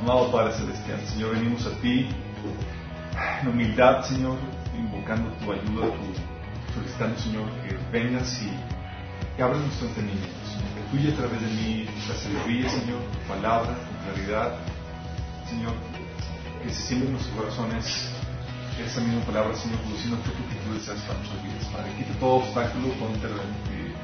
[0.00, 2.08] Amado Padre Celestial, Señor, venimos a ti
[3.40, 4.36] en humildad, Señor,
[4.76, 8.50] invocando tu ayuda, tu, solicitando, Señor, que vengas y,
[9.36, 13.18] que abras nuestro entendimiento, Señor, que fluya a través de mí la sabiduría, Señor, tu
[13.28, 14.54] palabra, tu claridad,
[15.48, 15.74] Señor,
[16.62, 18.10] que se siembren en nuestros corazones
[18.84, 21.92] esa misma palabra, Señor, produciendo fruto que tú deseas para nuestras vidas, Padre.
[21.96, 22.88] Quita todo obstáculo,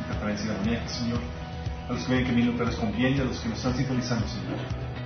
[0.06, 1.20] toda interferencia demoníaca, Señor.
[1.88, 4.26] A los que ven que mi nombre les conviene, a los que nos están sintonizando,
[4.28, 4.58] Señor.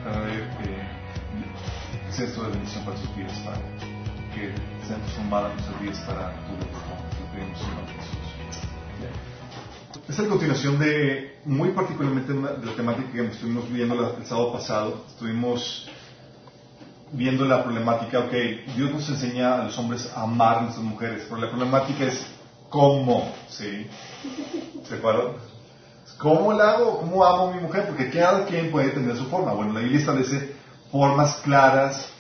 [0.04, 3.62] Cada vez que sea esto de bendición para sus vidas, Padre.
[4.34, 4.54] Que
[4.86, 6.78] sean transformadas nuestras vidas para tu gloria.
[7.20, 8.30] Lo pedimos en nombre de Jesús.
[10.08, 14.26] Esta es la continuación de, muy particularmente de la temática que estuvimos viendo la, el
[14.26, 15.04] sábado pasado.
[15.08, 15.88] Estuvimos
[17.12, 18.32] viendo la problemática, ok,
[18.76, 22.24] Dios nos enseña a los hombres a amar a nuestras mujeres, pero la problemática es
[22.70, 23.86] cómo, ¿sí?
[24.88, 25.34] ¿Se acuerdan?
[26.18, 26.98] ¿Cómo la hago?
[26.98, 27.86] ¿Cómo amo a mi mujer?
[27.86, 29.52] Porque cada quien puede tener su forma.
[29.52, 30.54] Bueno, la Biblia establece
[30.90, 32.10] formas claras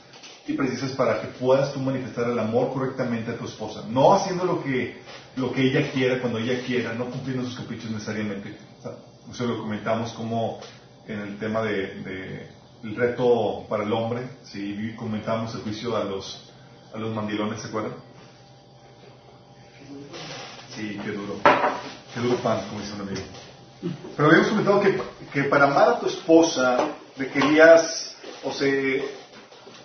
[0.46, 3.84] y precisas para que puedas tú manifestar el amor correctamente a tu esposa.
[3.88, 5.02] No haciendo lo que,
[5.36, 8.56] lo que ella quiera cuando ella quiera, no cumpliendo sus caprichos necesariamente.
[9.30, 10.60] Eso lo comentamos como
[11.06, 12.48] en el tema de, de
[12.82, 16.50] el reto para el hombre, si comentamos el juicio a los,
[16.94, 17.92] a los mandilones, ¿se acuerdan?
[20.80, 21.34] Sí, qué duro.
[22.14, 23.20] Qué duro pan, como dice un amigo.
[24.16, 24.98] Pero habíamos comentado que,
[25.30, 29.02] que para amar a tu esposa requerías, o sea,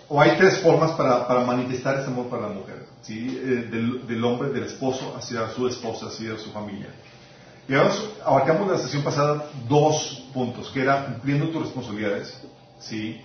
[0.08, 3.26] o hay tres formas para, para manifestar ese amor para la mujer, ¿sí?
[3.28, 6.88] Eh, del, del, hombre, del esposo hacia su esposa, hacia su familia.
[7.68, 7.74] Y
[8.24, 12.40] abarcamos la sesión pasada dos puntos, que era cumpliendo tus responsabilidades,
[12.80, 13.20] ¿sí?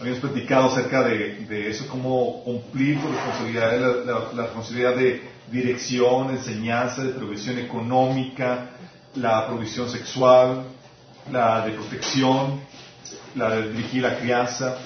[0.00, 5.22] Habíamos platicado acerca de, de eso, cómo cumplir tu responsabilidad, la, la, la, responsabilidad de
[5.52, 8.70] dirección, enseñanza, de provisión económica,
[9.14, 10.64] la provisión sexual,
[11.30, 12.60] la de protección,
[13.36, 14.76] la de dirigir la crianza,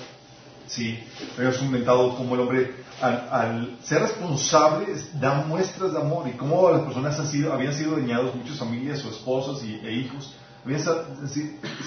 [0.67, 1.03] ¿sí?
[1.37, 6.71] Habíamos comentado cómo el hombre, al, al, ser responsable, da muestras de amor y cómo
[6.71, 10.35] las personas han sido, habían sido dañados, muchas familias o esposas y, e hijos,
[10.65, 10.81] habían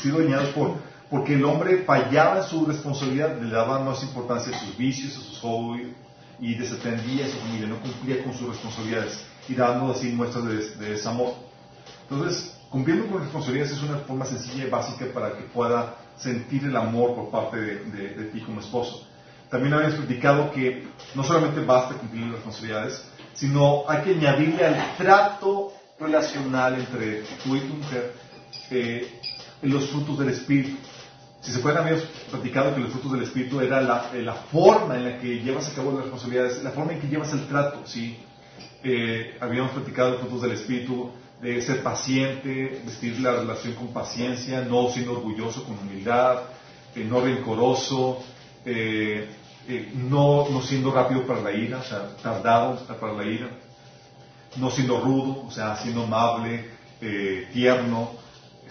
[0.01, 0.75] sido dañados por
[1.11, 5.22] porque el hombre fallaba en su responsabilidad, le daba más importancia a sus vicios, a
[5.22, 5.89] sus hobbies,
[6.39, 10.69] y desatendía a su familia, no cumplía con sus responsabilidades, y dando así muestras de,
[10.77, 11.33] de desamor.
[12.09, 16.75] Entonces, cumpliendo con responsabilidades es una forma sencilla y básica para que pueda sentir el
[16.75, 19.05] amor por parte de, ti como esposo.
[19.49, 24.95] También habíamos platicado que no solamente basta cumplir las responsabilidades, sino hay que añadirle al
[24.95, 28.13] trato relacional entre tú y tu mujer
[28.69, 29.19] eh,
[29.61, 30.78] los frutos del Espíritu.
[31.41, 35.06] Si se pueden, habíamos platicado que los frutos del Espíritu era la, la, forma en
[35.06, 38.16] la que llevas a cabo las responsabilidades, la forma en que llevas el trato, ¿sí?
[38.84, 41.09] Eh, habíamos platicado los frutos del Espíritu,
[41.41, 46.44] de ser paciente, vestir la relación con paciencia, no siendo orgulloso, con humildad,
[46.96, 48.23] eh, no rencoroso,
[48.63, 49.28] eh,
[49.96, 53.50] no, no siendo rápido para la ira, o sea, tardado para la ira,
[54.58, 56.69] no siendo rudo, o sea, siendo amable,
[57.52, 58.21] tierno,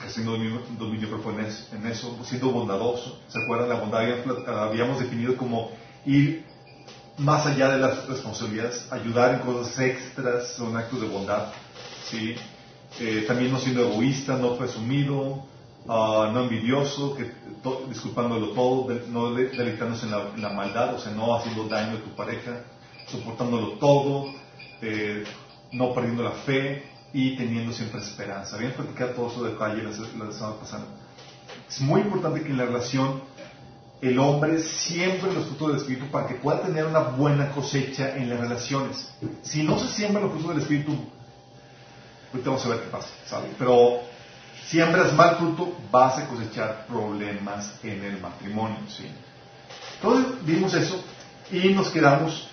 [0.00, 0.32] ejerciendo
[0.78, 3.20] dominio propio en eso, siendo bondadoso.
[3.28, 3.68] ¿Se acuerdan?
[3.68, 4.02] La bondad
[4.48, 5.70] habíamos definido como
[6.04, 6.44] ir
[7.18, 11.52] más allá de las responsabilidades, ayudar en cosas extras, son actos de bondad.
[12.08, 12.34] ¿sí?
[12.98, 15.44] Eh, también no siendo egoísta, no presumido,
[15.86, 17.16] uh, no envidioso,
[17.88, 21.98] disculpándolo todo, de, no deleitándose en la, en la, maldad, o sea, no haciendo daño
[21.98, 22.62] a tu pareja,
[23.06, 24.32] soportándolo todo,
[24.80, 25.24] eh,
[25.72, 28.56] no perdiendo la fe, y teniendo siempre esperanza.
[28.56, 30.84] Habían platicado todo de detalle la, la semana pasada.
[31.68, 33.22] Es muy importante que en la relación
[34.00, 38.30] el hombre siembre los frutos del Espíritu para que pueda tener una buena cosecha en
[38.30, 39.12] las relaciones.
[39.42, 40.92] Si no se siembran los frutos del Espíritu,
[42.32, 43.48] ahorita vamos a ver qué pasa, ¿sabe?
[43.58, 44.00] Pero
[44.66, 49.06] siembras mal fruto, vas a cosechar problemas en el matrimonio, ¿sí?
[49.96, 51.04] Entonces vimos eso
[51.50, 52.49] y nos quedamos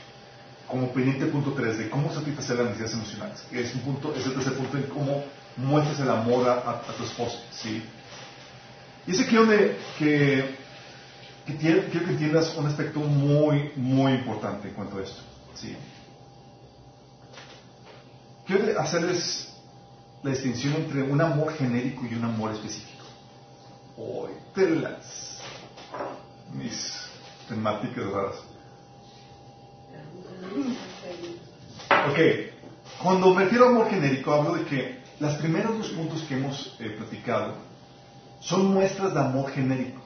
[0.67, 4.33] como pendiente punto 3 de cómo satisfacer las necesidades emocionales, es un punto, es el
[4.33, 5.23] tercer punto en cómo
[5.55, 7.83] muestras el amor a, a, tu esposo, ¿sí?
[9.05, 10.55] Y es aquí donde que,
[11.45, 15.21] que quiero, que entiendas un aspecto muy, muy importante en cuanto a esto,
[15.55, 15.75] ¿sí?
[18.45, 19.53] Quiero hacerles
[20.23, 23.05] la distinción entre un amor genérico y un amor específico.
[23.97, 24.31] Hoy
[24.65, 25.37] las
[26.53, 26.93] mis
[27.47, 28.35] temáticas raras.
[32.09, 32.19] Ok,
[33.01, 36.75] cuando me refiero a amor genérico hablo de que los primeros dos puntos que hemos
[36.79, 37.55] eh, platicado
[38.39, 40.01] son muestras de amor genérico.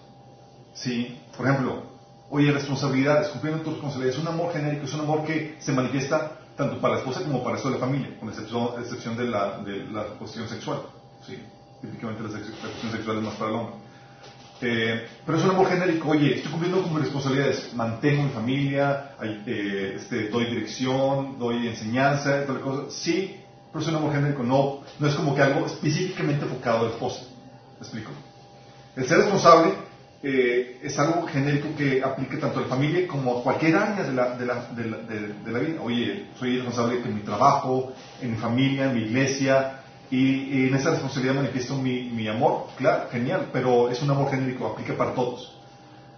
[0.74, 1.20] ¿Sí?
[1.36, 1.84] Por ejemplo,
[2.30, 6.40] oye, responsabilidades, cumpliendo tus responsabilidades, es un amor genérico, es un amor que se manifiesta
[6.56, 9.26] tanto para la esposa como para el resto de la familia, con excepción, excepción de,
[9.26, 10.82] la, de la cuestión sexual.
[11.26, 11.38] ¿sí?
[11.82, 13.76] Típicamente las cuestiones sexuales más para el hombre.
[14.62, 19.16] Eh, pero es un amor genérico, oye, estoy cumpliendo con mis responsabilidades, mantengo mi familia,
[19.24, 22.92] eh, este, doy dirección, doy enseñanza, cosa.
[22.92, 23.38] Sí,
[23.72, 26.90] pero es un amor genérico, no, no es como que algo específicamente enfocado a la
[26.90, 27.24] esposa.
[27.80, 28.12] ¿Me explico?
[28.96, 29.74] El ser responsable
[30.22, 34.14] eh, es algo genérico que aplique tanto a la familia como a cualquier área de
[34.14, 35.82] la, de de vida.
[35.82, 39.81] Oye, soy responsable en mi trabajo, en mi familia, en mi iglesia,
[40.12, 42.68] y, en esa responsabilidad manifiesto mi, mi, amor.
[42.78, 45.56] Claro, genial, pero es un amor genérico, aplica para todos.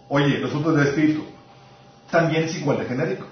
[0.10, 1.24] Oye, los frutos del Espíritu
[2.10, 3.28] también es igual de genérico.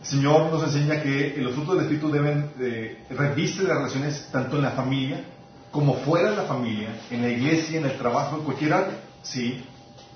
[0.00, 4.56] El Señor nos enseña que los frutos del Espíritu deben eh, reviste las relaciones tanto
[4.56, 5.24] en la familia
[5.72, 9.00] como fuera de la familia, en la iglesia, en el trabajo, en cualquier área.
[9.22, 9.64] ¿sí?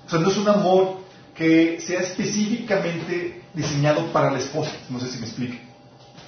[0.07, 1.03] O sea, no es un amor
[1.35, 4.71] que sea específicamente diseñado para la esposa.
[4.89, 5.59] No sé si me explique.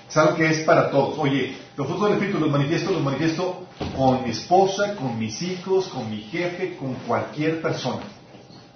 [0.10, 1.18] Es algo que es para todos.
[1.18, 5.88] Oye, los frutos del Espíritu los manifiesto, los manifiesto con mi esposa, con mis hijos,
[5.88, 8.04] con mi jefe, con cualquier persona.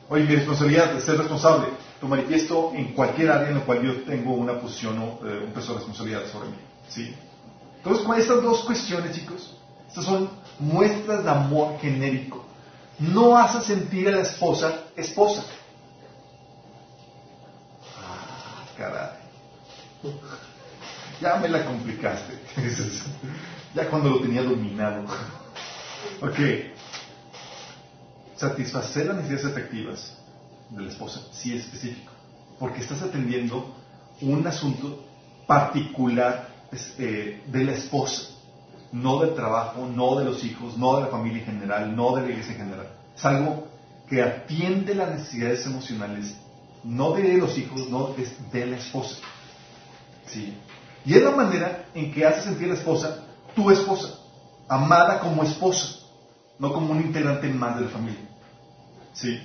[0.09, 1.67] Oye, mi responsabilidad de ser responsable
[2.01, 5.51] lo manifiesto en cualquier área en la cual yo tengo una posición o eh, un
[5.53, 6.57] peso de responsabilidad sobre mí.
[6.87, 7.15] ¿sí?
[7.77, 9.55] Entonces, con estas dos cuestiones, chicos,
[9.87, 10.29] estas son
[10.59, 12.49] muestras de amor genérico
[12.99, 15.43] no hace sentir a la esposa esposa.
[17.97, 19.19] Ah, caray.
[21.21, 22.33] Ya me la complicaste.
[23.75, 25.03] ya cuando lo tenía dominado.
[26.21, 26.39] ok.
[28.35, 30.17] Satisfacer las necesidades efectivas
[30.69, 32.11] de la esposa sí es específico.
[32.57, 33.75] Porque estás atendiendo
[34.21, 35.05] un asunto
[35.45, 36.49] particular
[36.97, 38.39] eh, de la esposa
[38.91, 42.23] no del trabajo, no de los hijos, no de la familia en general, no de
[42.23, 42.87] la iglesia en general.
[43.15, 43.67] Es algo
[44.07, 46.35] que atiende las necesidades emocionales,
[46.83, 48.15] no de los hijos, no
[48.51, 49.17] de la esposa.
[50.27, 50.55] ¿Sí?
[51.05, 53.25] Y es la manera en que hace sentir a la esposa
[53.55, 54.13] tu esposa,
[54.67, 55.99] amada como esposa,
[56.59, 58.21] no como un integrante más de la familia.
[59.13, 59.39] ¿Sí?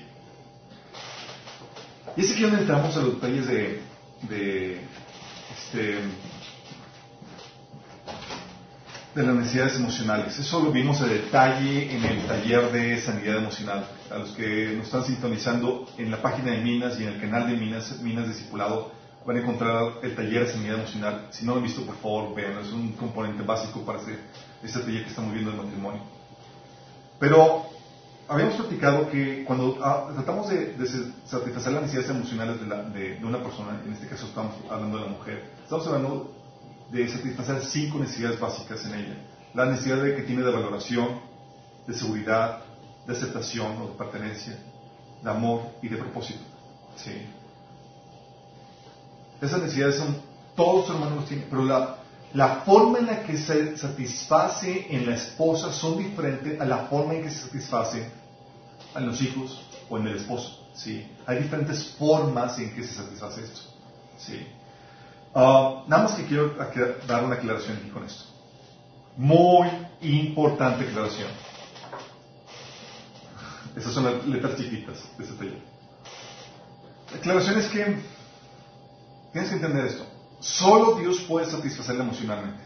[2.16, 3.82] Y es aquí donde entramos a los detalles de,
[4.28, 4.80] de
[5.52, 5.98] este,
[9.14, 10.38] de las necesidades emocionales.
[10.38, 13.86] Eso lo vimos en detalle en el taller de sanidad emocional.
[14.10, 17.48] A los que nos están sintonizando en la página de Minas y en el canal
[17.48, 18.92] de Minas, Minas Discipulado,
[19.26, 21.28] van a encontrar el taller de emocional.
[21.30, 22.58] Si no lo han visto, por favor, vean.
[22.58, 24.18] Es un componente básico para este,
[24.62, 26.02] este taller que estamos viendo del matrimonio.
[27.18, 27.66] Pero
[28.28, 30.76] habíamos platicado que cuando ah, tratamos de,
[31.24, 32.56] satisfacer las necesidades emocionales
[32.92, 36.34] de, de una persona, en este caso estamos hablando de la mujer, estamos hablando
[36.90, 39.16] de satisfacer cinco necesidades básicas en ella.
[39.54, 41.20] La necesidad de que tiene de valoración,
[41.86, 42.60] de seguridad,
[43.06, 44.58] de aceptación o de pertenencia,
[45.22, 46.40] de amor y de propósito.
[46.96, 47.26] ¿Sí?
[49.44, 50.16] Esas necesidades son,
[50.56, 51.96] todos los hermanos tienen, pero la,
[52.32, 57.14] la forma en la que se satisface en la esposa son diferentes a la forma
[57.14, 58.10] en que se satisface
[58.96, 59.60] en los hijos
[59.90, 60.66] o en el esposo.
[60.74, 61.06] ¿sí?
[61.26, 63.60] Hay diferentes formas en que se satisface esto.
[64.16, 64.46] ¿sí?
[65.34, 66.54] Ah, nada más que quiero
[67.06, 68.24] dar una aclaración aquí con esto.
[69.16, 69.68] Muy
[70.00, 71.28] importante aclaración.
[73.76, 75.62] Esas son las letras chiquitas de este taller.
[77.10, 77.96] La aclaración es que
[79.34, 80.06] tienes que entender esto.
[80.40, 82.62] Solo Dios puede satisfacerla emocionalmente.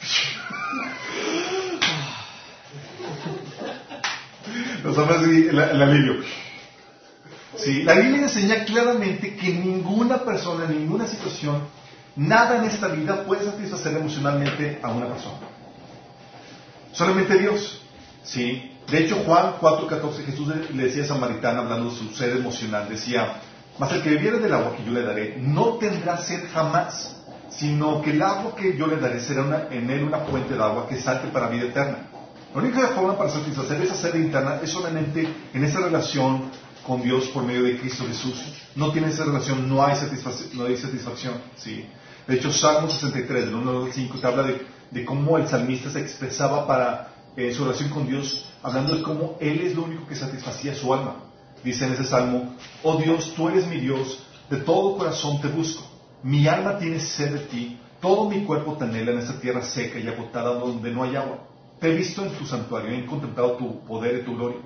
[4.84, 6.22] Los hombres, el, el alivio.
[7.56, 7.82] ¿Sí?
[7.82, 11.62] La Biblia enseña claramente que ninguna persona, ninguna situación,
[12.14, 15.38] nada en esta vida puede satisfacer emocionalmente a una persona.
[16.92, 17.82] Solamente Dios.
[18.22, 18.76] ¿Sí?
[18.88, 23.40] De hecho, Juan 4:14, Jesús le decía a Samaritana, hablando de su sed emocional, decía,
[23.78, 27.16] mas el que bebiere del agua que yo le daré no tendrá sed jamás,
[27.50, 30.86] sino que el agua que yo le daré será en él una fuente de agua
[30.88, 32.08] que salte para vida eterna.
[32.54, 36.50] La única forma para satisfacer esa sed interna es solamente en esa relación
[36.86, 38.42] con Dios por medio de Cristo Jesús.
[38.74, 40.50] No tiene esa relación, no hay, satisfacción.
[40.54, 41.86] No hay satisfacción ¿sí?
[42.26, 46.00] De hecho, Salmo 63, del 1 al 5, te habla de, cómo el salmista se
[46.00, 50.14] expresaba para eh, su relación con Dios, hablando de cómo Él es lo único que
[50.14, 51.29] satisfacía su alma.
[51.62, 55.84] Dice en ese salmo, oh Dios, tú eres mi Dios, de todo corazón te busco.
[56.22, 59.98] Mi alma tiene sed de ti, todo mi cuerpo te anhela en esta tierra seca
[59.98, 61.38] y agotada donde no hay agua.
[61.78, 64.60] Te he visto en tu santuario y he contemplado tu poder y tu gloria.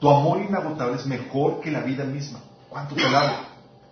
[0.00, 2.40] Tu amor inagotable es mejor que la vida misma.
[2.68, 3.36] ¿Cuánto te alabo?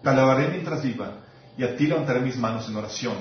[0.02, 1.12] Te alabaré mientras viva
[1.56, 3.14] y a ti levantaré mis manos en oración.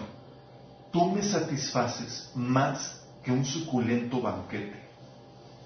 [0.91, 4.81] Tú me satisfaces más que un suculento banquete.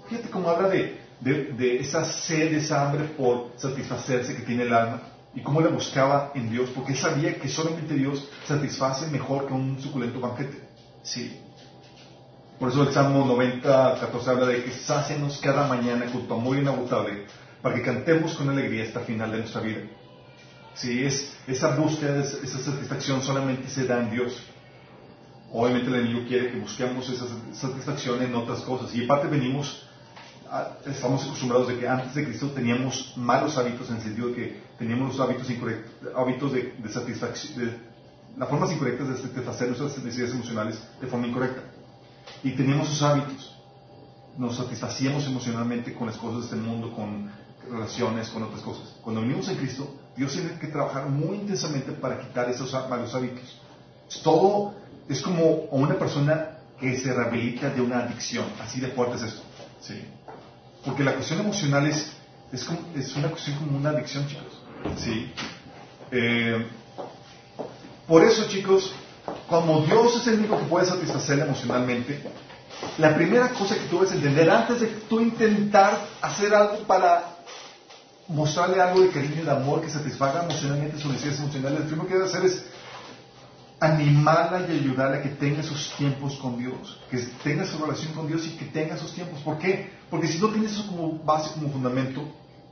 [0.08, 5.02] Fíjate cómo habla de, de, esa sed, esa hambre por satisfacerse que tiene el alma
[5.34, 9.80] y cómo la buscaba en Dios, porque sabía que solamente Dios satisface mejor que un
[9.80, 10.66] suculento banquete.
[11.02, 11.40] Sí.
[12.58, 16.56] Por eso el Salmo 90, 14 habla de que sácenos cada mañana con tu amor
[16.56, 17.26] inagotable
[17.60, 19.80] para que cantemos con alegría hasta el final de nuestra vida.
[20.74, 24.42] Sí, es, esa búsqueda, esa satisfacción solamente se da en Dios.
[25.52, 28.94] Obviamente el enemigo quiere que busquemos esa satisfacción en otras cosas.
[28.94, 29.85] Y aparte venimos,
[30.86, 34.60] estamos acostumbrados de que antes de Cristo teníamos malos hábitos en el sentido de que
[34.78, 37.78] teníamos los hábitos incorrectos, hábitos de, satisfacción, de,
[38.36, 41.62] las formas incorrectas de satisfacer nuestras necesidades emocionales de forma incorrecta.
[42.42, 43.54] Y teníamos esos hábitos.
[44.36, 47.30] Nos satisfacíamos emocionalmente con las cosas de este mundo, con
[47.70, 48.94] relaciones, con otras cosas.
[49.02, 53.60] Cuando venimos en Cristo, Dios tiene que trabajar muy intensamente para quitar esos malos hábitos.
[54.22, 54.74] todo
[55.08, 58.46] es como una persona que se rehabilita de una adicción.
[58.60, 59.42] Así de fuerte es esto.
[59.80, 59.94] ¿sí?
[60.86, 62.12] Porque la cuestión emocional es,
[62.52, 64.62] es, una cuestión como una adicción, chicos.
[64.96, 65.32] ¿sí?
[66.12, 66.64] Eh,
[68.06, 68.92] por eso, chicos,
[69.48, 72.22] como Dios es el único que puede satisfacer emocionalmente,
[72.98, 77.36] la primera cosa que tú debes entender antes de tú intentar hacer algo para
[78.28, 82.08] mostrarle algo de cariño y de amor que satisfaga emocionalmente sus necesidades emocionales, lo primero
[82.08, 82.64] que debe hacer es
[83.78, 88.26] animarla y ayudarla a que tenga sus tiempos con Dios, que tenga su relación con
[88.26, 89.40] Dios y que tenga sus tiempos.
[89.40, 89.90] ¿Por qué?
[90.10, 92.22] Porque si no tienes eso como base, como fundamento,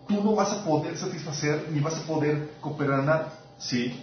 [0.08, 3.32] tú no vas a poder satisfacer ni vas a poder cooperar nada.
[3.58, 4.02] ¿Sí?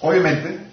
[0.00, 0.66] Obviamente,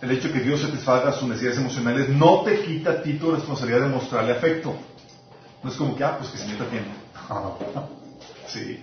[0.00, 3.30] el hecho de que Dios satisfaga sus necesidades emocionales no te quita a ti tu
[3.30, 4.74] responsabilidad de mostrarle afecto.
[5.62, 6.90] No es como que, ah, pues que se meta tiempo.
[8.48, 8.82] sí.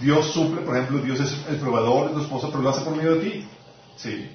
[0.00, 2.96] Dios suple, por ejemplo, Dios es el probador de tu esposa, pero lo hace por
[2.96, 3.48] medio de ti.
[3.96, 4.30] Sí.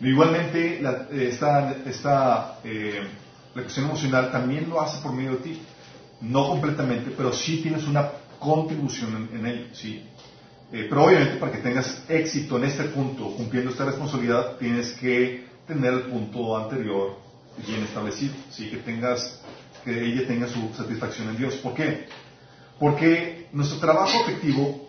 [0.00, 3.06] Igualmente, la, esta, esta eh,
[3.76, 5.62] emocional también lo hace por medio de ti.
[6.20, 9.66] No completamente, pero sí tienes una contribución en, en ello.
[9.72, 10.04] Sí.
[10.72, 15.46] Eh, pero obviamente para que tengas éxito en este punto, cumpliendo esta responsabilidad, tienes que
[15.66, 17.16] tener el punto anterior
[17.66, 18.68] bien establecido, ¿sí?
[18.70, 19.40] que tengas,
[19.84, 21.54] que ella tenga su satisfacción en Dios.
[21.56, 22.06] ¿Por qué?
[22.78, 24.88] Porque nuestro trabajo afectivo,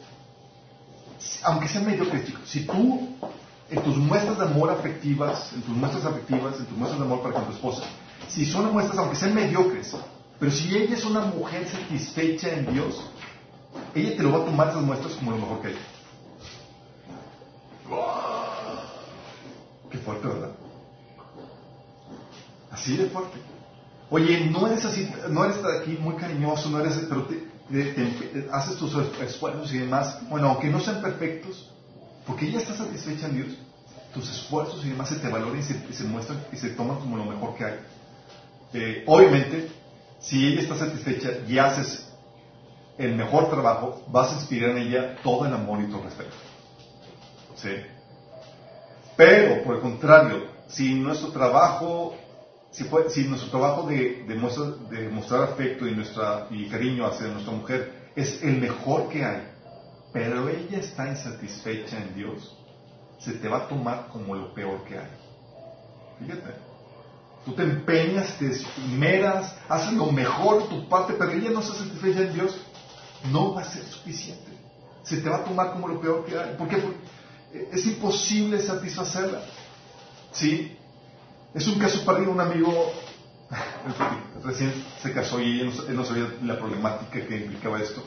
[1.44, 3.10] aunque sea medio crítico, si tú
[3.70, 7.22] en tus muestras de amor afectivas, en tus muestras afectivas, en tus muestras de amor
[7.22, 7.84] para con tu esposa,
[8.28, 9.96] si son muestras, aunque sean mediocres,
[10.40, 13.04] pero si ella es una mujer satisfecha en Dios,
[13.96, 15.78] ella te lo va a tomar esas muestras como lo mejor que hay.
[19.92, 20.52] Qué fuerte, ¿verdad?
[22.72, 23.40] Así de fuerte.
[24.12, 27.49] Oye, no eres así, no eres aquí muy cariñoso, no eres, pero te,
[28.52, 30.20] haces tus esfuerzos y demás.
[30.30, 31.72] Bueno, aunque no sean perfectos,
[32.26, 33.58] porque ella está satisfecha en Dios,
[34.14, 37.26] tus esfuerzos y demás se te valoran y se, muestran y se toman como lo
[37.26, 37.80] mejor que hay.
[38.74, 39.72] Eh, obviamente,
[40.20, 42.10] si ella está satisfecha y haces
[42.98, 46.36] el mejor trabajo, vas a inspirar en ella todo el amor y todo el respeto.
[47.56, 47.70] ¿Sí?
[49.16, 52.16] Pero, por el contrario, si nuestro trabajo,
[52.72, 58.12] si, si nuestro trabajo de, de, mostrar afecto y, nuestra, y cariño hacia nuestra mujer
[58.16, 59.48] es el mejor que hay,
[60.14, 62.58] pero ella está insatisfecha en Dios,
[63.20, 65.10] se te va a tomar como lo peor que hay.
[66.20, 66.70] Fíjate.
[67.46, 71.74] Tú te empeñas, te esmeras, haces lo mejor de tu parte, pero ella no está
[71.74, 72.60] satisfecha en Dios
[73.32, 74.52] no va a ser suficiente.
[75.04, 76.56] Se te va a tomar como lo peor que hay.
[76.58, 76.82] Porque
[77.72, 79.42] es imposible satisfacerla.
[80.32, 80.78] ¿Sí?
[81.54, 82.32] Es un caso perdido.
[82.32, 82.92] Un amigo
[84.44, 88.04] recién se casó y él no, sabía la problemática que implicaba esto.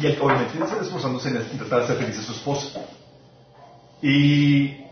[0.00, 2.80] Y él obviamente está esforzándose en tratar de hacer feliz a su esposa.
[4.02, 4.84] Y,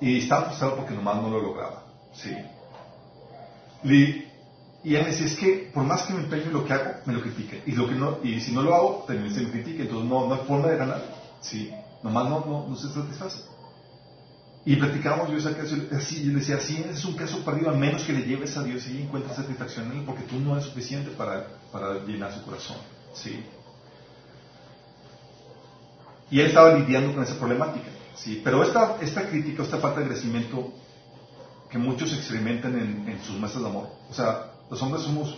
[0.00, 1.84] y estaba frustrado porque nomás no lo lograba.
[2.12, 2.36] ¿sí?
[3.84, 7.14] Y él me decía, es que por más que me empeño lo que hago, me
[7.14, 7.62] lo critiquen.
[7.64, 9.82] Y, lo que no, y si no lo hago, también se me critica.
[9.82, 11.02] Entonces no, no hay forma de ganar.
[11.40, 13.53] Sí, nomás no, no, no se satisface.
[14.66, 17.74] Y platicábamos yo esa caso, así, yo le decía, sí, es un caso perdido, a
[17.74, 20.64] menos que le lleves a Dios y encuentres satisfacción en él, porque tú no eres
[20.64, 22.78] suficiente para, para llenar su corazón.
[23.12, 23.44] ¿sí?
[26.30, 27.90] Y él estaba lidiando con esa problemática.
[28.16, 28.40] ¿sí?
[28.42, 30.72] Pero esta, esta crítica, esta falta de crecimiento
[31.70, 35.36] que muchos experimentan en, en sus mesas de amor, o sea, los hombres somos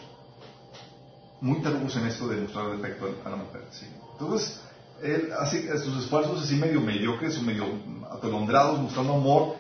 [1.41, 3.65] muy tarugos en esto de mostrar defecto a la mujer.
[3.73, 3.87] ¿sí?
[4.13, 4.61] Entonces,
[5.03, 7.65] él hace sus esfuerzos así medio mediocres o medio
[8.11, 9.57] atolondrados, mostrando amor,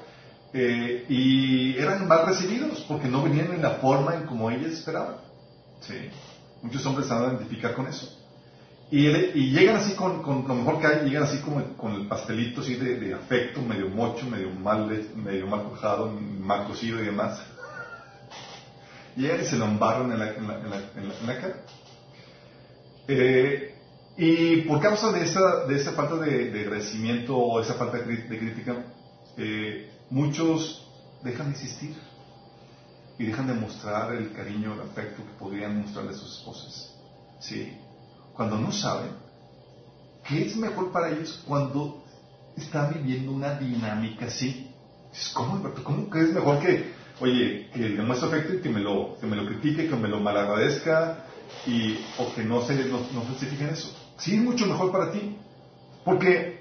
[0.52, 5.16] eh, y eran mal recibidos porque no venían en la forma en como ellas esperaban.
[5.80, 5.94] ¿sí?
[6.62, 8.12] Muchos hombres se van a identificar con eso.
[8.90, 9.10] Y,
[9.50, 12.76] llegan así con, con, lo mejor que hay, llegan así como con el pastelito así
[12.76, 17.40] de, afecto, medio mocho, medio mal, medio mal cojado, mal cocido y demás
[19.16, 20.56] llegan y se lo embarran en la, en la,
[20.94, 21.56] en la, cara.
[23.08, 23.74] Eh,
[24.16, 28.84] Y por causa de esa, de esa falta de, agradecimiento o esa falta de, crítica,
[29.36, 30.88] eh, muchos
[31.22, 31.94] dejan de existir
[33.18, 36.94] y dejan de mostrar el cariño, el afecto que podrían mostrarle a sus esposas.
[37.40, 37.76] ¿Sí?
[38.32, 39.10] Cuando no saben
[40.26, 42.02] qué es mejor para ellos cuando
[42.56, 44.70] están viviendo una dinámica así.
[45.34, 49.16] ¿Cómo, ¿Cómo que es mejor que, oye, que le muestre afecto y que me lo,
[49.20, 51.24] que me lo critique, que me lo malagradezca
[51.66, 54.05] y, o que no se, no, no se eso?
[54.18, 55.36] Sí, es mucho mejor para ti.
[56.04, 56.60] Porque,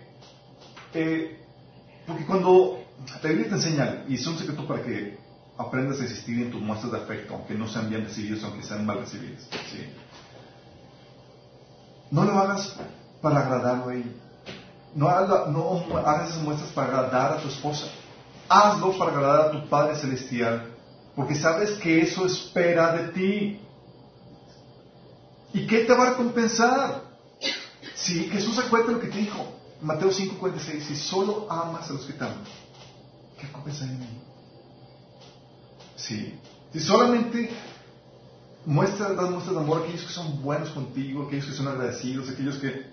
[0.94, 1.40] eh,
[2.08, 2.84] porque cuando
[3.22, 5.18] la Biblia te enseña, y es un secreto para que
[5.58, 8.86] aprendas a existir en tus muestras de afecto, aunque no sean bien recibidos, aunque sean
[8.86, 9.44] mal recibidos.
[9.72, 9.86] ¿sí?
[12.12, 12.76] No lo hagas
[13.22, 14.16] para agradarlo a él.
[14.94, 15.08] No,
[15.48, 17.88] no hagas esas muestras para agradar a tu esposa.
[18.48, 20.72] Hazlo para agradar a tu Padre Celestial,
[21.16, 23.62] porque sabes que eso espera de ti.
[25.54, 27.02] ¿Y qué te va a recompensar?
[28.06, 29.44] Si Jesús acuerda lo que te dijo,
[29.82, 32.44] Mateo 5:46, si solo amas a los que te aman,
[33.40, 34.08] ¿qué recompensa en mí?
[35.96, 36.40] Sí.
[36.72, 37.50] Si solamente
[38.64, 42.30] muestras, das muestras de amor a aquellos que son buenos contigo, aquellos que son agradecidos,
[42.30, 42.86] aquellos que,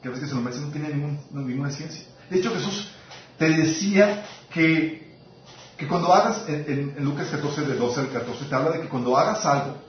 [0.00, 2.06] que a veces que se lo merecen, no tienen ninguna ciencia.
[2.30, 2.88] De hecho, Jesús
[3.38, 5.18] te decía que,
[5.76, 9.18] que cuando hagas, en, Lucas 14, de 12 al 14, te habla de que cuando
[9.18, 9.85] hagas algo,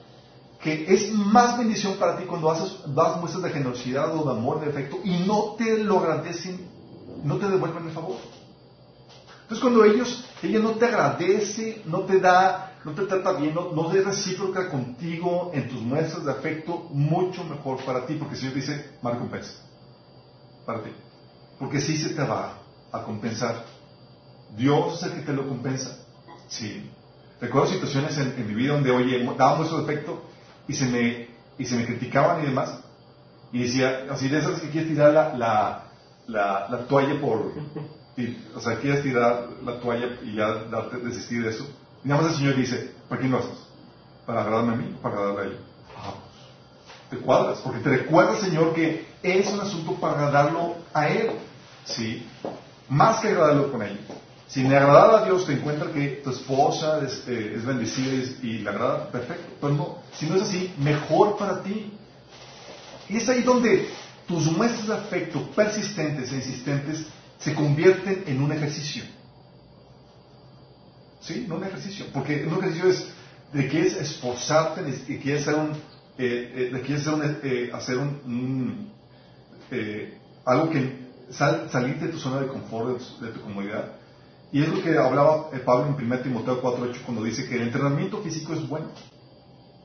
[0.62, 4.60] que es más bendición para ti cuando haces, das muestras de generosidad o de amor,
[4.60, 6.68] de afecto, y no te lo agradecen,
[7.24, 8.18] no te devuelven el favor.
[9.44, 13.72] Entonces cuando ellos, ella no te agradece, no te da, no te trata bien, no,
[13.72, 18.40] no es recíproca contigo en tus muestras de afecto, mucho mejor para ti, porque el
[18.40, 19.68] Señor dice, más recompensa
[20.68, 20.92] para ti.
[21.58, 22.60] Porque sí se te va
[22.92, 23.64] a compensar.
[24.56, 25.98] Dios es el que te lo compensa.
[26.48, 26.92] Sí.
[27.40, 30.24] Recuerdo situaciones en, mi vida donde, oye, daba muestras de afecto
[30.68, 32.80] y se me, y se me criticaban y demás.
[33.52, 35.84] Y decía, así de esas que quieres tirar la, la,
[36.28, 37.54] la, la toalla por,
[38.56, 41.68] o sea, quieres tirar la toalla y ya darte, desistir de eso.
[42.04, 43.58] Y nada más el Señor dice, ¿para quién lo haces?
[44.26, 45.60] ¿Para agradarme a mí para agradarle a ella?
[45.96, 46.14] Ah,
[47.10, 51.32] pues, te cuadras, porque te recuerda, Señor, que es un asunto para agradarlo a Él.
[51.86, 52.28] ¿Sí?
[52.90, 54.00] Más que agradarlo con ella.
[54.48, 58.70] Si le agrada a Dios, te encuentra que tu esposa es, eh, bendecida y, le
[58.70, 59.56] agrada, perfecto.
[59.60, 61.92] Pero no, si no es así, mejor para ti.
[63.10, 63.90] Y es ahí donde
[64.28, 67.06] tus muestras de afecto persistentes e insistentes
[67.40, 69.04] se convierten en un ejercicio.
[71.22, 71.46] ¿Sí?
[71.48, 72.06] No un ejercicio.
[72.14, 73.08] Porque un ejercicio es
[73.54, 75.72] de que es esforzarte, de que hacer un,
[76.18, 78.92] eh, eh, hacer, un, eh, hacer un,
[80.46, 83.94] algo que sal, salir de tu zona de confort, de tu, comodidad.
[84.52, 88.22] Y es lo que hablaba Pablo en 1 Timoteo 4.8 cuando dice que el entrenamiento
[88.22, 88.88] físico es bueno.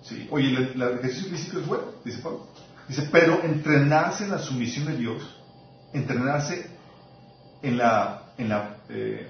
[0.03, 0.29] ¿Sí?
[0.31, 2.47] Oye, el, el, ejercicio físico es bueno, dice Pablo.
[2.89, 5.23] Dice, pero entrenarse en la sumisión de Dios,
[5.93, 6.69] entrenarse
[7.63, 9.29] en la, en la, eh,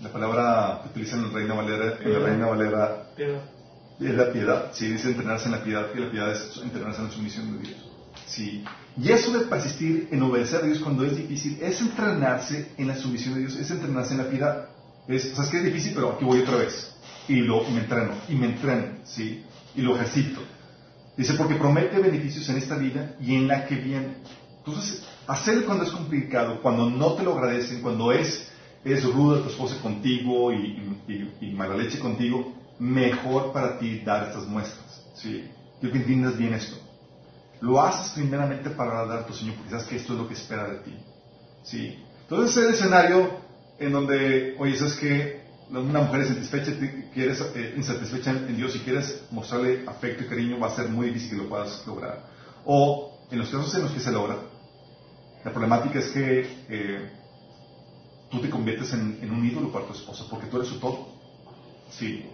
[0.00, 4.70] la palabra que utilizan en la Reina Valera, en la Reina Valera es la piedad.
[4.72, 7.68] Sí, dice entrenarse en la piedad, y la piedad es entrenarse en la sumisión de
[7.68, 7.90] Dios.
[8.26, 8.64] Sí.
[8.96, 12.96] Y eso de persistir en obedecer a Dios cuando es difícil, es entrenarse en la
[12.96, 14.68] sumisión de Dios, es entrenarse en la piedad.
[15.08, 16.94] Es, o sea, es que es difícil, pero aquí voy otra vez.
[17.26, 19.42] Y, lo, y me entreno, y me entreno, ¿sí?
[19.74, 20.40] Y lo ejercito.
[21.16, 24.16] Dice, porque promete beneficios en esta vida y en la que viene.
[24.58, 28.48] Entonces, hacer cuando es complicado, cuando no te lo agradecen, cuando es,
[28.84, 35.04] es ruda tu esposa contigo y, mala leche contigo, mejor para ti dar estas muestras.
[35.14, 35.44] ¿sí?
[35.80, 36.83] Quiero que entiendas bien esto.
[37.64, 40.34] Lo haces primeramente para agradar a tu Señor, porque sabes que esto es lo que
[40.34, 40.94] espera de ti.
[41.62, 41.98] ¿sí?
[42.22, 43.30] Entonces, ese escenario
[43.78, 46.72] en donde, oye, sabes que una mujer insatisfecha,
[47.14, 51.06] quieres, eh, insatisfecha en Dios y quieres mostrarle afecto y cariño, va a ser muy
[51.06, 52.26] difícil que lo puedas lograr.
[52.66, 54.36] O en los casos en los que se logra,
[55.42, 57.10] la problemática es que eh,
[58.30, 61.08] tú te conviertes en, un ídolo para tu esposa porque tú eres su todo.
[61.90, 62.26] Sí,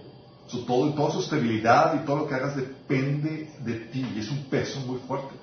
[0.51, 4.31] su todo toda su estabilidad y todo lo que hagas depende de ti y es
[4.31, 5.35] un peso muy fuerte.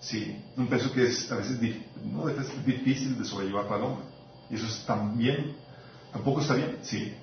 [0.00, 1.58] Sí, un peso que es a veces,
[2.04, 4.04] no, es difícil de sobrellevar para el hombre.
[4.48, 5.56] Y eso es también,
[6.12, 6.78] tampoco está bien.
[6.82, 7.14] Sí.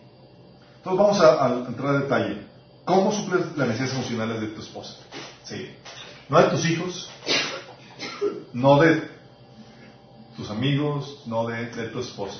[0.78, 2.48] Entonces vamos a, a entrar a detalle.
[2.84, 4.98] ¿Cómo suples las necesidades emocionales de tu esposa?
[5.44, 5.70] Sí.
[6.30, 7.10] No de tus hijos,
[8.54, 9.10] no de
[10.36, 12.40] tus amigos, no de, tu esposa.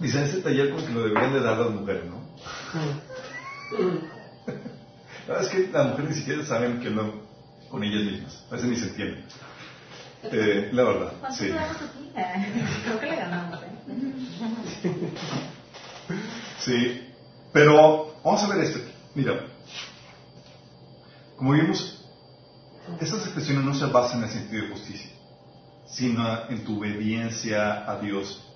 [0.00, 2.18] Dice ese taller como que lo deberían de dar las mujeres, ¿no?
[4.46, 4.54] la
[5.34, 7.28] verdad es que las mujeres ni siquiera saben que no
[7.68, 8.44] con ellas mismas.
[8.50, 9.24] A veces ni se entienden.
[10.24, 11.50] Eh, la verdad, sí.
[12.84, 13.66] Creo que le ganamos, ¿eh?
[16.58, 17.04] Sí.
[17.52, 18.80] Pero vamos a ver esto.
[19.14, 19.46] Mira,
[21.36, 22.04] como vimos,
[23.00, 25.10] estas expresiones no se basan en el sentido de justicia,
[25.86, 28.47] sino en tu obediencia a Dios,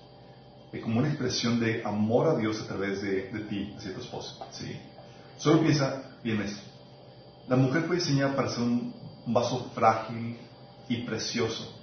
[0.81, 4.45] como una expresión de amor a Dios a través de, ti, hacia tu esposa.
[4.51, 4.75] ¿sí?
[5.37, 6.61] Solo piensa bien esto.
[7.47, 8.93] La mujer fue diseñada para ser un,
[9.25, 10.37] vaso frágil
[10.89, 11.73] y precioso,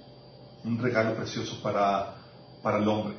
[0.63, 2.15] un regalo precioso para,
[2.61, 3.15] para el hombre.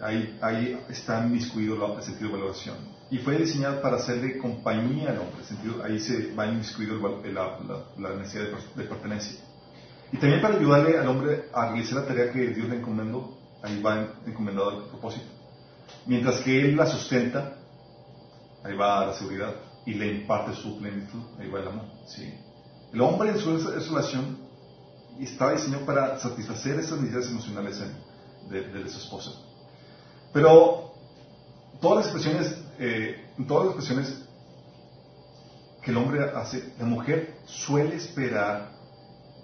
[0.00, 2.76] Ahí, ahí está inmiscuido el sentido de valoración.
[3.10, 5.42] Y fue diseñada para hacerle compañía al hombre.
[5.44, 7.58] Sentido, ahí se va inmiscuido la,
[7.96, 9.40] la, necesidad de, pertenencia.
[10.12, 13.37] Y también para ayudarle al hombre a realizar la tarea que Dios le encomendó.
[13.62, 15.26] Ahí va encomendado el propósito.
[16.06, 17.56] Mientras que él la sustenta,
[18.62, 19.54] ahí va la seguridad.
[19.86, 21.86] Y le imparte su plenitud, ahí va el amor.
[22.06, 22.32] ¿sí?
[22.92, 24.38] El hombre en su relación
[25.18, 27.80] está diseñado para satisfacer esas necesidades emocionales
[28.48, 29.30] de, de su esposa.
[30.32, 30.92] Pero
[31.80, 34.24] todas las expresiones, eh, todas las expresiones
[35.82, 38.72] que el hombre hace, la mujer suele esperar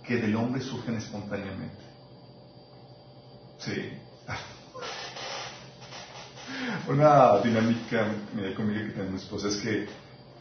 [0.03, 1.83] que del hombre surjan espontáneamente.
[3.59, 3.92] Sí.
[6.88, 8.07] Una dinámica
[8.57, 9.87] conmigo que tengo mi esposa es que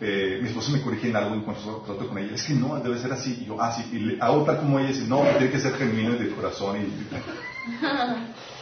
[0.02, 2.36] eh, mi esposa me corrige en algo en cuanto trato con ella.
[2.36, 3.40] Es que no, debe ser así.
[3.42, 3.90] Y yo, ah, sí.
[3.94, 6.78] Y le hago tal como ella dice, no, tiene que ser genuino y de corazón.
[6.78, 6.88] Y,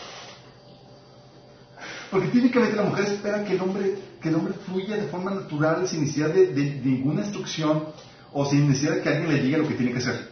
[2.12, 5.88] Porque típicamente la mujer espera que el hombre, que el hombre fluya de forma natural,
[5.88, 7.86] sin necesidad de, ninguna instrucción
[8.34, 10.30] o sin necesidad de que alguien le diga lo que tiene que hacer.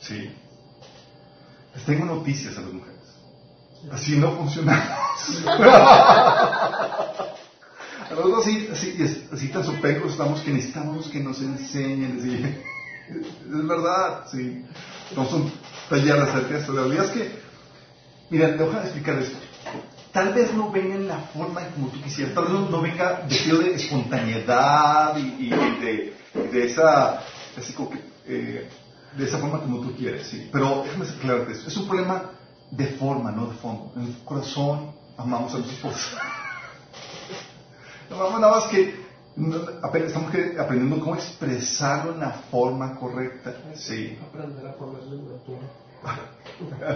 [0.00, 0.30] Sí.
[1.74, 2.97] Les tengo noticias a las mujeres.
[3.92, 4.86] Así no funcionamos.
[5.46, 7.34] a
[8.10, 12.62] nosotros así, así, así tan superiores estamos que necesitamos que nos enseñen.
[13.08, 14.64] Es verdad, sí.
[15.16, 15.50] No son
[15.88, 16.72] talleres acerca de esto.
[16.72, 17.38] La realidad es que,
[18.30, 19.38] mira, te voy a explicar esto
[20.12, 23.58] tal vez no venga en la forma como tú quisieras, tal vez no, venga vestido
[23.58, 27.20] de espontaneidad y, de, esa,
[27.56, 28.68] así como que, eh,
[29.16, 30.48] de esa forma como tú quieres, sí.
[30.52, 31.68] Pero déjame aclararte eso.
[31.68, 32.30] Es un problema
[32.70, 33.92] de forma, no de fondo.
[33.96, 36.16] En el corazón amamos a los esposos.
[38.10, 39.08] amamos nada más que
[40.06, 43.54] estamos aprendiendo cómo expresarlo en la forma correcta.
[43.74, 44.18] Sí.
[44.20, 45.58] Aprender a ponerle el betún.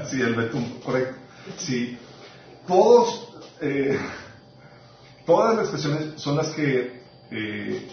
[0.11, 1.15] sí, el betún, correcto.
[1.57, 1.99] Sí
[2.67, 3.29] todos,
[3.61, 3.99] eh,
[5.27, 7.89] todas las expresiones son las que, eh,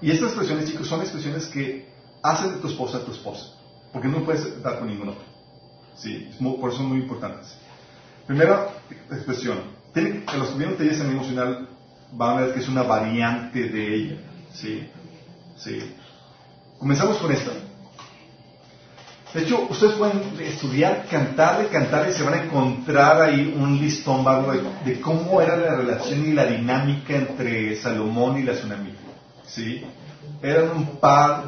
[0.00, 1.88] y estas expresiones, chicos, son expresiones que
[2.22, 3.54] hacen de tu esposa a tu esposa,
[3.92, 5.31] porque no puedes dar con ningún otro.
[5.96, 7.56] Sí, por eso son muy importantes.
[8.26, 8.68] Primera
[9.10, 9.58] expresión,
[9.92, 11.68] tiene, los que vieron en emocional
[12.12, 14.16] van a ver que es una variante de ella.
[14.52, 14.88] Sí,
[15.56, 15.94] sí.
[16.78, 17.52] Comenzamos con esta.
[19.34, 24.24] De hecho, ustedes pueden estudiar, cantar, cantar y se van a encontrar ahí un listón
[24.84, 28.92] de, cómo era la relación y la dinámica entre Salomón y la tsunami.
[29.46, 29.82] ¿Sí?
[30.42, 31.44] Eran un par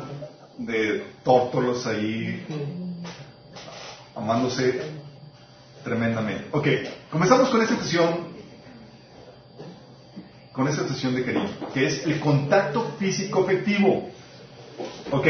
[0.57, 2.47] de tórtolos ahí
[4.15, 4.81] amándose
[5.83, 6.49] tremendamente.
[6.53, 6.67] Ok,
[7.11, 8.35] comenzamos con esta sesión,
[10.53, 14.11] con esta sesión de cariño, que es el contacto físico efectivo.
[15.11, 15.27] Ok,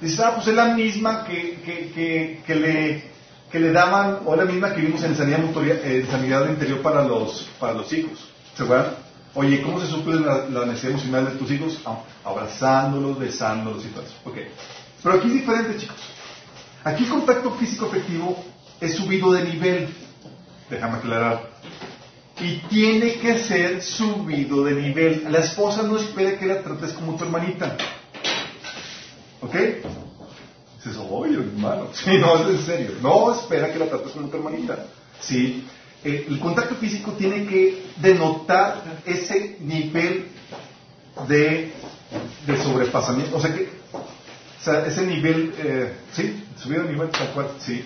[0.00, 3.04] Dice, ah, pues es la misma que, que, que, le,
[3.52, 5.40] que le daban, o la misma que vimos en sanidad,
[5.84, 8.18] en sanidad interior para los, para los hijos.
[8.56, 8.94] ¿Se acuerdan?
[9.34, 11.78] Oye, ¿cómo se suple la, la, necesidad emocional de tus hijos?
[11.84, 14.14] Ah, abrazándolos, besándolos y todo eso.
[14.24, 14.36] Ok.
[15.02, 15.96] Pero aquí es diferente, chicos.
[16.84, 18.42] Aquí contacto físico efectivo
[18.80, 19.88] es subido de nivel.
[20.70, 21.50] Déjame aclarar.
[22.40, 25.26] Y tiene que ser subido de nivel.
[25.30, 27.76] La esposa no espera que la trates como tu hermanita.
[29.42, 29.54] ¿Ok?
[30.76, 31.88] Dices, oye, hermano.
[31.92, 32.90] Sí, no, es en serio.
[33.02, 34.86] No espera que la trates con tu hermanita.
[35.20, 35.66] Sí.
[36.02, 40.28] Eh, el contacto físico tiene que denotar ese nivel
[41.28, 41.72] de,
[42.46, 43.36] de sobrepasamiento.
[43.36, 47.84] O sea que, o sea, ese nivel, eh, sí, subido de nivel tal cual, sí.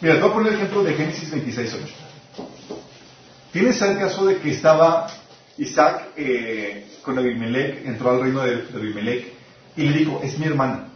[0.00, 1.78] Mira, te voy a poner el ejemplo de Génesis 26.8.
[3.52, 5.08] Tienes el caso de que estaba
[5.56, 9.32] Isaac eh, con Abimelech, entró al reino de, de Abimelech
[9.76, 10.88] y le dijo, es mi hermana.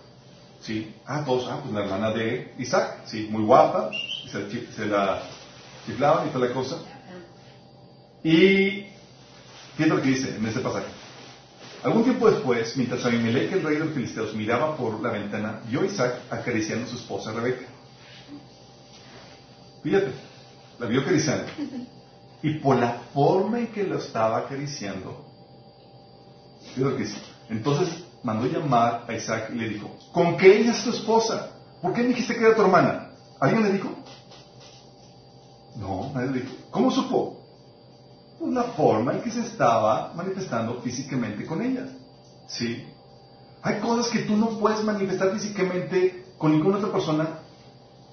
[0.61, 0.95] ¿Sí?
[1.07, 3.91] Ah, todos, ah, pues la hermana de Isaac, sí, muy guapa,
[4.31, 5.23] se, la
[5.85, 6.77] chiflaban y toda la cosa.
[8.23, 8.87] Y
[9.77, 10.87] fíjate lo que dice en este pasaje.
[11.83, 15.81] Algún tiempo después, mientras Abimelech, el rey de los filisteos, miraba por la ventana, vio
[15.81, 17.67] a Isaac acariciando a su esposa Rebeca.
[19.83, 20.13] Fíjate,
[20.79, 21.45] la vio acariciando.
[22.43, 25.25] Y por la forma en que lo estaba acariciando,
[26.75, 27.07] fíjate.
[27.49, 31.51] Entonces mandó llamar a Isaac y le dijo, ¿con qué ella es tu esposa?
[31.81, 33.11] ¿Por qué dijiste que era tu hermana?
[33.41, 33.91] ¿Alguien le dijo?
[35.77, 36.55] No, nadie le dijo.
[36.71, 37.42] ¿Cómo supo?
[38.43, 41.89] Una forma en que se estaba manifestando físicamente con ellas.
[42.49, 42.85] ¿Sí?
[43.63, 47.39] Hay cosas que tú no puedes manifestar físicamente con ninguna otra persona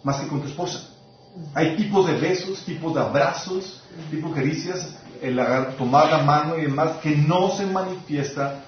[0.03, 0.87] más que con tu esposa.
[1.55, 5.39] Hay tipos de besos, tipos de abrazos, tipos de caricias, el
[5.77, 8.63] tomar la mano y demás que no se manifiesta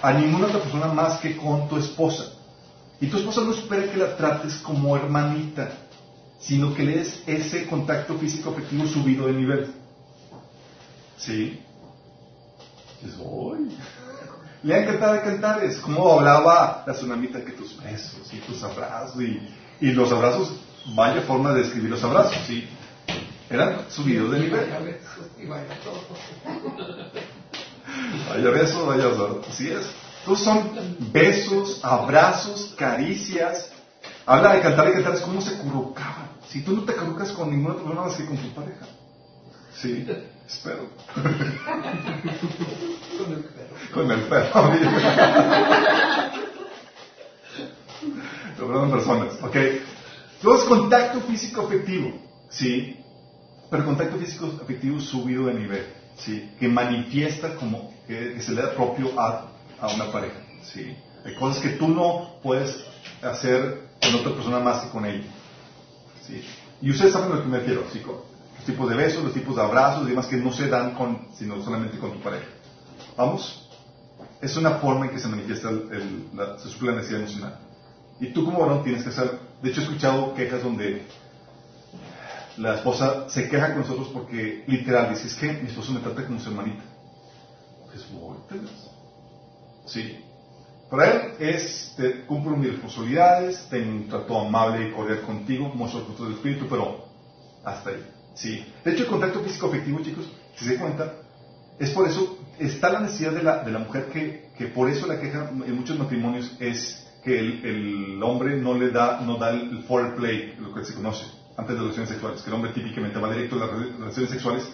[0.00, 2.32] a ninguna otra persona más que con tu esposa.
[3.00, 5.70] Y tu esposa no espera que la trates como hermanita,
[6.38, 9.79] sino que le des ese contacto físico afectivo subido de nivel.
[11.20, 11.60] ¿Sí?
[13.22, 13.76] hoy.
[14.62, 19.22] Le ha encantado de cantares, como hablaba la tsunamita que tus besos y tus abrazos
[19.22, 19.40] y,
[19.80, 20.52] y los abrazos,
[20.94, 22.68] vaya forma de describir los abrazos, ¿sí?
[23.48, 24.68] Eran subidos de nivel.
[28.28, 29.90] Vaya besos, vaya abrazos, así es.
[30.20, 30.70] Entonces son
[31.12, 33.72] besos, abrazos, caricias.
[34.26, 36.30] Habla de cantar y cantar, es como se currucaban.
[36.48, 38.86] Si tú no te currucas con ninguna persona más que con tu pareja.
[39.74, 40.06] Sí,
[40.52, 40.90] espero.
[43.18, 43.76] con el perro.
[43.92, 44.72] Con el perro.
[48.68, 49.34] Lo personas.
[49.42, 49.56] Ok.
[50.36, 52.12] Entonces, contacto físico afectivo.
[52.48, 52.96] Sí.
[53.70, 55.86] Pero contacto físico afectivo subido de nivel.
[56.16, 56.50] Sí.
[56.58, 59.48] Que manifiesta como que, se le da propio a,
[59.80, 60.36] a una pareja.
[60.62, 60.96] Sí.
[61.24, 62.84] Hay cosas que tú no puedes
[63.22, 65.26] hacer con otra persona más que con ella.
[66.26, 66.42] ¿Sí?
[66.80, 68.02] Y ustedes saben a lo que me refiero, ¿sí?
[68.70, 71.62] Tipos de besos, los tipos de abrazos y demás que no se dan con, sino
[71.62, 72.46] solamente con tu pareja.
[73.16, 73.68] ¿Vamos?
[74.40, 77.58] Es una forma en que se manifiesta el, la, se la necesidad emocional.
[78.20, 81.06] Y tú como varón tienes que hacer, de hecho he escuchado quejas donde
[82.56, 86.26] la esposa se queja con nosotros porque literal dice, es que mi esposo me trata
[86.26, 86.82] como su hermanita.
[87.86, 88.06] Pues,
[89.86, 90.24] Sí.
[90.90, 96.00] Para él es, te cumplo mis responsabilidades, tengo un trato amable y cordial contigo, muestro
[96.00, 97.04] el fruto del Espíritu, pero
[97.64, 98.19] hasta ahí.
[98.40, 98.64] Sí.
[98.82, 100.24] De hecho, el contacto físico afectivo, chicos,
[100.56, 101.12] si se cuenta,
[101.78, 105.06] es por eso, está la necesidad de la, de la mujer que, que, por eso
[105.06, 109.50] la queja en muchos matrimonios es que el, el hombre no le da, no da
[109.50, 111.26] el, foreplay, lo que se conoce,
[111.58, 114.64] antes de las relaciones sexuales, que el hombre típicamente va directo a las relaciones sexuales,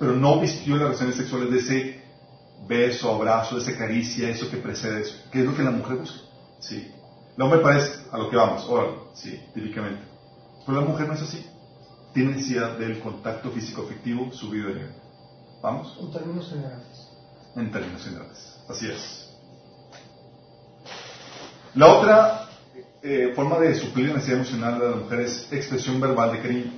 [0.00, 2.02] pero no vistió las relaciones sexuales de ese
[2.66, 6.18] beso, abrazo, esa caricia, eso que precede eso, que es lo que la mujer busca.
[6.58, 6.90] Sí.
[7.36, 10.02] El hombre parece a lo que vamos, ahora, sí, típicamente.
[10.66, 11.46] Pero la mujer no es así.
[12.16, 14.92] Tiene necesidad del contacto físico afectivo subido de nivel.
[15.62, 15.98] ¿Vamos?
[16.00, 17.08] En términos generales.
[17.54, 18.58] En términos generales.
[18.66, 19.36] Así es.
[21.74, 22.48] La otra
[23.02, 26.72] eh, forma de suplir la necesidad emocional de la mujer es expresión verbal de cariño.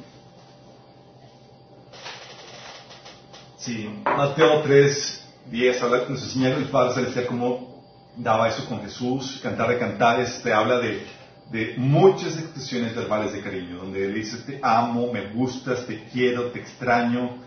[3.59, 7.85] Sí, Mateo 3, 10 habla, nos enseña el Padre Celestial cómo
[8.16, 11.07] daba eso con Jesús, cantar de cantares, te habla de,
[11.51, 16.51] de muchas expresiones verbales de cariño, donde le dices te amo, me gustas, te quiero,
[16.51, 17.47] te extraño.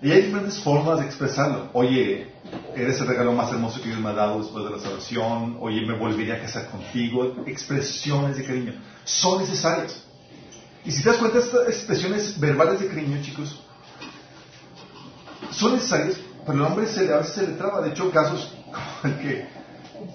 [0.00, 1.70] Y hay diferentes formas de expresarlo.
[1.72, 2.32] Oye,
[2.74, 5.56] eres el regalo más hermoso que Dios me ha dado después de la salvación.
[5.60, 7.44] Oye, me volvería a casar contigo.
[7.46, 8.74] Expresiones de cariño.
[9.04, 10.04] Son necesarias.
[10.84, 13.60] Y si te das cuenta, estas expresiones verbales de cariño, chicos,
[15.50, 17.82] son necesarias pero el hombre se, a veces se le traba.
[17.82, 19.46] De hecho, casos como el que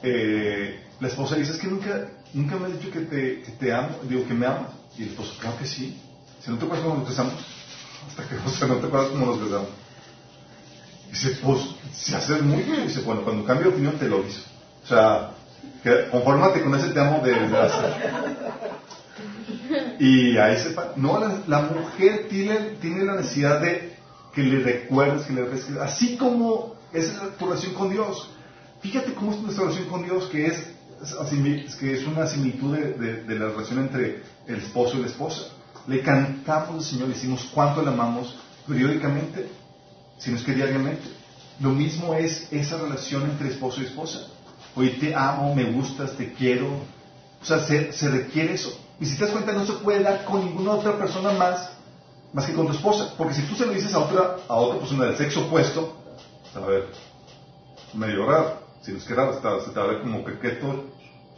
[0.01, 3.99] eh, la esposa dice, es que nunca, nunca me has dicho que te, te amo,
[4.03, 4.71] digo que me amas.
[4.97, 5.99] Y el esposo, claro que sí.
[6.43, 7.33] Si no te acuerdas cómo nos besamos,
[8.07, 9.69] hasta que o no te acuerdas cómo nos besamos.
[11.11, 11.61] Dice, pues,
[11.93, 12.87] se hace muy bien.
[12.87, 14.41] Dice, bueno, cuando cambie de opinión te lo dice.
[14.83, 15.31] O sea,
[15.83, 17.97] que, conformate con ese te amo de desgracia.
[19.99, 23.95] Y ahí se No, la, mujer tiene, tiene la necesidad de
[24.33, 28.29] que le recuerdes, que le refresques, así como es tu relación con Dios.
[28.81, 30.73] Fíjate cómo es nuestra relación con Dios, que es,
[31.79, 35.43] que es una similitud de, la relación entre el esposo y la esposa.
[35.87, 38.35] Le cantamos al Señor, le decimos cuánto le amamos
[38.67, 39.49] periódicamente,
[40.17, 41.03] si no es que diariamente.
[41.59, 44.27] Lo mismo es esa relación entre esposo y esposa.
[44.75, 46.67] Oye, te amo, me gustas, te quiero.
[47.41, 48.77] O sea, se, se requiere eso.
[48.99, 51.69] Y si te das cuenta, no se puede dar con ninguna otra persona más
[52.33, 53.13] más que con tu esposa.
[53.17, 55.95] Porque si tú se lo dices a otra, a otra persona del sexo opuesto,
[56.55, 56.87] a ver
[57.93, 58.63] medio raro.
[58.81, 59.39] Si no es que raro, se
[59.71, 60.85] te va a ver como pequeto,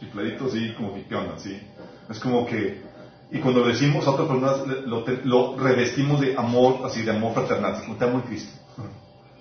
[0.00, 1.60] chifladito, así, como que qué onda, ¿sí?
[2.08, 2.82] Es como que,
[3.30, 4.56] y cuando lo decimos a otra persona,
[4.86, 8.52] lo, lo, revestimos de amor, así, de amor fraternal, como te amo en Cristo.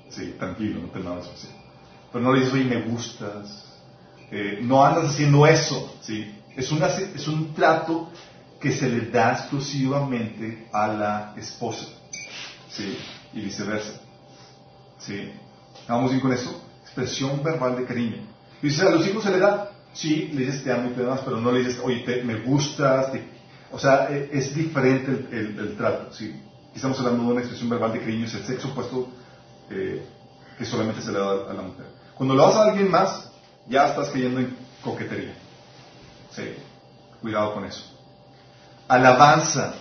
[0.09, 1.47] Sí, tranquilo, no te nada así.
[2.11, 3.65] Pero no le dices, oye, me gustas.
[4.31, 6.33] Eh, no andas haciendo eso, ¿sí?
[6.55, 8.09] Es, una, es un trato
[8.59, 11.87] que se le da exclusivamente a la esposa.
[12.69, 12.97] ¿Sí?
[13.33, 13.99] Y viceversa.
[14.97, 15.31] ¿Sí?
[15.87, 16.63] ¿Vamos bien con eso?
[16.83, 18.23] Expresión verbal de cariño.
[18.61, 21.01] Y dices, a los hijos se le da, sí, le dices te amo y te
[21.01, 23.11] demás, pero no le dices, oye, te, me gustas.
[23.71, 26.13] O sea, e, es diferente el, el, trato.
[26.13, 26.39] ¿sí?
[26.75, 29.07] Estamos hablando de una expresión verbal de cariño, es el sexo opuesto
[29.69, 30.05] eh,
[30.57, 31.85] que solamente se le da a la mujer.
[32.15, 33.31] Cuando lo das a alguien más,
[33.67, 35.33] ya estás cayendo en coquetería.
[36.31, 36.43] Sí,
[37.21, 37.83] cuidado con eso.
[38.87, 39.73] Alabanza.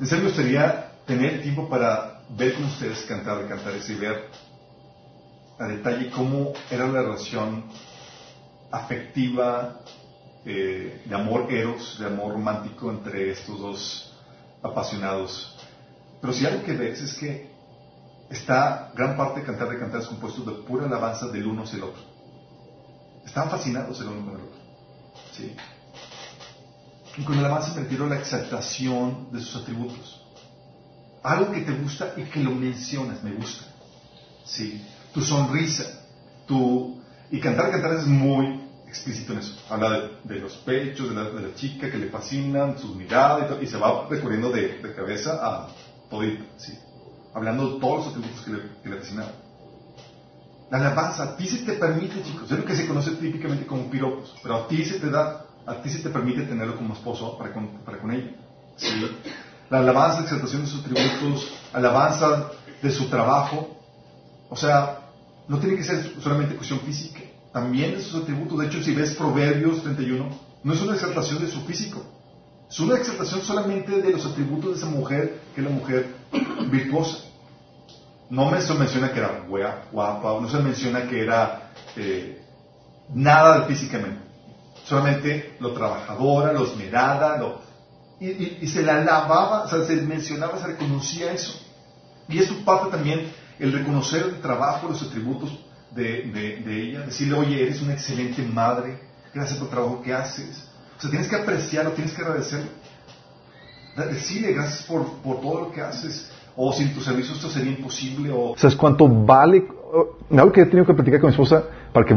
[0.00, 4.28] En serio, gustaría tener tiempo para ver con ustedes cantar de cantares y ver
[5.58, 7.64] a detalle cómo era la relación
[8.70, 9.80] afectiva,
[10.44, 14.12] eh, de amor eros, de amor romántico entre estos dos
[14.62, 15.56] apasionados.
[16.20, 17.50] Pero si algo que ves es que
[18.30, 21.84] está gran parte de Cantar de Cantares compuesto de pura alabanza del uno hacia el
[21.84, 22.02] otro.
[23.24, 24.58] Están fascinados el uno con el otro.
[25.32, 25.54] ¿sí?
[27.18, 30.22] Y con alabanza me refiero la exaltación de sus atributos.
[31.22, 33.64] Algo que te gusta y que lo mencionas, me gusta.
[34.44, 34.84] ¿sí?
[35.12, 36.04] Tu sonrisa,
[36.46, 36.95] tu...
[37.30, 39.54] Y cantar, cantar es muy explícito en eso.
[39.68, 44.06] Habla de, los pechos, de la, chica que le fascinan, sus miradas y, se va
[44.08, 45.68] recorriendo de, cabeza a
[46.08, 46.78] todito, ¿sí?
[47.34, 49.26] Hablando de todos los atributos que le, que le fascinan.
[50.70, 53.88] La alabanza a ti se te permite, chicos, es lo que se conoce típicamente como
[53.88, 57.38] piropos, pero a ti se te da, a ti se te permite tenerlo como esposo
[57.38, 58.32] para con, para con ella.
[58.76, 58.88] ¿sí?
[59.70, 62.50] La alabanza, la exaltación de sus atributos, alabanza
[62.82, 63.76] de su trabajo,
[64.48, 65.05] o sea,
[65.48, 67.20] no tiene que ser solamente cuestión física,
[67.52, 68.58] también de sus atributos.
[68.58, 70.28] De hecho, si ves Proverbios 31,
[70.62, 72.02] no es una exaltación de su físico,
[72.68, 76.14] es una exaltación solamente de los atributos de esa mujer, que es la mujer
[76.70, 77.18] virtuosa.
[78.28, 82.42] No se menciona que era guapa, no se menciona que era eh,
[83.14, 84.20] nada físicamente.
[84.84, 87.60] Solamente lo trabajadora, lo esmerada, lo,
[88.18, 91.60] y, se la alababa, o sea, se mencionaba, se reconocía eso.
[92.28, 95.58] Y es su parte también el reconocer el trabajo, los atributos
[95.94, 98.98] de, ella, decirle, oye, eres una excelente madre,
[99.32, 100.68] gracias por el trabajo que haces.
[100.96, 102.70] O sea, tienes que apreciarlo, tienes que agradecerlo.
[103.96, 106.30] Decirle gracias por, por todo lo que haces.
[106.54, 108.30] O sin tu servicio esto sería imposible.
[108.30, 108.54] O...
[108.56, 109.66] ¿Sabes cuánto vale?
[110.30, 112.14] Algo que he tenido que platicar con mi esposa para que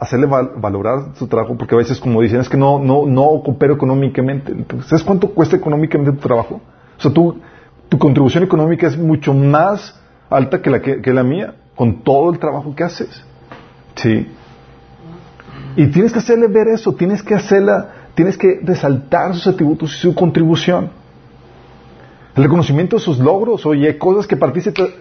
[0.00, 3.74] hacerle valorar su trabajo, porque a veces, como dicen, es que no, no, no coopero
[3.74, 4.54] económicamente.
[4.86, 6.60] ¿Sabes cuánto cuesta económicamente tu trabajo?
[6.98, 7.38] O sea, tu,
[7.88, 9.98] tu contribución económica es mucho más
[10.30, 13.22] alta que la, que la mía con todo el trabajo que haces.
[13.94, 14.26] Sí.
[15.76, 19.98] Y tienes que hacerle ver eso, tienes que hacerla, tienes que resaltar sus atributos y
[20.00, 20.90] su contribución.
[22.34, 24.52] El reconocimiento de sus logros, oye, cosas que para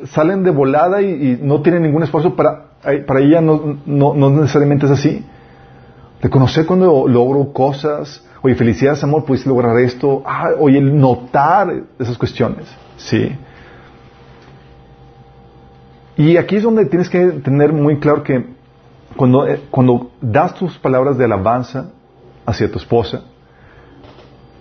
[0.05, 2.67] salen de volada y, no tienen ningún esfuerzo, para,
[3.05, 5.25] para ella no, no, no, necesariamente es así.
[6.21, 12.67] Reconocer cuando logro cosas, oye, felicidades, amor, pudiste lograr esto, ah, oye, notar esas cuestiones,
[12.97, 13.35] ¿sí?
[16.17, 18.45] Y aquí es donde tienes que tener muy claro que
[19.15, 21.91] cuando, eh, cuando das tus palabras de alabanza
[22.45, 23.23] hacia tu esposa,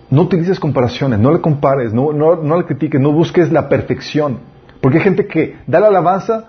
[0.09, 4.39] no utilices comparaciones, no le compares, no, no, no le critiques, no busques la perfección.
[4.81, 6.45] Porque hay gente que da la alabanza,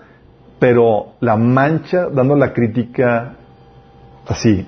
[0.59, 3.33] pero la mancha dando la crítica
[4.27, 4.67] así.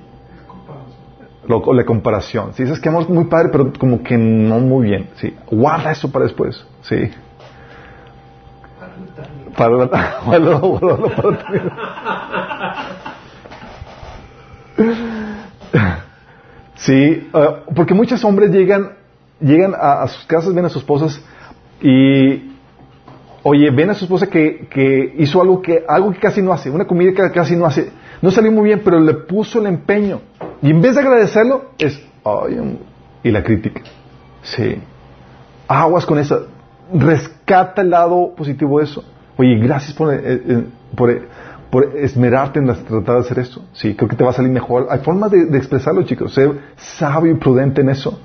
[1.48, 2.54] Lo, la comparación.
[2.54, 5.10] Si dices que es muy padre, pero como que no muy bien.
[5.16, 5.36] ¿sí?
[5.50, 6.66] Guarda eso para después.
[6.82, 7.10] ¿sí?
[9.56, 9.70] Para
[16.76, 18.94] Sí, uh, porque muchos hombres llegan,
[19.42, 21.22] llegan a, sus casas, ven a sus esposas
[21.82, 22.52] y,
[23.44, 26.70] oye, ven a su esposa que, que, hizo algo que, algo que casi no hace,
[26.70, 27.92] una comida que casi no hace.
[28.22, 30.22] No salió muy bien, pero le puso el empeño.
[30.62, 32.02] Y en vez de agradecerlo, es,
[33.24, 33.82] y la crítica.
[34.42, 34.82] Sí.
[35.68, 36.48] Aguas con eso.
[36.94, 39.04] Rescata el lado positivo de eso.
[39.40, 41.18] Oye, gracias por, eh, eh, por,
[41.72, 43.62] por, esmerarte en tratar de hacer esto.
[43.72, 44.88] Sí, creo que te va a salir mejor.
[44.90, 46.34] Hay formas de, expresarlo, chicos.
[46.34, 48.20] Ser sabio y prudente en eso.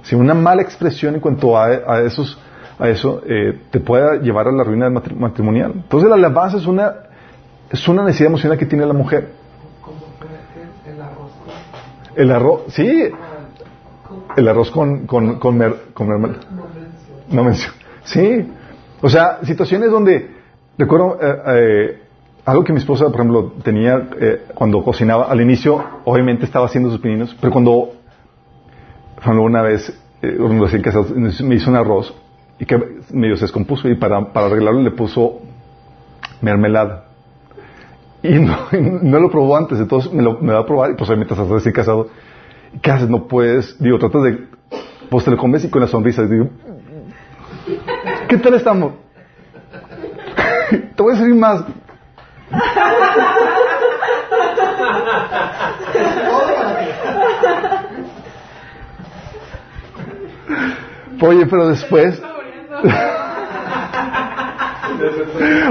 [0.00, 2.40] Si una mala expresión en cuanto a, esos,
[2.78, 5.72] a eso eh, te puede llevar a la ruina matrimonial.
[5.74, 6.94] Entonces la alabanza es una,
[7.70, 9.32] es una necesidad emocional que tiene la mujer.
[9.82, 9.98] ¿Cómo
[10.86, 11.30] el arroz?
[12.16, 13.02] El arroz, sí.
[14.34, 15.58] El arroz con, con, con,
[15.92, 16.40] con mermelada.
[17.28, 17.74] No menciono.
[18.04, 18.46] Sí.
[19.02, 20.30] O sea, situaciones donde,
[20.78, 22.02] recuerdo eh, eh,
[22.44, 26.88] algo que mi esposa, por ejemplo, tenía eh, cuando cocinaba, al inicio, obviamente estaba haciendo
[26.88, 27.90] sus pininos, pero cuando,
[29.22, 29.92] cuando una vez,
[30.22, 32.14] me hizo un arroz
[32.60, 32.80] y que
[33.12, 35.40] medio se descompuso y para, para arreglarlo le puso
[36.40, 37.06] mermelada.
[38.22, 38.56] Y no,
[39.02, 41.74] no lo probó antes, entonces me, lo, va a probar y pues obviamente estás recién
[41.74, 42.08] casado.
[42.80, 43.08] ¿Qué haces?
[43.08, 44.38] No puedes, digo, tratas de,
[45.10, 46.48] pues te lo comes y con la sonrisa, digo,
[48.32, 48.94] ¿Qué tal estamos?
[50.96, 51.64] Te voy a decir más.
[61.20, 62.22] Oye, pero después.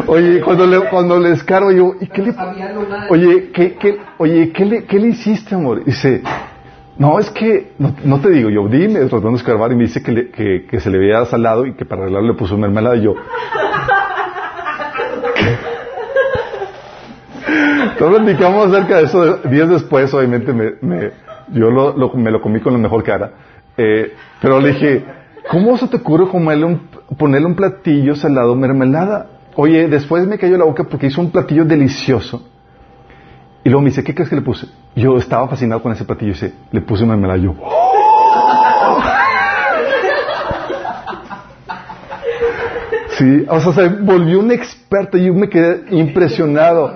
[0.06, 2.36] Oye, cuando le, cuando le descargo yo, ¿y qué le,
[3.10, 5.84] oye, ¿qué, qué, oye, ¿qué le, qué le hiciste, amor?
[5.84, 6.22] dice,
[6.98, 10.04] no, es que, no, no te digo, yo dime, tratando de escarbar y me dice
[10.04, 12.96] que, le, que, que se le veía salado y que para arreglarlo le puso mermelada
[12.98, 13.16] y yo.
[17.94, 21.12] Entonces platicamos acerca de eso días después, obviamente me, me
[21.54, 23.32] yo lo, lo, me lo comí con la mejor cara,
[23.78, 25.06] eh, pero le dije,
[25.50, 26.82] ¿cómo se te ocurre comerle un,
[27.18, 29.28] ponerle un platillo salado mermelada?
[29.56, 32.51] Oye, después me cayó la boca porque hizo un platillo delicioso.
[33.64, 34.68] Y luego me dice, ¿qué crees que le puse?
[34.96, 37.40] Yo estaba fascinado con ese platillo y dice, le puse mermelada.
[37.40, 37.56] Yo,
[43.18, 46.92] Sí, o sea, se volvió un experto y yo me quedé impresionado.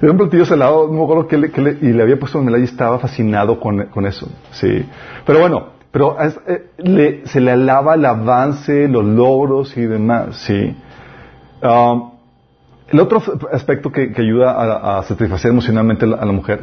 [0.00, 2.38] Era un platillo salado, no me acuerdo que le, que le, y le había puesto
[2.38, 4.28] mermelada y estaba fascinado con, con eso.
[4.52, 4.86] Sí.
[5.26, 10.76] Pero bueno, pero eh, le, se le alaba el avance, los logros y demás, sí.
[11.62, 12.11] Um,
[12.88, 13.22] el otro
[13.52, 16.60] aspecto que, que ayuda a, satisfacer emocionalmente a la, mujer,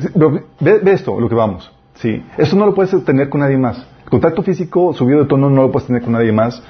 [0.59, 2.23] ve, ve, esto, lo que vamos, sí.
[2.37, 3.85] Eso no lo puedes tener con nadie más.
[4.03, 6.61] El contacto físico subido de tono no lo puedes tener con nadie más.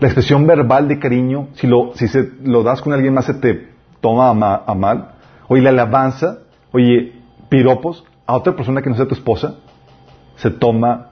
[0.00, 3.34] La expresión verbal de cariño, si lo, si se, lo das con alguien más se
[3.34, 3.68] te
[4.00, 5.10] toma a, ma, a mal.
[5.48, 6.38] Oye, la alabanza,
[6.72, 7.12] oye,
[7.48, 9.56] piropos a otra persona que no sea tu esposa,
[10.36, 11.10] se toma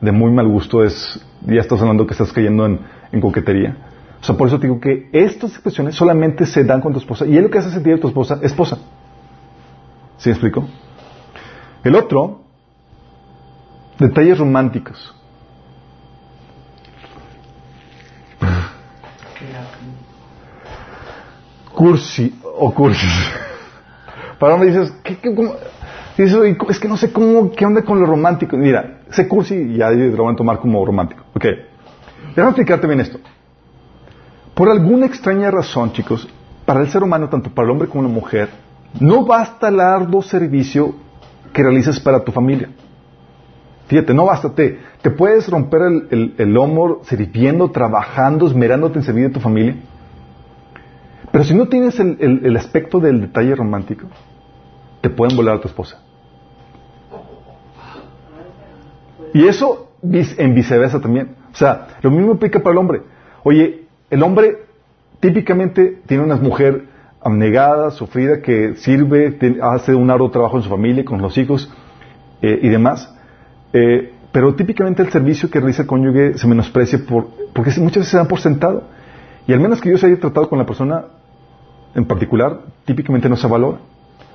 [0.00, 2.80] de muy mal gusto, es, ya estás hablando que estás cayendo en,
[3.12, 3.76] en coquetería.
[4.20, 7.36] O sea, por eso digo que estas expresiones solamente se dan con tu esposa y
[7.36, 8.78] es lo que hace sentir a tu esposa esposa.
[10.18, 10.66] ¿Sí me explico?
[11.84, 12.40] El otro,
[13.98, 15.14] detalles románticos.
[21.72, 23.12] Cursi o cursis.
[24.40, 25.54] Para me dices, ¿qué, qué, cómo?
[26.16, 26.36] Dices,
[26.68, 28.56] es que no sé cómo, qué onda con lo romántico.
[28.56, 31.22] Mira, sé cursi y ya lo van a tomar como romántico.
[31.34, 31.44] Ok.
[32.30, 33.20] Déjame explicarte bien esto.
[34.58, 36.26] Por alguna extraña razón, chicos,
[36.66, 38.48] para el ser humano, tanto para el hombre como la mujer,
[38.98, 40.96] no basta el arduo servicio
[41.52, 42.68] que realizas para tu familia.
[43.86, 44.52] Fíjate, no basta.
[44.52, 46.58] Te, te puedes romper el, el,
[47.04, 49.76] sirviendo, trabajando, esmerándote en servir a tu familia.
[51.30, 54.08] Pero si no tienes el, el, el, aspecto del detalle romántico,
[55.00, 56.02] te pueden volar a tu esposa.
[59.32, 61.36] Y eso en viceversa también.
[61.52, 63.02] O sea, lo mismo aplica para el hombre.
[63.44, 64.58] Oye, el hombre
[65.20, 66.84] típicamente tiene una mujer
[67.20, 71.70] abnegada, sufrida, que sirve, hace un arduo trabajo en su familia, con los hijos
[72.42, 73.12] eh, y demás.
[73.72, 78.10] Eh, pero típicamente el servicio que realiza el cónyuge se menosprecia por, porque muchas veces
[78.10, 78.84] se dan por sentado.
[79.46, 81.06] Y al menos que se haya tratado con la persona
[81.94, 83.78] en particular, típicamente no se valora.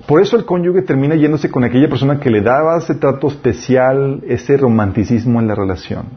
[0.08, 4.22] Por eso el cónyuge termina yéndose con aquella persona que le daba ese trato especial,
[4.28, 6.08] ese romanticismo en la relación.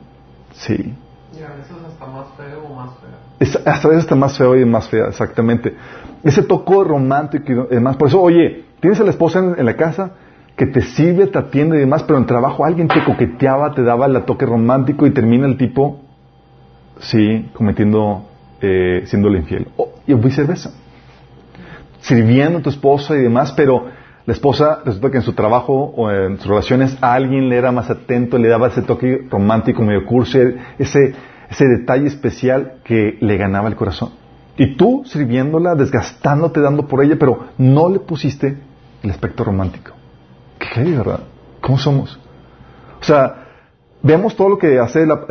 [0.52, 0.74] Sí.
[0.74, 3.25] Y a veces hasta más feo o más fea.
[3.38, 5.74] Hasta veces está más feo y más fea, exactamente.
[6.24, 7.96] Ese toco romántico y demás.
[7.96, 10.12] Por eso, oye, tienes a la esposa en, la casa
[10.56, 14.06] que te sirve, te atiende y demás, pero en trabajo alguien te coqueteaba, te daba
[14.06, 16.00] el toque romántico y termina el tipo,
[16.98, 18.24] sí, cometiendo,
[18.62, 19.68] eh, siéndole infiel.
[19.76, 20.72] O, y viceversa
[22.06, 23.86] sirviendo a tu esposa y demás, pero
[24.26, 27.72] la esposa resulta que en su trabajo o en sus relaciones a alguien le era
[27.72, 30.38] más atento, le daba ese toque romántico, medio curso,
[30.78, 31.14] ese,
[31.50, 34.10] ese detalle especial que le ganaba el corazón.
[34.56, 38.56] Y tú sirviéndola, desgastándote, dando por ella, pero no le pusiste
[39.02, 39.92] el aspecto romántico.
[40.58, 41.20] ¿Qué verdad?
[41.60, 42.18] ¿Cómo somos?
[43.00, 43.44] O sea,
[44.02, 45.26] vemos todo lo que hace la,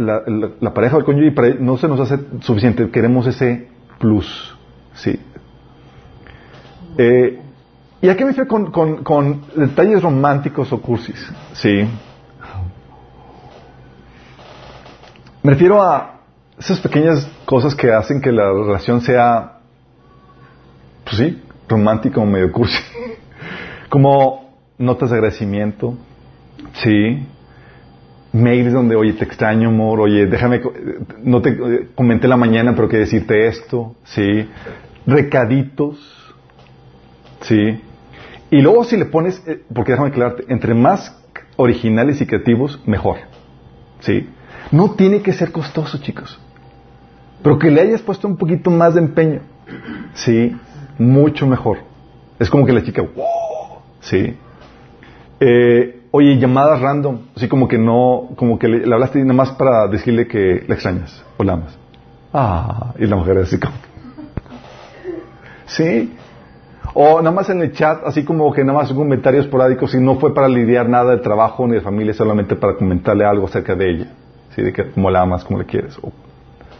[0.59, 2.89] la, pareja del cónyuge y para no se nos hace suficiente.
[2.91, 3.67] Queremos ese
[3.99, 4.55] plus.
[4.93, 5.19] Sí,
[6.97, 7.41] eh,
[8.01, 11.27] ¿Y a qué me refiero con, con, con, detalles románticos o cursis?
[11.53, 11.87] Sí.
[15.45, 16.21] Me refiero a
[16.57, 19.59] esas pequeñas cosas que hacen que la relación sea,
[21.03, 21.39] pues sí,
[21.69, 22.81] romántica o medio cursi.
[23.89, 25.93] Como notas de agradecimiento,
[26.73, 27.27] sí.
[28.33, 30.63] Mails donde, oye, te extraño, amor, oye, déjame,
[31.21, 34.49] no te comenté la mañana, pero quiero decirte esto, sí.
[35.05, 36.33] Recaditos,
[37.41, 37.79] Sí.
[38.49, 41.15] Y luego si le pones, eh, porque déjame aclararte, entre más
[41.55, 43.17] originales y creativos, mejor.
[43.99, 44.27] ¿Sí?
[44.71, 46.39] No tiene que ser costoso, chicos.
[47.41, 49.41] Pero que le hayas puesto un poquito más de empeño.
[50.13, 50.55] Sí,
[50.97, 51.79] mucho mejor.
[52.39, 54.35] Es como que la chica, wow, sí.
[55.39, 59.87] Eh, oye, llamadas random, así como que no, como que le, hablaste nada más para
[59.87, 61.77] decirle que la extrañas o la amas.
[62.33, 63.73] Ah, y la mujer así como.
[65.67, 66.13] Sí,
[66.93, 69.99] o nada más en el chat, así como que nada más un comentario esporádico, si
[69.99, 73.75] no fue para lidiar nada de trabajo ni de familia, solamente para comentarle algo acerca
[73.75, 74.07] de ella.
[74.55, 74.61] ¿Sí?
[74.61, 75.97] De que cómo la amas, cómo le quieres.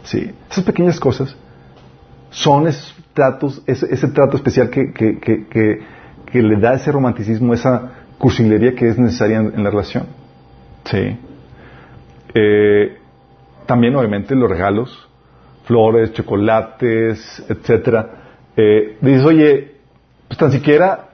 [0.04, 1.36] Sí, esas pequeñas cosas
[2.30, 7.92] son esos tratos, ese, ese trato especial que, que, que, le da ese romanticismo, esa
[8.18, 10.06] cursilería que es necesaria en, en la relación.
[10.84, 11.18] Sí.
[12.34, 12.98] Eh,
[13.64, 15.08] también, obviamente, los regalos,
[15.64, 18.10] flores, chocolates, etcétera.
[18.56, 19.74] Eh, dices, oye,
[20.28, 21.08] pues tan siquiera,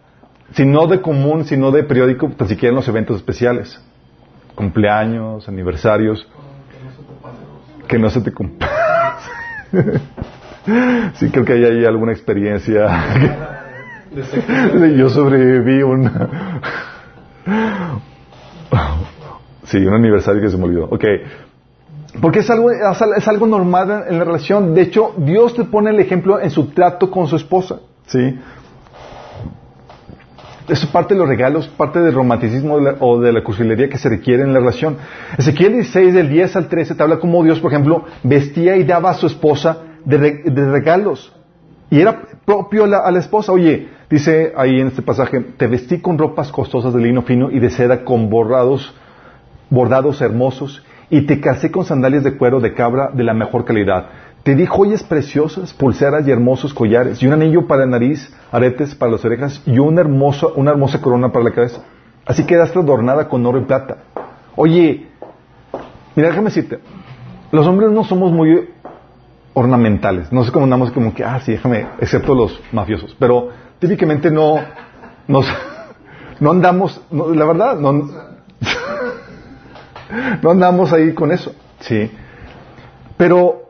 [0.52, 3.80] si no de común, si no de periódico, tan siquiera en los eventos especiales.
[4.54, 6.28] Cumpleaños, aniversarios,
[7.92, 8.32] Que no se te
[11.16, 12.86] sí, creo que ahí hay alguna experiencia.
[14.96, 16.10] Yo sobreviví un...
[19.64, 20.86] sí, un aniversario que se me olvidó.
[20.86, 21.04] Ok.
[22.22, 24.74] Porque es algo, es algo normal en la relación.
[24.74, 27.80] De hecho, Dios te pone el ejemplo en su trato con su esposa.
[28.06, 28.38] ¿Sí?
[30.72, 34.42] Es parte de los regalos, parte del romanticismo o de la cursilería que se requiere
[34.42, 34.96] en la relación.
[35.36, 39.10] Ezequiel 16, del 10 al 13, te habla cómo Dios, por ejemplo, vestía y daba
[39.10, 41.30] a su esposa de regalos.
[41.90, 43.52] Y era propio a la, a la esposa.
[43.52, 47.60] Oye, dice ahí en este pasaje, te vestí con ropas costosas de lino fino y
[47.60, 48.94] de seda con bordados,
[49.68, 54.06] bordados hermosos, y te casé con sandalias de cuero de cabra de la mejor calidad.
[54.42, 58.94] Te di joyas preciosas, pulseras y hermosos collares, y un anillo para la nariz, aretes
[58.94, 61.82] para las orejas, y una hermosa, una hermosa corona para la cabeza.
[62.26, 63.98] Así quedaste adornada con oro y plata.
[64.56, 65.06] Oye,
[66.16, 66.80] mira, déjame decirte,
[67.52, 68.68] los hombres no somos muy
[69.54, 70.32] ornamentales.
[70.32, 73.14] No sé cómo andamos como que, ah, sí, déjame, excepto los mafiosos.
[73.20, 74.56] Pero típicamente no,
[75.28, 75.46] nos,
[76.40, 77.92] no andamos, la verdad, no,
[80.42, 81.54] no andamos ahí con eso.
[81.80, 82.10] Sí.
[83.16, 83.61] Pero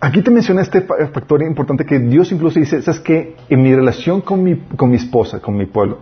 [0.00, 3.36] aquí te mencioné este fa- factor importante que Dios incluso dice, ¿sabes qué?
[3.48, 5.98] En mi relación con mi, con mi esposa, con mi pueblo,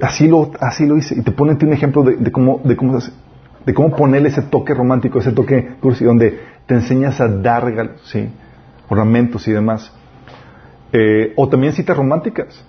[0.00, 1.14] así lo, así lo hice.
[1.18, 2.98] Y te pone un ejemplo de, cómo, de cómo.
[3.66, 8.00] De cómo ponerle ese toque romántico, ese toque cursi, donde te enseñas a dar regalos,
[8.04, 8.26] sí,
[8.88, 9.92] ornamentos y demás.
[10.90, 12.64] Eh, o también citas románticas.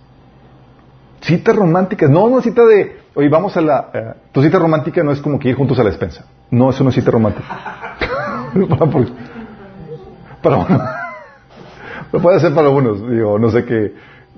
[1.21, 2.09] Citas románticas.
[2.09, 3.89] No, no cita de, oye, vamos a la...
[3.93, 6.25] eh, tu cita romántica no es como que ir juntos a la despensa.
[6.51, 7.45] No, no es cita romántica.
[10.41, 10.67] para, uno.
[12.11, 13.59] Lo puede ser para unos, digo, no sé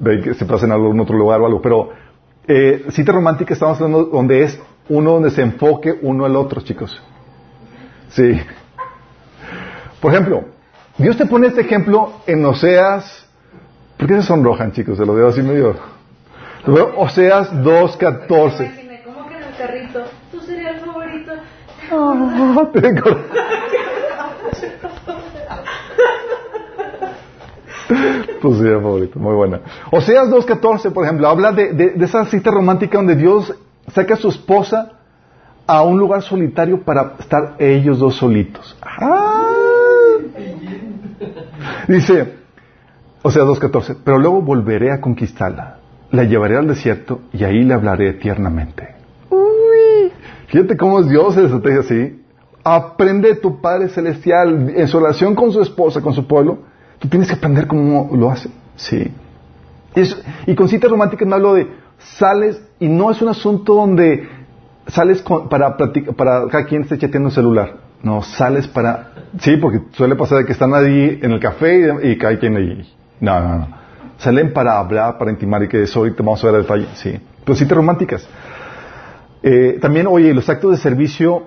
[0.06, 1.90] ahí que se pasa en algún otro lugar o algo, pero
[2.48, 7.02] eh, cita romántica estamos hablando donde es uno donde se enfoque uno al otro, chicos.
[8.10, 8.42] Sí.
[10.02, 10.44] Por ejemplo,
[10.98, 13.28] Dios te pone este ejemplo en Oseas.
[13.98, 14.98] ¿Por qué se sonrojan, chicos?
[14.98, 15.76] Se lo veo así medio.
[16.66, 18.66] Lo veo Oseas 2.14.
[18.66, 20.04] Imaginé, ¿Cómo que en el carrito?
[20.32, 21.32] Tu cereal favorito.
[22.74, 23.18] Tengo-
[28.42, 29.62] Tu cita favorita, muy buena.
[29.92, 33.54] Oseas 2.14, por ejemplo, habla de, de- de esa cita romántica donde Dios
[33.94, 34.94] saca a su esposa
[35.68, 38.76] a un lugar solitario para estar ellos dos solitos.
[38.82, 39.48] ¡Ah!
[41.88, 42.34] Dice,
[43.22, 45.78] Oseas 2.14, pero luego volveré a conquistarla,
[46.12, 48.96] la llevaré al desierto y ahí le hablaré tiernamente.
[49.30, 50.12] Uy.
[50.48, 52.18] Fíjate cómo es Dios se estrategia así.
[52.64, 56.60] Aprende de tu Padre Celestial en su relación con su esposa, con su pueblo.
[57.02, 58.50] Tú tienes que aprender cómo lo hace.
[58.76, 59.12] Sí.
[59.96, 64.30] Es- y con citas románticas me hablo de sales y no es un asunto donde
[64.88, 67.74] sales con- para platicar, para cada quien esté chateando el celular.
[68.04, 69.12] No, sales para...
[69.40, 72.56] Sí, porque suele pasar de que están ahí en el café y, y cada quien
[72.56, 72.94] ahí.
[73.20, 73.68] No, no, no.
[74.18, 76.88] Salen para hablar, para intimar y que eso ahorita vamos a ver el detalle.
[76.96, 77.20] Sí.
[77.44, 78.28] Pero citas románticas.
[79.44, 81.44] Eh, también, oye, los actos de servicio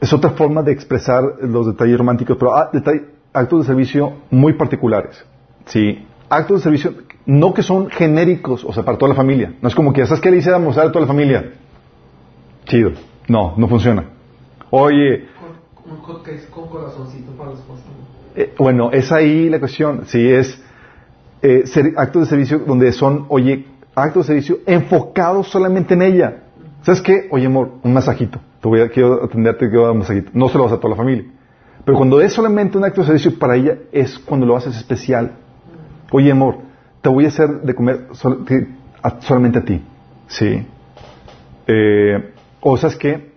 [0.00, 3.04] es otra forma de expresar los detalles románticos, pero ah, detall-
[3.34, 5.22] actos de servicio muy particulares.
[5.66, 6.94] Sí, actos de servicio
[7.26, 9.52] no que son genéricos, o sea, para toda la familia.
[9.60, 11.52] No es como que, ¿sabes qué le hice a almorzar a toda la familia?
[12.66, 12.92] Chido.
[13.28, 14.04] No, no funciona.
[14.70, 15.26] Oye,
[15.90, 17.82] Un hot con corazoncito para esposa.
[18.36, 20.02] eh, bueno, es ahí la cuestión.
[20.06, 20.60] Sí, es
[21.42, 26.42] eh, ser- actos de servicio donde son, oye, actos de servicio enfocados solamente en ella.
[26.82, 27.28] ¿Sabes qué?
[27.30, 28.38] Oye, amor, un masajito.
[28.60, 30.30] Te voy a, quiero atenderte, quiero dar un masajito.
[30.34, 31.24] No se lo vas a toda la familia.
[31.84, 35.32] Pero cuando es solamente un acto de servicio para ella, es cuando lo haces especial.
[36.10, 36.58] Oye, amor,
[37.02, 38.68] te voy a hacer de comer sol- que-
[39.02, 39.82] a- solamente a ti.
[40.28, 40.66] Sí.
[41.66, 43.32] Eh, o sabes qué?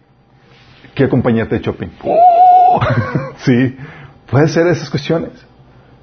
[0.95, 1.87] Quiero acompañarte de shopping.
[3.37, 3.75] sí.
[4.29, 5.31] Puede ser esas cuestiones.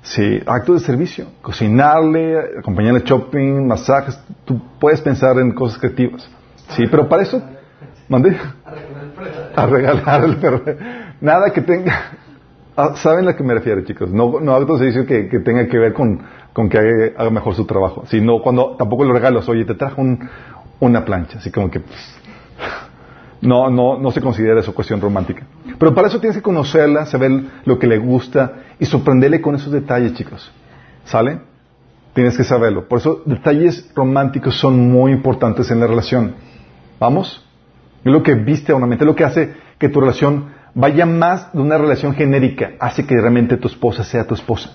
[0.03, 6.29] Sí, actos de servicio, cocinarle, acompañarle a shopping, masajes, tú puedes pensar en cosas creativas.
[6.71, 7.43] Sí, pero para eso,
[8.09, 8.37] mandé
[9.57, 10.63] a regalar el perro.
[11.23, 12.19] Nada que tenga,
[12.77, 14.11] ah, ¿saben a que me refiero, chicos?
[14.11, 16.21] No, no actos de servicio que, que tenga que ver con,
[16.53, 20.29] con que haga, mejor su trabajo, sino cuando tampoco lo regalos, oye, te trajo un-
[20.81, 21.81] una plancha, así como que,
[23.41, 25.43] No, no, no se considera eso cuestión romántica.
[25.79, 27.31] Pero para eso tienes que conocerla, saber
[27.67, 30.51] lo que le gusta y sorprenderle con esos detalles, chicos.
[31.05, 31.41] ¿Sale?
[32.15, 32.89] Tienes que saberlo.
[32.89, 36.37] Por eso detalles románticos son muy importantes en la relación.
[36.99, 37.45] ¿Vamos?
[38.03, 41.53] Es lo que viste a una mente, lo que hace que tu relación vaya más
[41.53, 44.71] de una relación genérica, hace que realmente tu esposa sea tu esposa.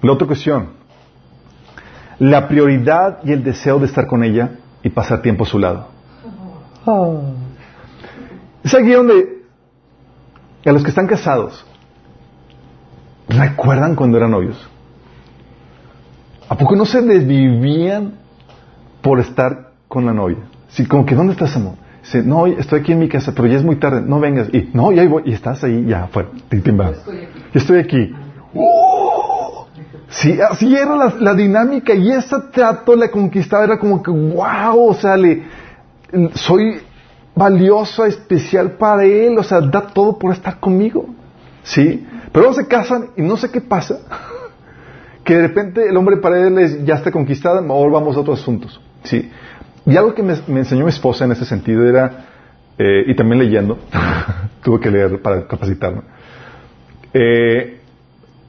[0.00, 0.70] La otra cuestión,
[2.18, 5.88] la prioridad y el deseo de estar con ella y pasar tiempo a su lado.
[8.62, 9.42] Es aquí donde
[10.64, 11.64] a los que están casados,
[13.28, 14.68] ¿recuerdan cuando eran novios?
[16.48, 18.14] ¿A poco no se desvivían
[19.02, 20.38] por estar con la novia?
[20.68, 21.83] Sí, como que, ¿dónde estás, amor?
[22.04, 24.52] Dice, no, estoy aquí en mi casa, pero ya es muy tarde, no vengas.
[24.52, 26.28] Y, no, ya voy, y estás ahí, ya, afuera.
[26.50, 28.14] Ya estoy aquí.
[28.54, 29.66] ¡Oh!
[30.10, 34.90] Sí, así era la, la, dinámica y ese trato la conquistaba, era como que, wow,
[34.90, 35.44] o sea, le,
[36.34, 36.76] soy
[37.34, 41.06] valiosa, especial para él, o sea, da todo por estar conmigo.
[41.62, 42.06] ¿Sí?
[42.30, 44.00] Pero luego se casan y no sé qué pasa.
[45.24, 48.42] que de repente el hombre para él es, ya está conquistada, ahora vamos a otros
[48.42, 48.78] asuntos.
[49.04, 49.30] ¿Sí?
[49.86, 52.26] Y algo que me, enseñó mi esposa en ese sentido era,
[52.78, 53.78] eh, y también leyendo,
[54.62, 56.02] tuve que leer para capacitarme,
[57.12, 57.80] eh,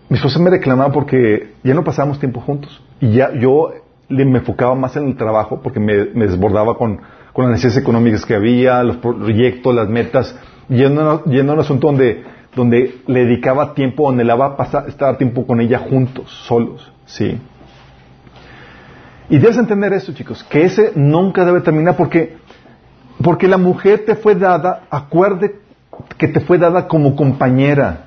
[0.08, 2.82] mi esposa me reclamaba porque ya no pasábamos tiempo juntos.
[3.02, 3.74] Y ya yo
[4.08, 7.02] le, me enfocaba más en el trabajo porque me, desbordaba con,
[7.34, 10.38] con, las necesidades económicas que había, los proyectos, las metas,
[10.70, 12.24] yendo, yendo a un asunto donde,
[12.56, 16.92] donde le dedicaba tiempo, anhelaba pasar, estar tiempo con ella juntos, solos.
[17.06, 17.40] ¿sí?
[19.30, 22.38] Y debes entender eso, chicos, que ese nunca debe terminar porque,
[23.24, 25.60] porque la mujer te fue dada, acuerde
[26.18, 28.06] que te fue dada como compañera.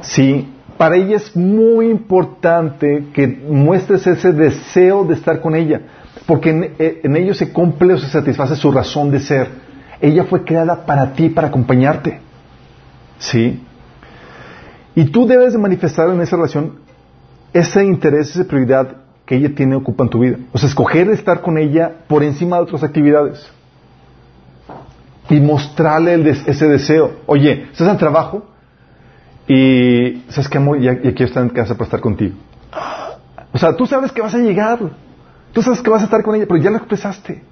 [0.00, 5.80] Sí, para ella es muy importante que muestres ese deseo de estar con ella,
[6.26, 9.48] porque en, en ello se cumple o se satisface su razón de ser.
[10.00, 12.20] Ella fue creada para ti, para acompañarte.
[13.18, 13.60] Sí.
[14.94, 16.78] Y tú debes de manifestar en esa relación
[17.52, 20.38] ese interés, esa prioridad que ella tiene ocupa en tu vida.
[20.54, 23.46] O sea, escoger estar con ella por encima de otras actividades.
[25.28, 27.16] Y mostrarle ese deseo.
[27.26, 28.46] Oye, estás en trabajo
[29.46, 32.36] y sabes que amor, ya, ya quiero estar en casa para estar contigo.
[33.52, 34.78] O sea, tú sabes que vas a llegar.
[35.52, 37.42] Tú sabes que vas a estar con ella, pero ya lo expresaste.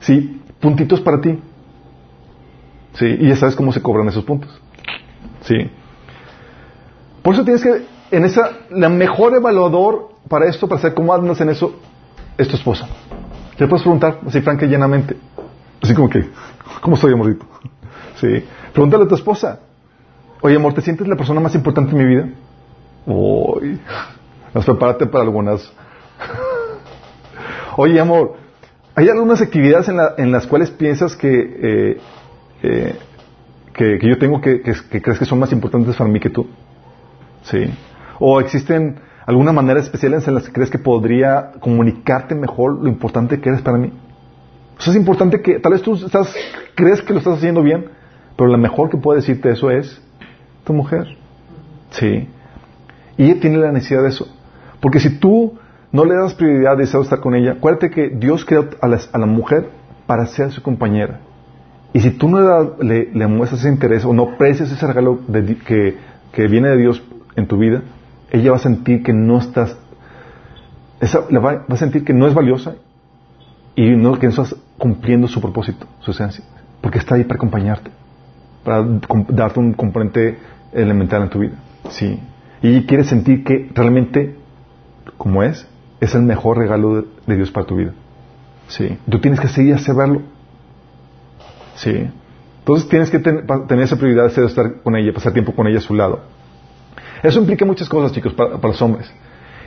[0.00, 0.40] ¿Sí?
[0.60, 1.38] Puntitos para ti.
[2.94, 3.04] ¿Sí?
[3.20, 4.58] Y ya sabes cómo se cobran esos puntos.
[5.42, 5.56] ¿Sí?
[7.20, 11.40] Por eso tienes que, en esa, la mejor evaluador para esto, para saber cómo andas
[11.40, 11.74] en eso,
[12.36, 12.88] es tu esposa.
[13.56, 15.16] Te puedes preguntar así franca y llenamente.
[15.82, 16.28] Así como que,
[16.80, 17.46] ¿cómo estoy, amorito?
[18.16, 18.44] Sí.
[18.72, 19.60] Pregúntale a tu esposa.
[20.40, 22.28] Oye, amor, ¿te sientes la persona más importante en mi vida?
[23.06, 23.78] Uy.
[24.54, 25.70] Nos prepárate para algunas.
[27.76, 28.36] Oye, amor,
[28.94, 32.00] ¿hay algunas actividades en, la, en las cuales piensas que, eh,
[32.62, 32.98] eh,
[33.72, 36.46] que, yo tengo que, que, que crees que son más importantes para mí que tú?
[37.42, 37.72] Sí.
[38.18, 39.00] O existen
[39.30, 43.62] alguna manera especial en las que crees que podría comunicarte mejor lo importante que eres
[43.62, 43.92] para mí.
[44.78, 46.34] O sea, es importante que, tal vez tú estás,
[46.74, 47.86] crees que lo estás haciendo bien,
[48.36, 50.00] pero la mejor que puede decirte eso es
[50.64, 51.16] tu mujer.
[51.90, 52.28] Sí.
[53.16, 54.26] Y ella tiene la necesidad de eso.
[54.80, 55.58] Porque si tú
[55.92, 59.18] no le das prioridad de estar con ella, acuérdate que Dios creó a la, a
[59.18, 59.68] la mujer
[60.06, 61.20] para ser su compañera.
[61.92, 65.20] Y si tú no le, le, le muestras ese interés o no aprecias ese regalo
[65.26, 65.96] de, que,
[66.32, 67.02] que viene de Dios
[67.36, 67.82] en tu vida,
[68.30, 69.76] ella va a sentir que no estás,
[71.02, 72.74] va, a sentir que no es valiosa
[73.74, 76.44] y no, que no estás cumpliendo su propósito, su esencia,
[76.80, 77.90] porque está ahí para acompañarte,
[78.64, 78.84] para
[79.28, 80.38] darte un componente
[80.72, 81.54] elemental en tu vida.
[81.90, 82.20] Sí.
[82.62, 84.36] Y quiere sentir que realmente,
[85.16, 85.66] como es,
[86.00, 87.92] es el mejor regalo de, Dios para tu vida.
[88.68, 88.98] Sí.
[89.08, 90.22] Tú tienes que seguir a saberlo.
[91.74, 92.08] Sí.
[92.60, 95.78] Entonces tienes que ten, tener esa prioridad de estar con ella, pasar tiempo con ella
[95.78, 96.20] a su lado.
[97.22, 99.12] Eso implica muchas cosas, chicos, para, para, los hombres.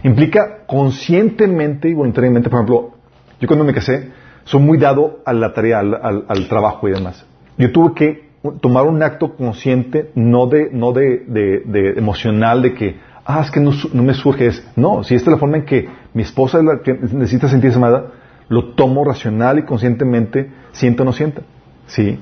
[0.03, 2.91] Implica conscientemente y voluntariamente, por ejemplo,
[3.39, 4.11] yo cuando me casé,
[4.45, 7.25] soy muy dado a la tarea, al, trabajo y demás.
[7.57, 8.29] Yo tuve que
[8.61, 13.51] tomar un acto consciente, no de, no de, de, de emocional, de que, ah, es
[13.51, 16.23] que no, no, me surge, es, no, si esta es la forma en que mi
[16.23, 18.11] esposa es la que necesita sentirse amada,
[18.49, 21.41] lo tomo racional y conscientemente, sienta o no sienta.
[21.87, 22.19] ¿Sí?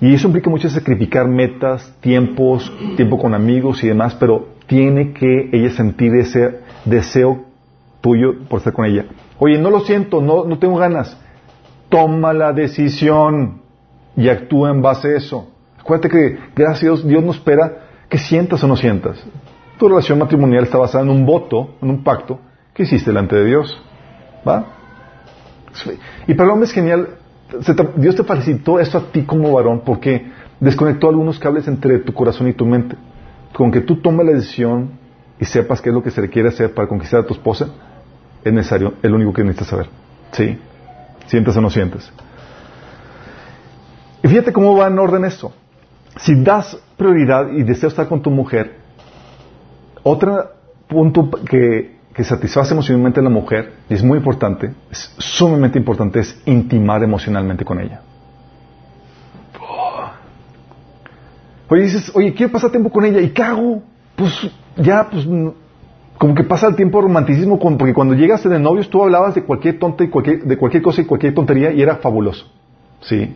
[0.00, 5.50] Y eso implica mucho sacrificar metas, tiempos, tiempo con amigos y demás, pero tiene que
[5.52, 7.44] ella sentir ese deseo
[8.00, 9.06] tuyo por estar con ella.
[9.38, 11.16] Oye, no lo siento, no, no tengo ganas.
[11.88, 13.62] Toma la decisión
[14.16, 15.48] y actúa en base a eso.
[15.78, 19.22] Acuérdate que, gracias a Dios, Dios no espera que sientas o no sientas.
[19.78, 22.40] Tu relación matrimonial está basada en un voto, en un pacto
[22.72, 23.80] que hiciste delante de Dios.
[24.46, 24.66] ¿Va?
[26.26, 27.08] Y para el hombre es genial.
[27.96, 30.26] Dios te facilitó esto a ti como varón porque
[30.58, 32.96] desconectó algunos cables entre tu corazón y tu mente.
[33.56, 34.90] Con que tú tomes la decisión
[35.40, 37.68] y sepas qué es lo que se le quiere hacer para conquistar a tu esposa,
[38.44, 39.88] es necesario, es lo único que necesitas saber.
[40.32, 40.58] ¿Sí?
[41.26, 42.12] ¿Sientes o no sientes?
[44.22, 45.54] Y fíjate cómo va en orden esto.
[46.18, 48.76] Si das prioridad y deseas estar con tu mujer,
[50.02, 50.50] otro
[50.86, 56.20] punto que, que satisface emocionalmente a la mujer, y es muy importante, es sumamente importante,
[56.20, 58.02] es intimar emocionalmente con ella.
[61.68, 63.82] Oye, dices, oye, quiero pasar tiempo con ella, ¿y qué hago?
[64.14, 64.32] Pues
[64.76, 65.48] ya, pues, mm,
[66.18, 69.42] como que pasa el tiempo romanticismo, con- porque cuando llegas de novios tú hablabas de
[69.42, 72.46] cualquier tonta y cualquier, de cualquier cosa y cualquier tontería y era fabuloso.
[73.00, 73.34] ¿Sí?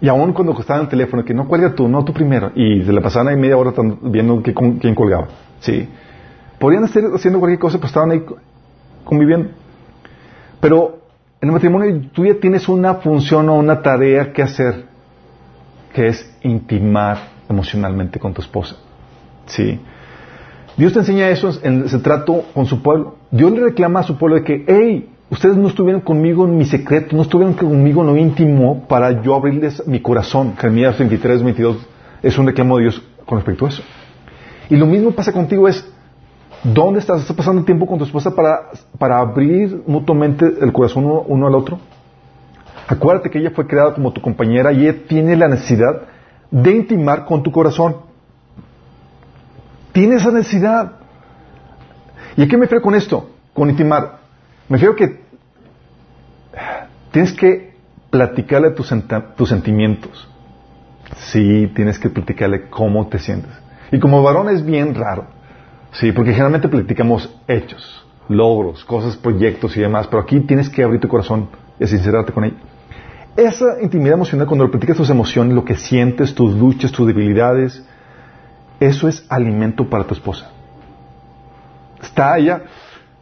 [0.00, 2.82] Y aún cuando estaba en el teléfono, que no cuelga tú, no tú primero, y
[2.84, 5.28] se la pasaban ahí media hora viendo quién colgaba.
[5.60, 5.88] ¿Sí?
[6.58, 8.36] Podrían estar haciendo cualquier cosa, pues estaban ahí co-
[9.04, 9.48] conviviendo.
[10.60, 10.98] Pero
[11.40, 14.84] en el matrimonio tú ya tienes una función o una tarea que hacer,
[15.94, 17.18] que es intimar
[17.48, 18.76] emocionalmente con tu esposa.
[19.46, 19.80] ¿Sí?
[20.76, 23.16] Dios te enseña eso en ese trato con su pueblo.
[23.30, 26.66] Dios le reclama a su pueblo de que, hey, ustedes no estuvieron conmigo en mi
[26.66, 30.54] secreto, no estuvieron conmigo en lo íntimo para yo abrirles mi corazón.
[30.56, 31.78] Jeremías 23, 22
[32.22, 33.82] es un reclamo de Dios con respecto a eso.
[34.68, 35.88] Y lo mismo pasa contigo es,
[36.62, 37.22] ¿dónde estás?
[37.22, 41.54] ¿Estás pasando tiempo con tu esposa para, para abrir mutuamente el corazón uno, uno al
[41.54, 41.78] otro?
[42.86, 46.02] Acuérdate que ella fue creada como tu compañera y ella tiene la necesidad
[46.50, 47.96] de intimar con tu corazón.
[49.92, 50.92] Tiene esa necesidad.
[52.36, 53.30] ¿Y a qué me refiero con esto?
[53.54, 54.18] Con intimar.
[54.68, 55.20] Me refiero que
[57.12, 57.74] tienes que
[58.10, 58.88] platicarle tus,
[59.48, 60.28] sentimientos.
[61.16, 63.52] Sí, tienes que platicarle cómo te sientes.
[63.92, 65.24] Y como varón es bien raro.
[65.92, 71.00] Sí, porque generalmente platicamos hechos, logros, cosas, proyectos y demás, pero aquí tienes que abrir
[71.00, 72.56] tu corazón y sincerarte con ella.
[73.36, 77.84] Esa intimidad emocional, cuando platicas tus emociones, lo que sientes, tus luchas, tus debilidades,
[78.80, 80.50] eso es alimento para tu esposa.
[82.02, 82.62] Está ella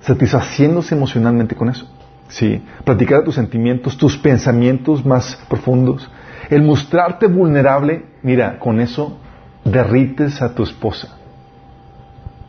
[0.01, 1.89] satisfaciéndose emocionalmente con eso.
[2.29, 6.09] Sí, platicar tus sentimientos, tus pensamientos más profundos,
[6.49, 9.19] el mostrarte vulnerable, mira, con eso
[9.65, 11.17] derrites a tu esposa.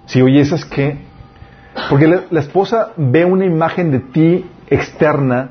[0.05, 0.99] Si oye, ¿esas qué?
[1.89, 5.49] Porque la, la esposa ve una imagen de ti externa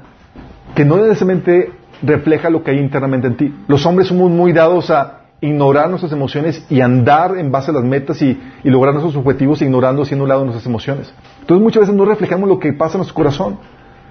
[0.75, 1.73] que no necesariamente
[2.05, 3.55] refleja lo que hay internamente en ti.
[3.68, 7.84] Los hombres somos muy dados a ignorar nuestras emociones y andar en base a las
[7.84, 11.12] metas y, lograr nuestros objetivos ignorando, haciendo un lado nuestras emociones.
[11.40, 13.59] Entonces muchas veces no reflejamos lo que pasa en nuestro corazón.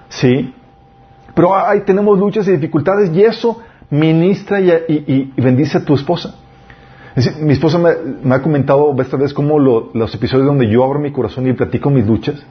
[0.08, 0.54] Sí.
[1.34, 6.36] Pero ahí tenemos luchas y dificultades y eso ministra y, bendice a tu esposa.
[7.16, 10.84] Es decir, mi esposa me, ha comentado esta vez cómo lo- los episodios donde yo
[10.84, 12.44] abro mi corazón y platico mis luchas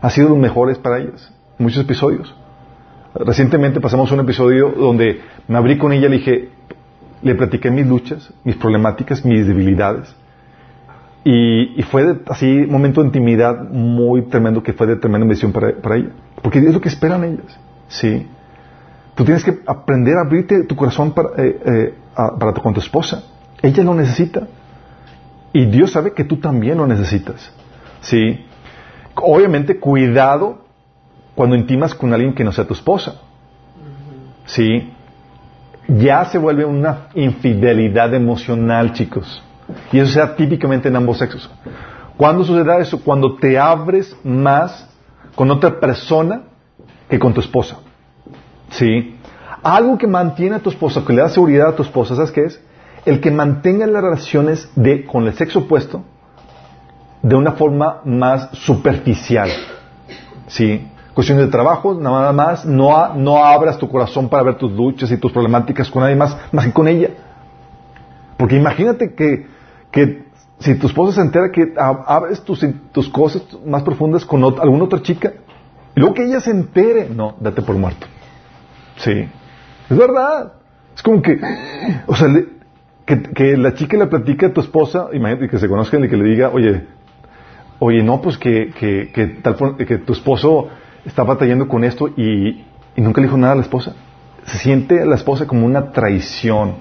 [0.00, 1.32] han sido los mejores para ellas.
[1.58, 2.34] Muchos episodios.
[3.18, 6.48] Recientemente pasamos un episodio donde me abrí con ella, le dije,
[7.22, 10.14] le platiqué mis luchas, mis problemáticas, mis debilidades.
[11.24, 15.72] Y, fue así un momento de intimidad muy tremendo que fue de tremenda bendición para,
[15.72, 16.10] para ella.
[16.42, 17.58] Porque es lo que esperan ellas.
[17.88, 18.26] Sí.
[19.14, 22.80] Tú tienes que aprender a abrirte tu corazón para, eh, eh, para tu, con tu
[22.80, 23.24] esposa.
[23.62, 24.46] Ella lo necesita.
[25.52, 27.50] Y Dios sabe que tú también lo necesitas.
[28.02, 28.44] Sí.
[29.14, 30.65] Obviamente, cuidado
[31.36, 33.20] cuando intimas con alguien que no sea tu esposa.
[34.46, 34.92] Sí.
[35.86, 39.42] Ya se vuelve una infidelidad emocional, chicos.
[39.92, 41.48] Y eso se da típicamente en ambos sexos.
[42.16, 43.00] ¿Cuándo sucederá eso?
[43.00, 44.88] Cuando te abres más
[45.34, 46.42] con otra persona
[47.08, 47.76] que con tu esposa.
[48.70, 49.16] ¿Sí?
[49.62, 52.44] Algo que mantiene a tu esposa, que le da seguridad a tu esposa, ¿sabes qué
[52.44, 52.60] es?
[53.04, 56.02] El que mantenga las relaciones de, con el sexo opuesto
[57.22, 59.50] de una forma más superficial.
[60.46, 60.88] ¿Sí?
[61.16, 65.16] Cuestiones de trabajo, nada más, no, no abras tu corazón para ver tus luchas y
[65.16, 67.08] tus problemáticas con nadie más, más que con ella.
[68.36, 69.46] Porque imagínate que,
[69.90, 70.26] que
[70.58, 72.62] si tu esposa se entera que ab- abres tus,
[72.92, 75.32] tus cosas más profundas con ot- alguna otra chica,
[75.94, 78.06] y luego que ella se entere, no, date por muerto.
[78.98, 79.26] Sí,
[79.88, 80.52] es verdad.
[80.94, 81.40] Es como que,
[82.08, 82.28] o sea,
[83.06, 86.16] que, que la chica le platica a tu esposa, imagínate que se conozcan y que
[86.18, 86.86] le diga, oye,
[87.78, 90.68] oye, no, pues que, que, que, tal, que tu esposo
[91.06, 92.64] está batallando con esto y,
[92.96, 93.94] y nunca le dijo nada a la esposa.
[94.44, 96.74] Se siente la esposa como una traición.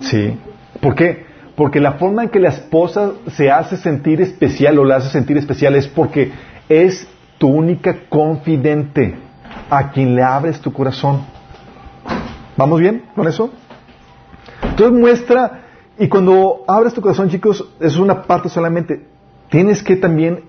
[0.00, 0.36] ¿Sí?
[0.80, 1.26] ¿Por qué?
[1.56, 5.36] Porque la forma en que la esposa se hace sentir especial o la hace sentir
[5.36, 6.32] especial es porque
[6.68, 7.08] es
[7.38, 9.16] tu única confidente
[9.70, 11.22] a quien le abres tu corazón.
[12.56, 13.50] ¿Vamos bien con eso?
[14.62, 15.62] Entonces muestra,
[15.98, 19.06] y cuando abres tu corazón, chicos, es una parte solamente.
[19.48, 20.44] Tienes que también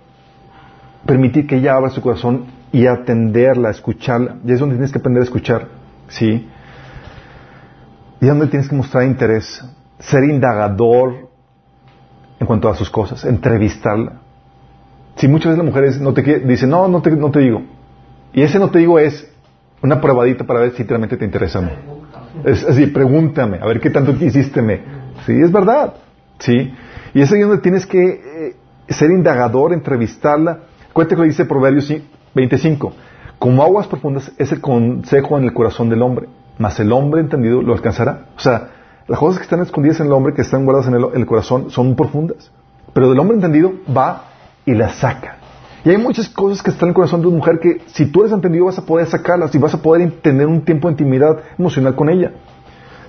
[1.06, 4.38] permitir que ella abra su corazón y atenderla, escucharla.
[4.46, 5.68] Y es donde tienes que aprender a escuchar,
[6.08, 6.48] ¿sí?
[8.22, 9.64] Y es donde tienes que mostrar interés,
[10.00, 11.30] ser indagador
[12.40, 14.14] en cuanto a sus cosas, entrevistarla.
[15.16, 17.62] Si muchas veces las mujeres no te dicen, no, no te, no te digo.
[18.34, 19.30] Y ese no te digo es
[19.82, 21.72] una probadita para ver si realmente te interesa o no.
[22.44, 24.62] Es así, pregúntame, a ver qué tanto hiciste.
[25.26, 25.96] Sí, es verdad.
[26.40, 26.74] Sí.
[27.14, 28.56] Y es ahí donde tienes que eh,
[28.88, 30.60] ser indagador, entrevistarla.
[30.94, 31.92] Cuéntate lo que dice Proverbios
[32.36, 32.94] 25.
[33.40, 36.28] Como aguas profundas es el consejo en el corazón del hombre,
[36.58, 38.26] mas el hombre entendido lo alcanzará.
[38.36, 38.70] O sea,
[39.08, 41.96] las cosas que están escondidas en el hombre, que están guardadas en el, corazón, son
[41.96, 42.52] profundas.
[42.94, 44.26] Pero del hombre entendido va
[44.66, 45.38] y las saca.
[45.84, 48.22] Y hay muchas cosas que están en el corazón de una mujer que si tú
[48.22, 51.40] eres entendido vas a poder sacarlas y vas a poder tener un tiempo de intimidad
[51.58, 52.34] emocional con ella.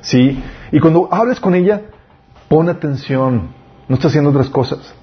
[0.01, 0.43] ¿Sí?
[0.71, 1.83] Y cuando hables con ella,
[2.49, 3.49] pon atención.
[3.89, 4.95] No estás haciendo otras cosas.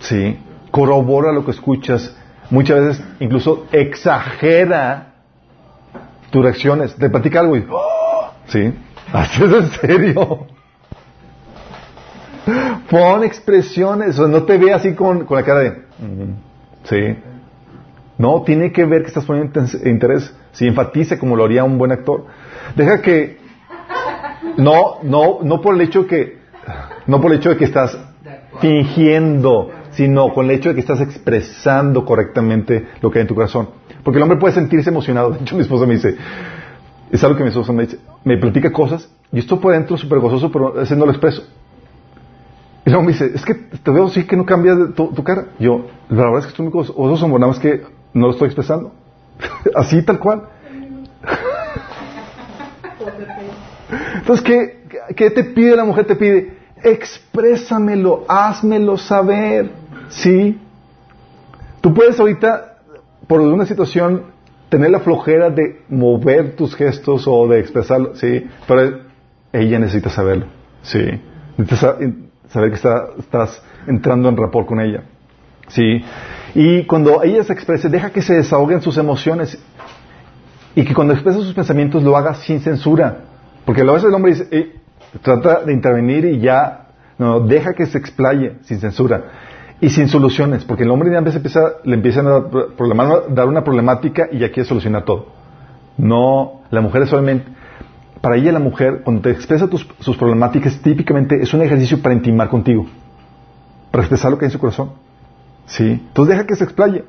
[0.00, 0.38] ¿Sí?
[0.70, 2.14] Corrobora lo que escuchas.
[2.52, 5.14] Muchas veces incluso exagera
[6.30, 6.94] tus reacciones.
[6.94, 7.66] Te platica algo y...
[7.70, 8.30] ¡oh!
[8.46, 8.74] ¿Sí?
[9.12, 10.46] Así es en serio.
[12.90, 14.18] Pon expresiones.
[14.18, 15.70] O no te ve así con, con la cara de...
[15.70, 16.34] "Mm".
[16.84, 17.16] Sí.
[18.18, 20.34] No, tiene que ver que estás poniendo interés.
[20.52, 22.26] Si enfatice como lo haría un buen actor.
[22.76, 23.38] Deja que.
[24.58, 26.38] No, no, no por el hecho que.
[27.06, 27.98] No por el hecho de que estás
[28.60, 33.34] fingiendo, sino con el hecho de que estás expresando correctamente lo que hay en tu
[33.34, 33.68] corazón.
[34.02, 35.30] Porque el hombre puede sentirse emocionado.
[35.30, 36.16] De hecho, mi esposa me dice.
[37.10, 37.98] Es algo que mi esposa me dice.
[38.24, 41.42] Me platica cosas y esto por dentro súper gozoso, pero ese no lo expreso.
[42.84, 45.46] Y luego me dice, es que te veo así que no cambia de tu, cara.
[45.58, 47.82] Yo, la verdad es que estoy muy gozoso, nada que
[48.12, 48.92] no lo estoy expresando.
[49.74, 50.48] así tal cual.
[54.16, 56.06] Entonces, ¿qué, ¿qué te pide la mujer?
[56.06, 59.81] Te pide, exprésamelo, házmelo saber.
[60.12, 60.58] ¿Sí?
[61.80, 62.76] Tú puedes ahorita,
[63.26, 64.24] por una situación,
[64.68, 68.46] tener la flojera de mover tus gestos o de expresarlo, ¿sí?
[68.68, 69.00] Pero
[69.52, 70.46] ella necesita saberlo,
[70.82, 71.20] ¿sí?
[71.76, 71.96] Sa-
[72.48, 75.02] saber que está- estás entrando en rapport con ella,
[75.68, 76.02] ¿sí?
[76.54, 79.58] Y cuando ella se exprese, deja que se desahoguen sus emociones
[80.74, 83.18] y que cuando expresa sus pensamientos lo haga sin censura.
[83.64, 84.72] Porque a veces el hombre dice, "Ey,
[85.22, 86.86] trata de intervenir y ya,
[87.18, 89.24] no, deja que se explaye sin censura
[89.82, 92.40] y sin soluciones, porque el hombre ya empieza, empieza- le empiezan a
[93.28, 95.26] dar, una problemática y ya quiere solucionar todo.
[95.98, 97.46] No, la mujer es solamente,
[98.20, 102.14] para ella la mujer, cuando te expresa tus- sus problemáticas, típicamente es un ejercicio para
[102.14, 102.86] intimar contigo,
[103.90, 104.90] para expresar lo que hay en su corazón.
[105.66, 105.84] ¿Sí?
[105.90, 107.04] Entonces deja que se explaye.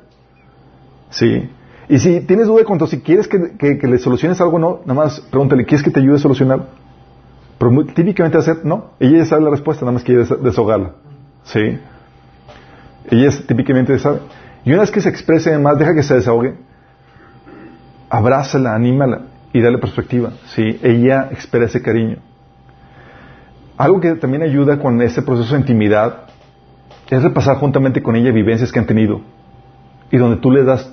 [1.10, 1.48] ¿Sí?
[1.88, 4.80] Y si tienes duda de cuanto si quieres que, que- le soluciones algo o no,
[4.84, 6.66] nada más pregúntale, ¿quieres que te ayude a solucionar?
[7.58, 10.92] Pero muy- típicamente ser, no, ella ya sabe la respuesta, nada más quiere des- desahogarla.
[11.44, 11.78] ¿Sí?
[13.10, 14.20] Ella es, típicamente sabe.
[14.64, 16.54] Y una vez que se exprese además, deja que se desahogue,
[18.08, 20.32] abrázala, anímala y dale perspectiva.
[20.46, 20.78] ¿Sí?
[20.82, 22.18] Ella espera ese cariño.
[23.76, 26.24] Algo que también ayuda con ese proceso de intimidad
[27.10, 29.20] es repasar juntamente con ella vivencias que han tenido
[30.10, 30.90] y donde tú le das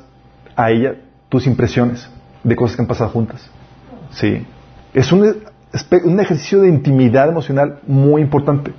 [0.55, 0.95] a ella
[1.29, 2.09] tus impresiones
[2.43, 3.49] de cosas que han pasado juntas.
[4.09, 4.45] Sí.
[4.93, 8.73] Es un ejercicio de intimidad emocional muy importante.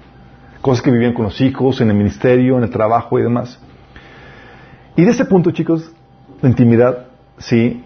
[0.63, 3.61] Cosas que vivían con los hijos, en el ministerio, en el trabajo y demás.
[4.97, 5.93] Y de ese punto, chicos,
[6.41, 7.09] la intimidad,
[7.39, 7.85] sí,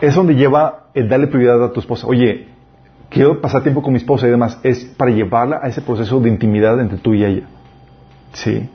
[0.00, 2.06] es donde lleva el darle prioridad a tu esposa.
[2.06, 2.48] Oye,
[3.10, 4.58] quiero pasar tiempo con mi esposa y demás.
[4.62, 7.46] Es para llevarla a ese proceso de intimidad entre tú y ella.
[8.32, 8.68] Sí.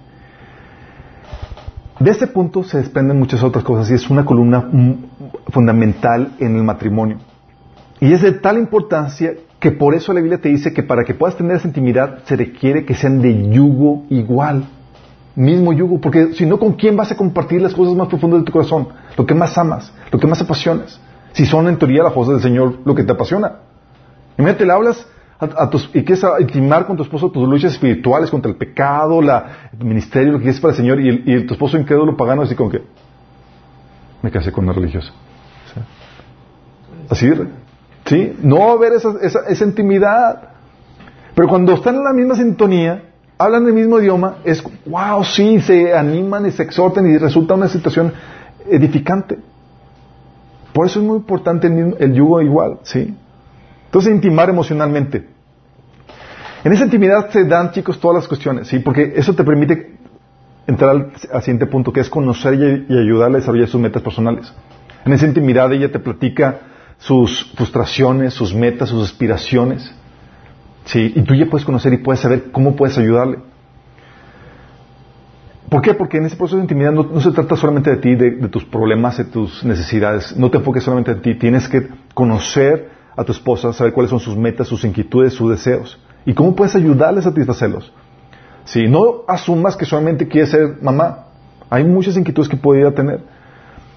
[2.00, 4.93] De ese punto se desprenden muchas otras cosas y es una columna mm,
[5.52, 7.18] fundamental en el matrimonio.
[8.00, 11.14] Y es de tal importancia que por eso la Biblia te dice que para que
[11.16, 14.66] puedas tener esa intimidad se requiere que sean de yugo igual,
[15.36, 18.45] mismo yugo, porque si no, ¿con quién vas a compartir las cosas más profundas de
[18.45, 18.89] tu corazón?
[19.18, 20.99] Lo que más amas, lo que más apasionas.
[21.34, 23.58] Si son en teoría las cosas del Señor lo que te apasiona.
[24.38, 25.08] Imagínate, le hablas
[25.39, 29.70] a, tus, y quieres intimar con tu esposo tus luchas espirituales contra el pecado, la,
[29.80, 32.55] el ministerio, lo que quieres para el Señor, y, el- tu esposo incrédulo pagano así
[32.55, 32.82] como que
[34.24, 35.12] me casé con una religiosa.
[35.74, 35.80] ¿Sí?
[37.10, 37.30] Así,
[38.08, 38.38] ¿sí?
[38.41, 40.49] No va a haber esa, esa, esa intimidad.
[41.36, 43.03] Pero cuando están en la misma sintonía,
[43.38, 47.68] hablan el mismo idioma, es wow, sí, se animan y se exhortan y resulta una
[47.68, 48.14] situación
[48.70, 49.38] edificante.
[50.74, 53.16] Por eso es muy importante el, el yugo igual, ¿sí?
[53.86, 55.28] Entonces, intimar emocionalmente.
[56.64, 58.80] En esa intimidad se dan, chicos, todas las cuestiones, ¿sí?
[58.80, 59.95] Porque eso te permite
[60.68, 64.51] entrar al, siguiente punto, que es conocer y, y a desarrollar sus metas personales.
[65.05, 66.60] En esa intimidad ella te platica
[66.98, 69.93] sus frustraciones, sus metas, sus aspiraciones,
[70.86, 71.14] ¿sí?
[71.16, 73.39] Y tú ya puedes conocer y puedes saber cómo puedes ayudarle.
[75.70, 75.93] ¿Por qué?
[75.93, 79.18] Porque en ese proceso de intimidad no, se trata solamente de ti, de, tus problemas,
[79.18, 80.36] de tus necesidades.
[80.38, 81.36] No te enfoques solamente en ti.
[81.36, 86.00] Tienes que conocer a tu esposa, saber cuáles son sus metas, sus inquietudes, sus deseos.
[86.26, 87.91] Y cómo puedes ayudarle a satisfacerlos.
[88.64, 91.26] Si no asumas que solamente quieres ser mamá.
[91.70, 93.20] Hay muchas inquietudes que podría tener.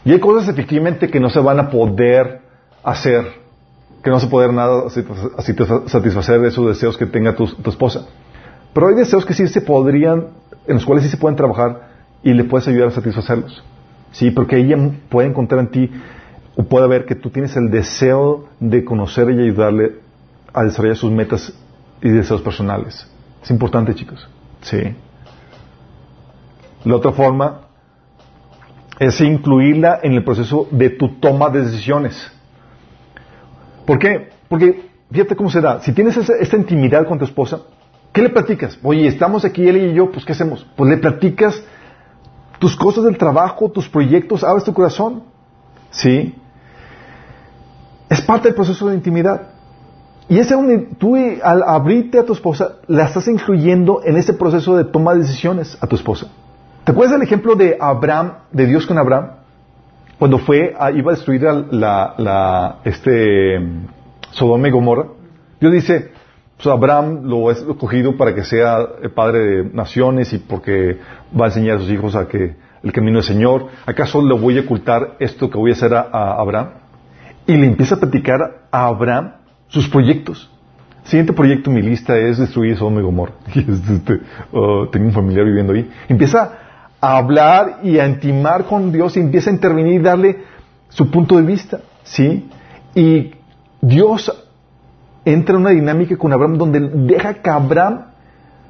[0.04, 2.40] Y hay cosas efectivamente que no se van a poder
[2.82, 3.26] hacer,
[4.02, 8.06] que no se puede nada satisfa- satisfacer de esos deseos que tenga tu, tu esposa.
[8.72, 10.28] Pero hay deseos que sí se podrían,
[10.66, 11.88] en los cuales sí se pueden trabajar
[12.22, 13.62] y le puedes ayudar a satisfacerlos.
[14.12, 14.76] Sí, porque ella
[15.08, 15.90] puede encontrar en ti
[16.56, 19.96] o puede ver que tú tienes el deseo de conocer y ayudarle
[20.52, 21.52] a desarrollar sus metas
[22.02, 23.06] y deseos personales.
[23.42, 24.28] Es importante, chicos.
[24.62, 24.94] Sí.
[26.84, 27.60] La otra forma
[28.98, 32.30] es incluirla en el proceso de tu toma de decisiones.
[33.90, 34.28] ¿Por qué?
[34.48, 35.80] Porque fíjate cómo se da.
[35.80, 37.58] Si tienes esa- esta intimidad con tu esposa,
[38.12, 38.78] ¿qué le platicas?
[38.84, 40.64] Oye, estamos aquí él y yo, pues ¿qué hacemos?
[40.76, 41.60] Pues le platicas
[42.60, 45.24] tus cosas del trabajo, tus proyectos, abres tu corazón.
[45.90, 46.36] ¿Sí?
[48.08, 49.48] Es parte del proceso de intimidad.
[50.28, 50.54] Y ese
[50.96, 55.22] tú al abrirte a tu esposa, la estás incluyendo en ese proceso de toma de
[55.22, 56.28] decisiones a tu esposa.
[56.84, 59.39] ¿Te acuerdas del ejemplo de Abraham, de Dios con Abraham?
[60.20, 63.58] Cuando fue, a- iba a destruir a la, la- este,
[64.30, 65.06] Sodoma y Gomorra.
[65.60, 66.12] Dios dice,
[66.56, 70.98] pues Abraham lo he escogido para que sea padre de naciones y porque
[71.38, 73.66] va a enseñar a sus hijos a que el camino del Señor.
[73.86, 76.68] ¿Acaso le voy a ocultar esto que voy a hacer a, a Abraham?
[77.46, 79.32] Y le empieza a platicar a Abraham
[79.68, 80.50] sus proyectos.
[81.04, 83.32] Siguiente proyecto en mi lista es destruir Sodoma y Gomorra.
[83.54, 84.20] Es, este,
[84.52, 85.90] oh, tengo un familiar viviendo ahí.
[86.10, 86.58] Empieza
[87.00, 90.44] a hablar y a intimar con Dios y empieza a intervenir y darle
[90.88, 92.48] su punto de vista, ¿sí?
[92.94, 93.32] Y
[93.80, 94.30] Dios
[95.24, 98.06] entra en una dinámica con Abraham donde deja que Abraham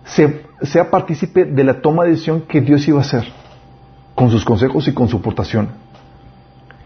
[0.04, 3.24] se- sea partícipe de la toma de decisión que Dios iba a hacer,
[4.14, 5.68] con sus consejos y con su aportación.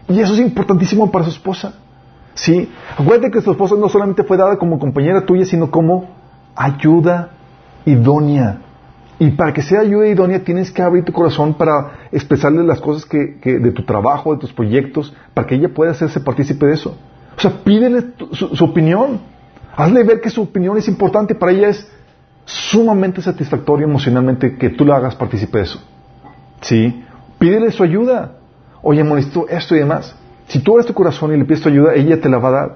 [0.07, 1.73] Y eso es importantísimo para su esposa.
[2.35, 6.09] Sí, acuérdate que su esposa no solamente fue dada como compañera tuya, sino como
[6.55, 7.29] ayuda
[7.85, 8.59] idónea.
[9.17, 13.05] Y para que sea ayuda idónea tienes que abrir tu corazón para expresarle las cosas
[13.05, 16.97] que, de tu trabajo, de tus proyectos, para que ella pueda hacerse partícipe de eso.
[17.37, 19.21] O sea, pídele su, opinión.
[19.75, 21.33] Hazle ver que su opinión es importante.
[21.33, 21.89] Para ella es
[22.45, 25.81] sumamente satisfactorio emocionalmente que tú la hagas partícipe de eso.
[26.61, 27.03] ¿Sí?
[27.39, 28.37] Pídele su ayuda.
[28.81, 30.15] Oye, necesito esto y demás.
[30.47, 32.51] Si tú abres tu corazón y le pides tu ayuda, ella te la va a
[32.51, 32.75] dar.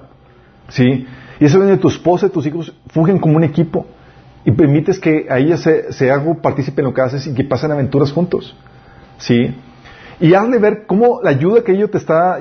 [0.68, 1.06] ¿Sí?
[1.38, 3.86] Y eso viene de tu esposa y tus hijos fungen como un equipo.
[4.44, 7.44] Y permites que a ella se, se haga partícipe en lo que haces y que
[7.44, 8.56] pasen aventuras juntos.
[9.18, 9.54] ¿Sí?
[10.20, 12.40] Y hazle ver cómo la ayuda que ella te está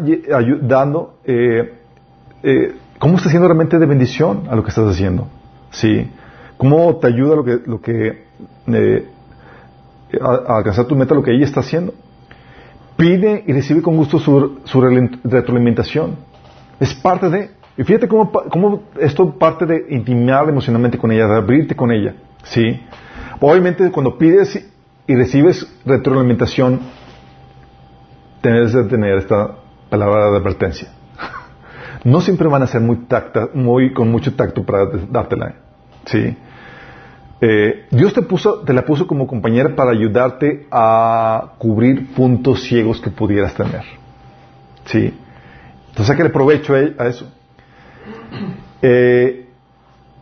[0.61, 1.73] dando, eh,
[2.43, 5.27] eh, cómo está siendo realmente de bendición a lo que estás haciendo.
[5.71, 6.09] ¿Sí?
[6.57, 8.23] Cómo te ayuda lo que, lo que
[8.67, 9.07] eh,
[10.21, 11.93] a, alcanzar tu meta, lo que ella está haciendo.
[12.97, 16.17] Pide y recibe con gusto su, su retroalimentación.
[16.79, 17.51] Es parte de.
[17.79, 22.13] Y fíjate cómo, esto parte de intimar emocionalmente con ella, de abrirte con ella.
[22.43, 22.77] ¿Sí?
[23.39, 24.69] Obviamente, cuando pides
[25.07, 26.81] y recibes retroalimentación,
[28.41, 29.55] tienes que tener esta
[29.89, 30.89] palabra de advertencia.
[32.03, 33.47] No siempre van a ser muy tacta,
[33.95, 35.55] con mucho tacto para dártela.
[36.05, 36.35] ¿Sí?
[37.39, 43.53] Eh, Dios te la puso como compañera para ayudarte a cubrir puntos ciegos que pudieras
[43.53, 43.83] tener.
[44.83, 45.13] ¿Sí?
[45.87, 47.38] Entonces sáquale provecho a eso.
[48.81, 49.49] Eh,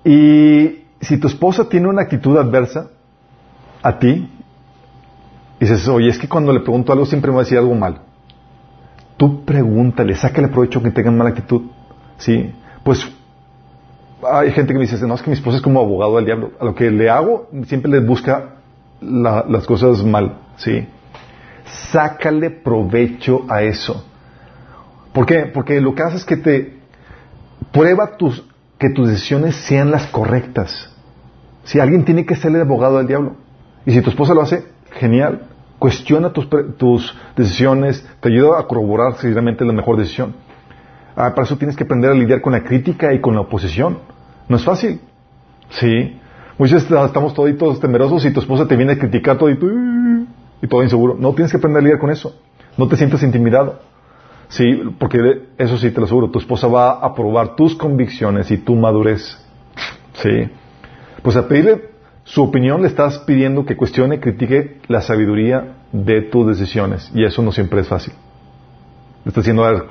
[0.03, 2.89] y si tu esposa tiene una actitud adversa
[3.83, 4.27] a ti,
[5.59, 7.99] dices, oye, es que cuando le pregunto algo siempre me va a decir algo mal.
[9.15, 11.63] Tú pregúntale, sácale provecho que tengan mala actitud.
[12.17, 12.51] ¿Sí?
[12.83, 13.07] Pues
[14.23, 16.51] hay gente que me dice, no, es que mi esposa es como abogado del diablo.
[16.59, 18.55] A lo que le hago, siempre le busca
[19.01, 20.33] la- las cosas mal.
[20.57, 20.87] ¿Sí?
[21.91, 24.03] Sácale provecho a eso.
[25.13, 25.41] ¿Por qué?
[25.53, 26.76] Porque lo que hace es que te
[27.77, 28.43] prueba tus,
[28.79, 30.89] que tus decisiones sean las correctas.
[31.63, 33.35] Si alguien tiene que ser el abogado del diablo.
[33.85, 35.43] Y si tu esposa lo hace, genial.
[35.77, 36.47] Cuestiona tus,
[36.77, 40.33] tus decisiones, te ayuda a corroborar si realmente es la mejor decisión.
[41.15, 43.99] Ah, para eso tienes que aprender a lidiar con la crítica y con la oposición.
[44.49, 44.99] No es fácil.
[45.69, 46.19] Sí.
[46.57, 51.15] Veces estamos toditos temerosos y tu esposa te viene a criticar tú, y todo inseguro.
[51.19, 52.35] No, tienes que aprender a lidiar con eso.
[52.75, 53.79] No te sientas intimidado.
[54.49, 56.29] Sí, porque eso sí te lo aseguro.
[56.29, 59.37] Tu esposa va a probar tus convicciones y tu madurez.
[60.13, 60.49] Sí.
[61.21, 61.89] Pues a pedirle
[62.23, 67.11] su opinión le estás pidiendo que cuestione, critique la sabiduría de tus decisiones.
[67.13, 68.13] Y eso no siempre es fácil.
[69.23, 69.83] Le estás diciendo, a ver,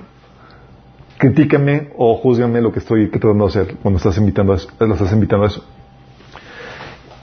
[1.19, 4.95] critícame o júzgame lo que estoy tratando de hacer cuando estás invitando a eso, lo
[4.95, 5.65] estás invitando a eso.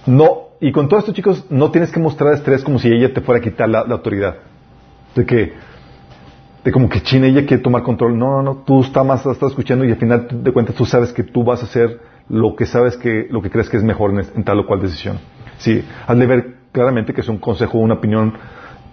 [0.05, 3.21] No, y con todo esto, chicos, no tienes que mostrar estrés como si ella te
[3.21, 4.35] fuera a quitar la, la autoridad.
[5.15, 5.53] De que,
[6.63, 8.17] de como que China ella quiere tomar control.
[8.17, 11.11] No, no, no, tú estás más, estás escuchando y al final de cuentas tú sabes
[11.11, 11.99] que tú vas a hacer
[12.29, 15.19] lo que sabes que, lo que crees que es mejor en, tal o cual decisión.
[15.57, 18.33] Sí, hazle ver claramente que es un consejo, una opinión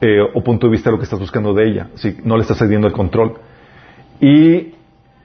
[0.01, 1.89] eh, o punto de vista de lo que estás buscando de ella.
[1.95, 3.35] Sí, no le estás cediendo el control.
[4.21, 4.75] Y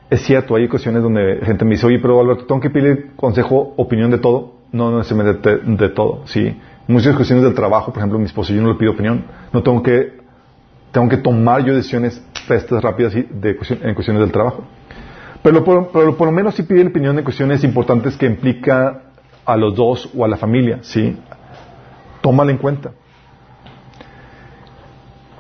[0.09, 3.73] es cierto, hay ocasiones donde gente me dice, oye, pero Alberto, tengo que pedir consejo,
[3.77, 4.53] opinión de todo.
[4.71, 6.55] No, no necesariamente de, de todo, sí.
[6.87, 9.25] Muchas cuestiones del trabajo, por ejemplo, mi esposo, yo no le pido opinión.
[9.51, 10.24] No tengo que,
[10.95, 14.63] tengo que tomar yo decisiones festas rápidas y de, en cuestiones del trabajo.
[15.43, 19.01] Pero por, lo menos sí pide opinión en cuestiones importantes que implica
[19.45, 21.17] a los dos o a la familia, ¿sí?
[22.21, 22.91] Tómala en cuenta.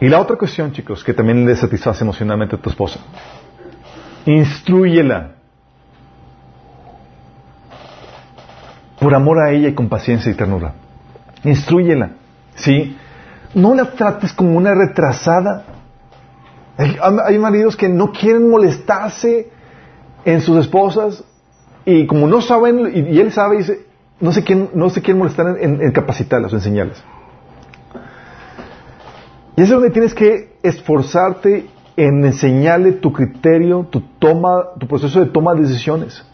[0.01, 2.99] Y la otra cuestión, chicos, que también le satisface emocionalmente a tu esposa.
[4.25, 5.35] Instrúyela.
[8.99, 10.73] Por amor a ella y con paciencia y ternura.
[11.45, 12.09] Instrúyela.
[12.55, 12.97] ¿Sí?
[13.55, 15.63] No la trates como una retrasada.
[16.77, 19.49] Hay, maridos que no quieren molestarse
[20.25, 21.23] en sus esposas
[21.85, 23.85] y como no saben, y, él sabe, dice,
[24.19, 27.01] no se quieren, no se quieren molestar en, en capacitarlas o enseñarles.
[29.55, 35.27] Y es donde tienes que esforzarte en enseñarle tu criterio, tu toma, tu proceso de
[35.27, 36.25] toma de decisiones.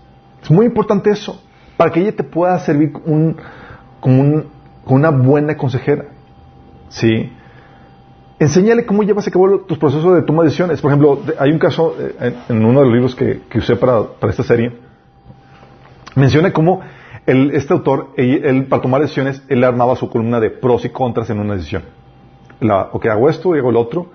[0.41, 1.39] Es muy importante eso,
[1.77, 3.37] para que ella te pueda servir un,
[3.99, 4.45] como, un,
[4.83, 6.05] como una buena consejera.
[6.91, 7.31] ¿Sí?
[8.37, 10.81] Enséñale cómo llevas a cabo tus procesos de toma de decisiones.
[10.81, 14.03] Por ejemplo, hay un caso eh, en, uno de los libros que, que usé para,
[14.03, 14.71] para esta serie.
[16.15, 16.81] Menciona cómo
[17.25, 21.29] el- este autor, él, para tomar decisiones, él armaba su columna de pros y contras
[21.29, 21.83] en una decisión.
[22.59, 24.07] La, ok, hago esto y hago el otro,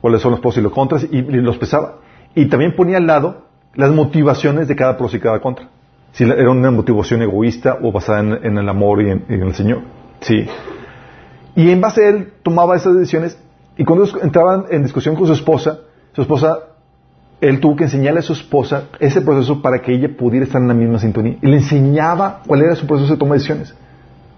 [0.00, 1.96] cuáles son los pros y los contras, y, los pesaba.
[2.34, 5.68] Y también ponía al lado las motivaciones de cada pros y cada contra.
[6.12, 9.80] Si era una motivación egoísta o basada en, el amor y en el Señor.
[10.20, 10.46] Sí.
[11.54, 13.38] Y en base a él tomaba esas decisiones
[13.76, 15.80] y cuando entraban en discusión con su esposa,
[16.12, 16.58] su esposa,
[17.40, 20.68] él tuvo que enseñarle a su esposa ese proceso para que ella pudiera estar en
[20.68, 21.36] la misma sintonía.
[21.40, 23.74] Y le enseñaba cuál era su proceso de toma de decisiones.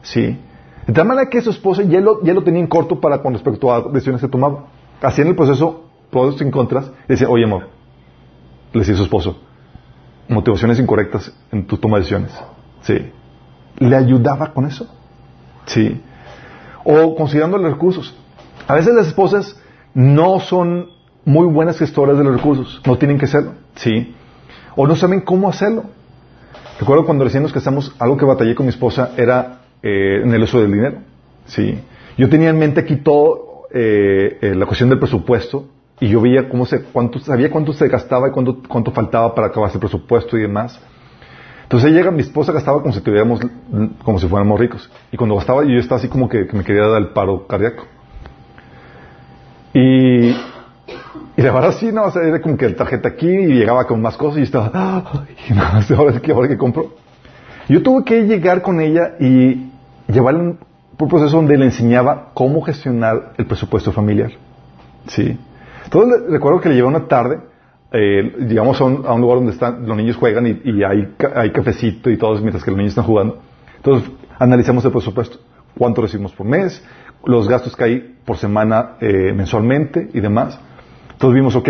[0.03, 0.39] Sí.
[0.87, 3.33] De tal manera que su esposa ya lo, ya lo tenía en corto para con
[3.33, 4.67] respecto a decisiones que tomaba.
[5.03, 7.69] Hacían el proceso, pros y contras, y decía, oye amor,
[8.73, 9.39] le decía a su esposo,
[10.29, 12.33] motivaciones incorrectas en tu toma de decisiones.
[12.83, 13.13] Sí.
[13.79, 14.87] Le ayudaba con eso.
[15.67, 16.01] Sí.
[16.85, 18.15] O considerando los recursos.
[18.69, 19.59] A veces las esposas
[19.95, 20.89] no son
[21.25, 24.15] muy buenas gestoras de los recursos, no tienen que serlo, ¿sí?
[24.77, 25.85] O no saben cómo hacerlo.
[26.79, 30.43] Recuerdo cuando recién nos casamos, algo que batallé con mi esposa era eh, en el
[30.43, 30.99] uso del dinero,
[31.47, 31.79] ¿sí?
[32.19, 35.69] Yo tenía en mente aquí todo eh, eh, la cuestión del presupuesto
[36.01, 39.49] y yo veía cómo se, cuánto, sabía cuánto se gastaba y cuánto, cuánto faltaba para
[39.49, 40.81] acabar ese presupuesto y demás.
[41.65, 43.41] Entonces ella, mi esposa gastaba como si tuviéramos,
[44.05, 44.91] como si fuéramos ricos.
[45.11, 47.85] Y cuando gastaba yo estaba así como que, me quería dar el paro cardíaco.
[49.73, 53.47] Y, y la verdad sí, no, o sea, era como que el tarjeta aquí y
[53.55, 54.71] llegaba con más cosas y estaba,
[55.13, 55.63] ay, no,
[55.97, 56.95] ahora sí que ahora que compro.
[57.69, 59.71] Yo tuve que llegar con ella y
[60.07, 60.59] llevarle un,
[60.99, 64.33] un proceso donde le enseñaba cómo gestionar el presupuesto familiar.
[65.09, 65.39] Sí.
[65.85, 67.41] Entonces recuerdo que le llevé una tarde,
[67.97, 72.17] eh, llegamos a un, lugar donde están, los niños juegan y, hay, hay cafecito y
[72.17, 73.39] todo mientras que los niños están jugando.
[73.77, 75.39] Entonces analizamos el presupuesto.
[75.79, 76.85] ¿Cuánto recibimos por mes?
[77.25, 80.59] Los gastos que hay por semana eh, mensualmente y demás.
[81.13, 81.69] Entonces vimos, ok,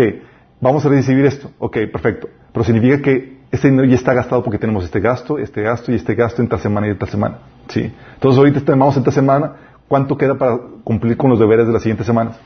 [0.59, 1.51] vamos a recibir esto.
[1.59, 2.27] Ok, perfecto.
[2.51, 5.95] Pero significa que este dinero ya está gastado porque tenemos este gasto, este gasto y
[5.95, 7.37] este gasto en esta semana y esta semana.
[7.67, 7.93] ¿Sí?
[8.15, 9.53] Entonces ahorita estamos en esta semana.
[9.87, 12.39] ¿Cuánto queda para cumplir con los deberes de las siguientes semanas?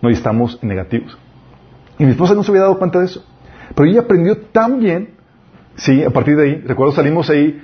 [0.00, 1.18] No, estamos negativos.
[1.98, 3.24] Y mi esposa no se había dado cuenta de eso.
[3.74, 5.14] Pero ella aprendió tan bien,
[5.76, 7.62] sí, a partir de ahí, recuerdo salimos ahí,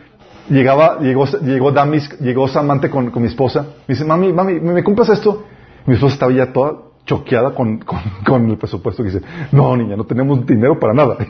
[0.49, 4.83] llegaba, llegó, llegó Damis, llegó Samantha con, con mi esposa, me dice, mami, mami, ¿me,
[4.83, 5.45] compras esto?
[5.87, 7.79] Mi esposa estaba ya toda choqueada con,
[8.25, 11.17] con, el presupuesto, dice, no, niña, no tenemos dinero para nada.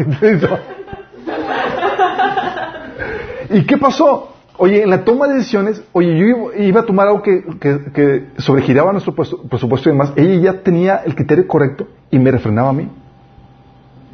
[3.50, 4.32] ¿Y qué pasó?
[4.58, 9.14] Oye, en la toma de decisiones, oye, yo iba, a tomar algo que, sobregiraba nuestro
[9.14, 10.12] puesto- presupuesto y demás.
[10.16, 12.88] Ella ya tenía el criterio correcto y me refrenaba a mí.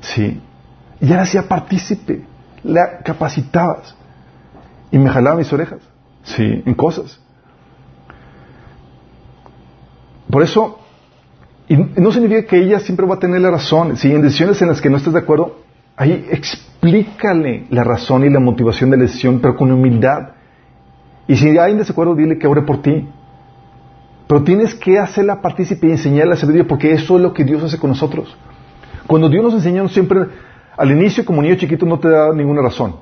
[0.01, 0.40] Sí.
[1.01, 2.24] Ya la hacía partícipe.
[2.62, 3.97] La capacitabas.
[4.90, 5.81] Y me jalaba mis orejas.
[6.23, 7.20] Sí, en cosas.
[10.31, 10.78] Por eso,
[11.69, 13.97] y no significa que ella siempre va a tener la razón.
[13.97, 15.56] Si en decisiones en las que no estés de acuerdo,
[15.99, 20.31] ahí explícale la razón y la motivación de la decisión, pero con humildad.
[21.27, 23.07] Y si hay un desacuerdo, dile que ore por ti.
[24.27, 27.62] Pero tienes que hacerla partícipe y enseñarle la sabiduría, porque eso es lo que Dios
[27.62, 28.35] hace con nosotros.
[29.07, 30.20] Cuando Dios nos enseña, siempre,
[30.77, 32.97] al inicio, como niño chiquito, no te da ninguna razón.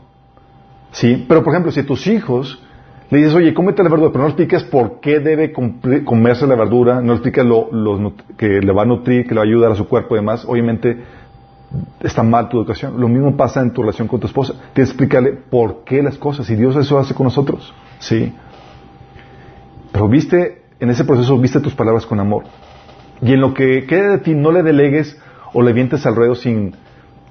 [0.92, 1.24] ¿Sí?
[1.28, 2.60] Pero, por ejemplo, si a tus hijos
[3.08, 6.56] Le dices, oye, cómete la verdura, pero no le expliques por qué debe comerse la
[6.56, 7.70] verdura, no le expliques lo,
[8.36, 10.44] que le va a nutrir, que le va a ayudar a su cuerpo y demás.
[10.44, 10.98] Obviamente
[12.00, 13.00] está mal tu educación.
[13.00, 14.52] Lo mismo pasa en tu relación con tu esposa.
[14.52, 16.48] Tienes que explicarle por qué las cosas.
[16.50, 17.72] Y Dios eso hace con nosotros.
[17.98, 18.32] Sí.
[19.92, 22.44] Pero viste, en ese proceso, viste tus palabras con amor.
[23.22, 25.18] Y en lo que quede de ti, no le delegues
[25.52, 26.74] o le vientes al ruedo sin,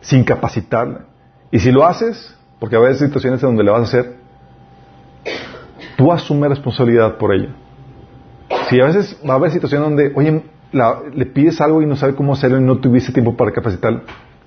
[0.02, 1.06] sin capacitarla.
[1.52, 4.16] Y si lo haces, porque a haber situaciones en donde le vas a hacer,
[5.96, 7.50] tú asume responsabilidad por ella.
[8.70, 10.44] Si a veces va a haber situaciones donde, oye,
[11.14, 14.02] le pides algo y no sabe cómo hacerlo y no tuviste tiempo para capacitarla,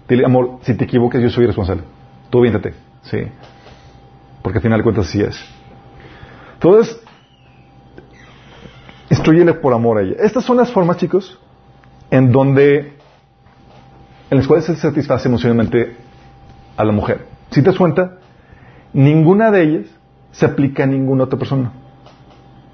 [0.09, 1.83] dile, amor, si te equivocas, yo soy responsable.
[2.31, 2.75] Tú aviéntate.
[3.03, 3.19] Sí.
[4.43, 5.39] Porque al final de cuentas así es.
[6.55, 7.01] Entonces,
[9.11, 10.17] instruyele por amor a ella.
[10.21, 11.39] Estas son las formas, chicos,
[12.11, 12.95] en donde,
[14.31, 15.97] en las cuales se satisface emocionalmente
[16.77, 17.27] a la mujer.
[17.51, 18.19] Si te das cuenta,
[18.93, 19.87] ninguna de ellas
[20.33, 21.73] se aplica a ninguna otra persona.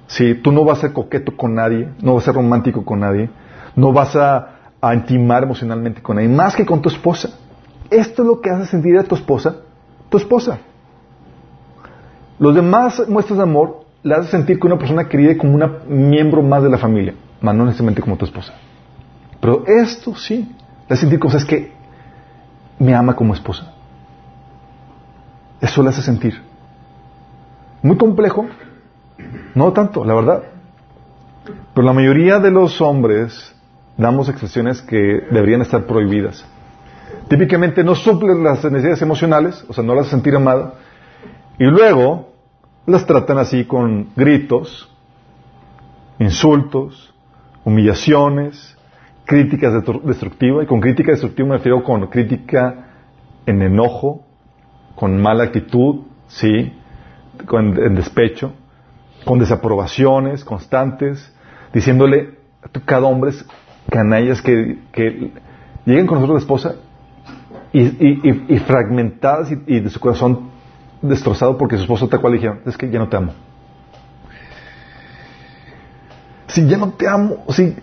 [0.07, 2.99] Si tú no vas a ser coqueto con nadie, no vas a ser romántico con
[2.99, 3.29] nadie,
[3.75, 7.29] no vas a, a intimar emocionalmente con nadie, más que con tu esposa.
[7.89, 9.55] Esto es lo que hace sentir a tu esposa,
[10.09, 10.59] tu esposa.
[12.39, 16.43] Los demás muestras de amor la hace sentir como una persona querida como un miembro
[16.43, 18.53] más de la familia, más no necesariamente como tu esposa.
[19.39, 20.51] Pero esto sí,
[20.87, 21.71] la hace sentir cosas que
[22.77, 23.71] me ama como esposa.
[25.61, 26.41] Eso le hace sentir.
[27.81, 28.45] Muy complejo,
[29.53, 30.43] no tanto, la verdad.
[31.73, 33.54] Pero la mayoría de los hombres
[33.97, 34.97] damos excepciones que
[35.31, 36.45] deberían estar prohibidas.
[37.27, 40.75] Típicamente no suplen las necesidades emocionales, o sea, no las sentir amada,
[41.57, 42.33] y luego
[42.85, 44.91] las tratan así con gritos,
[46.19, 47.13] insultos,
[47.63, 48.77] humillaciones,
[49.25, 52.87] críticas detru- destructivas, y con crítica destructiva me refiero con crítica
[53.45, 54.25] en enojo,
[54.95, 56.73] con mala actitud, sí,
[57.47, 58.53] con en despecho,
[59.25, 61.33] con desaprobaciones constantes,
[61.73, 63.45] diciéndole a cada hombre es
[63.89, 65.31] canallas que, que
[65.85, 66.75] lleguen con nosotros la esposa
[67.71, 70.49] y, y- y- fragmentadas y, de su corazón
[71.01, 73.33] destrozado porque su esposo tal cual dijeron, es que ya no te amo.
[76.47, 77.75] Si ya no te amo, si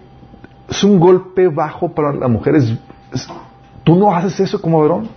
[0.68, 2.74] es un golpe bajo para la mujer, es-
[3.12, 3.28] es-
[3.84, 5.08] tú no haces eso como varón.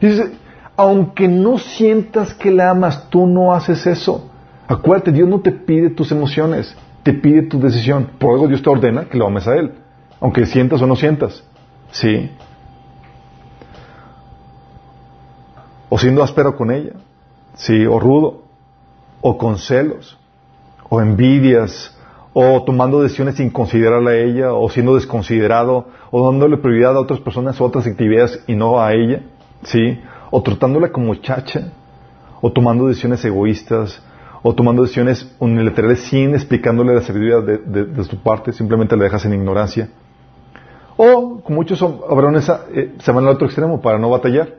[0.00, 0.32] Dice,
[0.76, 4.30] aunque no sientas que la amas, tú no haces eso.
[4.68, 8.10] Acuérdate, Dios no te pide tus emociones, te pide tu decisión.
[8.18, 9.72] Por algo Dios te ordena que lo ames a Él,
[10.20, 11.44] aunque sientas o no sientas.
[11.90, 12.30] Sí.
[15.88, 16.92] O siendo áspero con ella,
[17.54, 18.42] sí, o rudo,
[19.20, 20.18] o con celos,
[20.88, 21.96] o envidias,
[22.34, 27.20] o tomando decisiones sin considerarla a ella, o siendo desconsiderado, o dándole prioridad a otras
[27.20, 29.22] personas o otras actividades y no a ella,
[29.64, 29.98] sí,
[30.30, 31.72] o tratándola como chacha,
[32.40, 34.02] o tomando decisiones egoístas,
[34.42, 39.24] o tomando decisiones unilaterales sin explicándole la sabiduría de, de- su parte, simplemente la dejas
[39.24, 39.88] en ignorancia.
[41.00, 41.80] O, muchos
[42.10, 44.56] varones eh, se van al otro extremo para no batallar,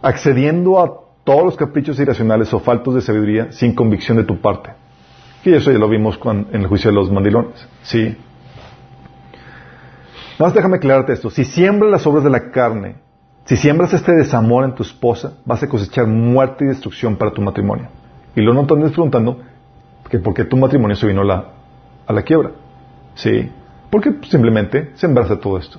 [0.00, 0.92] accediendo a
[1.24, 4.70] todos los caprichos irracionales o faltos de sabiduría sin convicción de tu parte.
[5.44, 7.66] Y eso ya lo vimos con- en el juicio de los mandilones.
[7.82, 8.16] Sí.
[10.38, 11.30] Nada más déjame aclararte esto.
[11.30, 12.96] Si siembras las obras de la carne,
[13.44, 17.42] si siembras este desamor en tu esposa, vas a cosechar muerte y destrucción para tu
[17.42, 17.88] matrimonio.
[18.36, 19.40] Y luego no te andes preguntando
[20.08, 21.44] que por qué tu matrimonio se vino a la,
[22.06, 22.52] a la quiebra.
[23.14, 23.50] Sí.
[23.94, 25.78] Porque simplemente sembraste todo esto.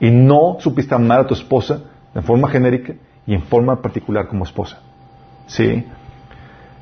[0.00, 1.82] Y no supiste amar a tu esposa
[2.14, 2.94] en forma genérica
[3.26, 4.80] y en forma particular como esposa.
[5.46, 5.84] Sí.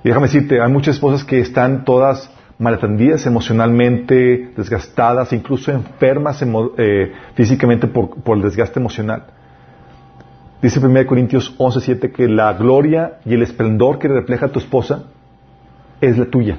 [0.05, 2.31] Y déjame decirte, hay muchas esposas que están todas
[2.61, 6.41] malatendidas emocionalmente, desgastadas, incluso enfermas
[6.77, 9.25] eh, físicamente por, por el desgaste emocional.
[10.63, 15.07] Dice 1 Corintios 11:7 que la gloria y el esplendor que refleja tu esposa
[16.01, 16.59] es la tuya.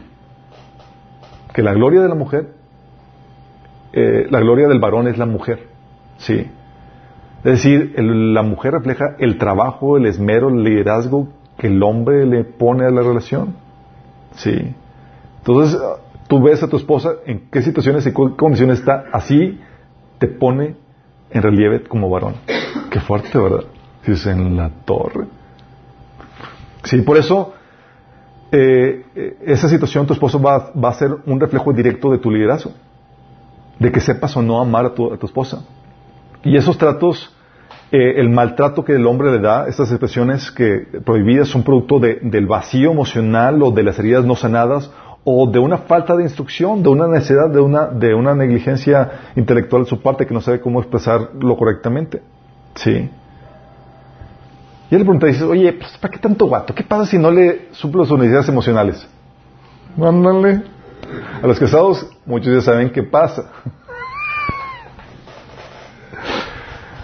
[1.54, 2.59] Que la gloria de la mujer,
[3.94, 5.68] eh, la gloria del varón es la mujer.
[6.18, 6.48] Sí.
[7.44, 12.44] Es decir, la mujer refleja el trabajo, el esmero, el liderazgo que el hombre le
[12.44, 13.56] pone a la relación.
[14.34, 14.76] Sí.
[15.40, 15.80] Entonces,
[16.28, 19.60] tú ves a tu esposa en qué situaciones y qué condiciones está, así
[20.18, 20.76] te pone
[21.32, 22.36] en relieve como varón.
[22.90, 23.64] Qué fuerte, ¿verdad?
[24.06, 25.28] Dices, en la torre.
[26.84, 27.54] Sí, por eso,
[28.52, 32.72] eh, eh, esa situación, tu esposo va a ser un reflejo directo de tu liderazgo.
[33.80, 35.64] De que sepas o no amar a tu, esposa.
[36.44, 37.34] Y esos tratos,
[37.92, 42.20] eh, el maltrato que el hombre le da, estas expresiones que prohibidas son producto de-
[42.22, 44.92] del vacío emocional o de las heridas no sanadas
[45.24, 49.84] o de una falta de instrucción, de una necesidad, de una, de una negligencia intelectual
[49.84, 52.22] de su parte que no sabe cómo expresarlo correctamente.
[52.76, 53.10] Sí.
[54.92, 56.74] Y él le pregunta, dice, oye, pues, ¿para qué tanto guato?
[56.74, 59.08] ¿Qué pasa si no le suplo sus necesidades emocionales?
[59.96, 60.64] Mándale.
[61.42, 63.50] A los casados, muchos ya saben qué pasa.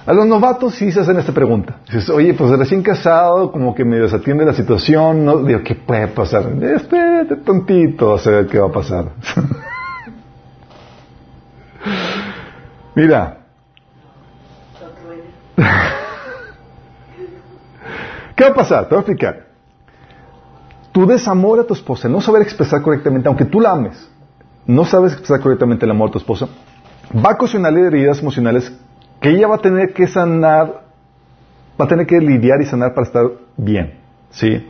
[0.06, 1.78] A los novatos sí se hacen esta pregunta.
[1.86, 5.40] Dices, oye, pues recién casado, como que me desatiende la situación, ¿no?
[5.40, 6.44] Digo, ¿qué puede pasar?
[6.62, 9.06] Espérate tontito a saber qué va a pasar.
[12.96, 13.38] Mira.
[18.36, 18.84] ¿Qué va a pasar?
[18.84, 19.45] Te voy a explicar.
[20.96, 24.10] Tu desamor a tu esposa, no saber expresar correctamente, aunque tú la ames,
[24.66, 26.48] no sabes expresar correctamente el amor a tu esposa,
[27.14, 28.72] va a ocasionarle heridas emocionales
[29.20, 30.86] que ella va a tener que sanar,
[31.78, 33.26] va a tener que lidiar y sanar para estar
[33.58, 33.96] bien,
[34.30, 34.66] ¿sí?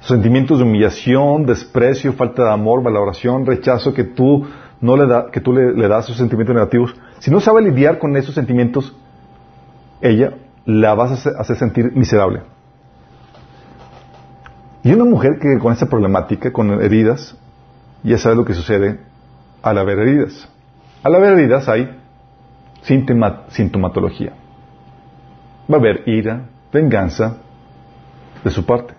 [0.00, 4.46] Sentimientos de humillación, desprecio, falta de amor, valoración, rechazo que tú
[4.82, 6.94] no le da, que tú le, le das esos sentimientos negativos.
[7.20, 8.94] Si no sabe lidiar con esos sentimientos,
[10.02, 10.34] ella
[10.66, 12.42] la vas a hacer, sentir miserable.
[14.86, 17.36] Y una mujer que con esa problemática, con heridas,
[18.04, 19.00] ya sabe lo que sucede
[19.60, 20.48] al haber heridas.
[21.02, 21.90] Al haber heridas hay
[23.48, 24.32] sintomatología.
[25.68, 26.42] Va a haber ira,
[26.72, 27.38] venganza
[28.44, 28.94] de su parte.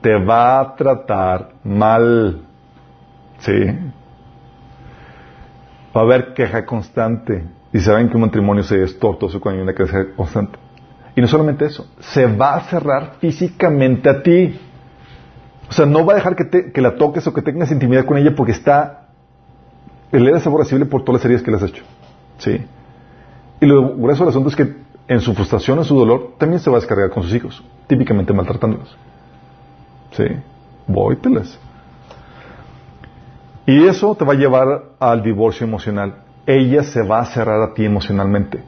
[0.00, 2.40] Te va a tratar mal.
[3.38, 3.66] Sí.
[5.96, 7.44] Va a haber queja constante.
[7.72, 10.58] Y saben que un matrimonio se es tortuoso cuando hay una queja constante.
[11.14, 14.58] Y no solamente eso, se va a cerrar físicamente a ti.
[15.70, 18.04] O sea, no va a dejar que, te, que la toques o que tengas intimidad
[18.04, 19.06] con ella porque está...
[20.10, 21.84] Él era aborrecible por todas las heridas que le has hecho.
[22.38, 22.60] ¿Sí?
[23.60, 24.74] Y lo grueso del asunto es que
[25.06, 28.32] en su frustración, en su dolor, también se va a descargar con sus hijos, típicamente
[28.32, 28.96] maltratándolos.
[30.10, 30.24] ¿Sí?
[30.88, 31.56] Vóytelas.
[33.64, 36.16] Y eso te va a llevar al divorcio emocional.
[36.46, 38.60] Ella se va a cerrar a ti emocionalmente.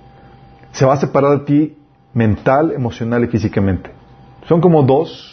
[0.71, 1.79] Se va a separar de ti
[2.15, 3.91] mental, emocional y físicamente.
[4.47, 5.32] Son como dos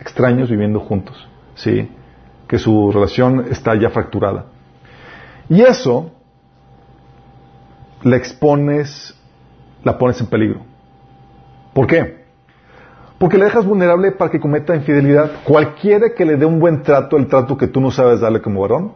[0.00, 1.28] extraños viviendo juntos.
[1.54, 1.90] ¿Sí?
[2.48, 4.46] Que su relación está ya fracturada.
[5.48, 6.10] Y eso
[8.02, 9.14] la expones,
[9.84, 10.60] la pones en peligro.
[11.72, 12.22] ¿Por qué?
[13.18, 15.30] Porque le dejas vulnerable para que cometa infidelidad.
[15.44, 18.60] Cualquiera que le dé un buen trato, el trato que tú no sabes darle como
[18.60, 18.92] varón,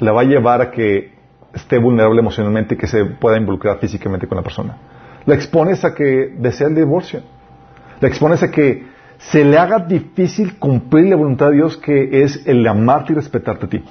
[0.00, 1.14] la va a llevar a que
[1.54, 4.76] esté vulnerable emocionalmente y que se pueda involucrar físicamente con la persona.
[5.26, 7.22] La expones a que desea el divorcio.
[8.00, 8.86] La expones a que
[9.18, 13.66] se le haga difícil cumplir la voluntad de Dios que es el amarte y respetarte
[13.66, 13.84] a ti.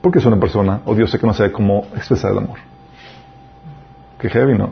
[0.00, 2.58] Porque es una persona odiosa que no sabe cómo expresar el amor.
[4.18, 4.70] Qué heavy, ¿no?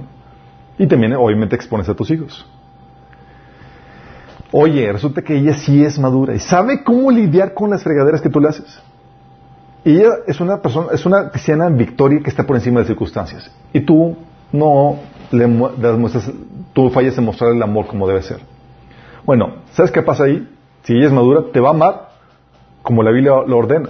[0.78, 2.46] Y también, obviamente, expones a tus hijos.
[4.52, 8.28] Oye, resulta que ella sí es madura y sabe cómo lidiar con las fregaderas que
[8.28, 8.80] tú le haces.
[9.84, 12.82] Y ella es una persona, es una cristiana en victoria que está por encima de
[12.82, 13.50] las circunstancias.
[13.72, 14.16] Y tú
[14.52, 14.98] no
[15.30, 16.30] le, muestras,
[16.72, 18.40] tú fallas en mostrar el amor como debe ser.
[19.24, 20.48] Bueno, ¿sabes qué pasa ahí?
[20.82, 22.08] Si ella es madura, te va a amar
[22.82, 23.88] como la Biblia lo ordena.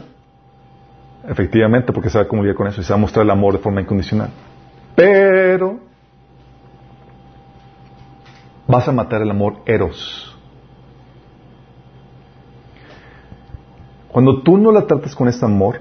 [1.29, 3.59] Efectivamente, porque va a comunicar con eso y se va a mostrar el amor de
[3.59, 4.31] forma incondicional.
[4.95, 5.81] Pero
[8.69, 10.31] vas a matar el amor eros.
[14.09, 15.81] Cuando tú no la tratas con este amor,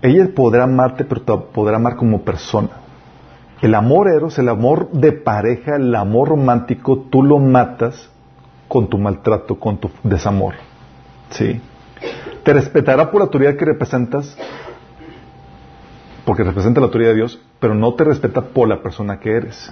[0.00, 2.70] ella podrá amarte, pero te podrá amar como persona.
[3.60, 8.10] El amor eros, el amor de pareja, el amor romántico, tú lo matas
[8.72, 10.54] con tu maltrato, con tu desamor.
[11.28, 11.60] ¿Sí?
[12.42, 14.34] Te respetará por la autoridad que representas,
[16.24, 19.70] porque representa la autoridad de Dios, pero no te respeta por la persona que eres,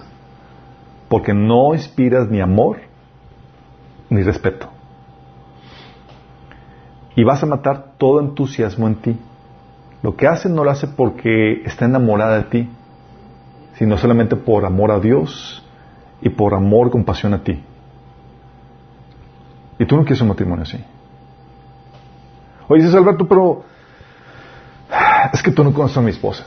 [1.09, 2.77] porque no inspiras ni amor
[4.11, 4.69] ni respeto.
[7.17, 9.17] Y vas a matar todo entusiasmo en ti.
[10.03, 12.69] Lo que hace no lo hace porque está enamorada de ti,
[13.77, 15.65] sino solamente por amor a Dios
[16.21, 17.65] y por amor, compasión a ti.
[19.81, 20.77] Y tú no quieres un matrimonio así.
[22.69, 23.65] Oye, dices Alberto, pero
[25.33, 26.45] es que tú no conoces a mi esposa.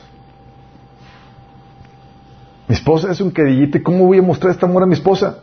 [2.68, 5.40] Mi esposa es un querillite, ¿cómo voy a mostrar este amor a mi esposa?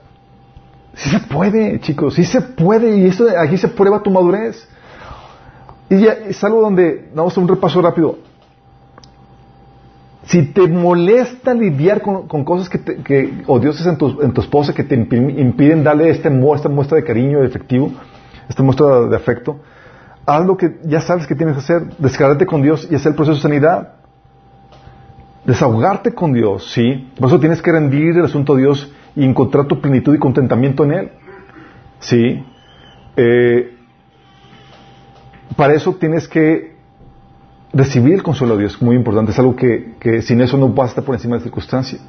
[0.93, 4.65] Sí se puede, chicos, sí se puede, y eso aquí se prueba tu madurez.
[5.89, 8.19] Y ya es algo donde, vamos a un repaso rápido.
[10.23, 14.83] Si te molesta lidiar con, cosas que, que odiosas en tu, en tu, esposa que
[14.83, 17.91] te impiden darle este, esta muestra de cariño, de efectivo,
[18.47, 19.59] esta muestra de afecto,
[20.25, 23.15] haz lo que ya sabes que tienes que hacer, descargarte con Dios y hacer el
[23.15, 23.93] proceso de sanidad.
[25.43, 27.09] Desahogarte con Dios, ¿sí?
[27.17, 30.83] Por eso tienes que rendir el asunto a Dios y encontrar tu plenitud y contentamiento
[30.83, 31.11] en Él.
[31.99, 32.45] ¿Sí?
[33.15, 33.75] Eh,
[35.55, 36.70] para eso tienes que
[37.73, 39.31] recibir el consuelo de Dios, muy importante.
[39.31, 41.99] Es algo que, que sin eso no basta por encima de la circunstancia.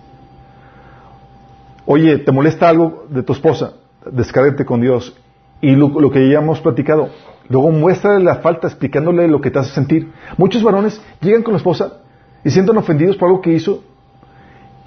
[1.84, 3.74] Oye, ¿te molesta algo de tu esposa?
[4.10, 5.16] Descárgate con Dios.
[5.60, 7.10] Y lo, que ya hemos platicado,
[7.48, 10.12] luego muéstrale la falta explicándole lo que te hace sentir.
[10.36, 11.98] Muchos varones llegan con la esposa
[12.44, 13.82] y sienten ofendidos por algo que hizo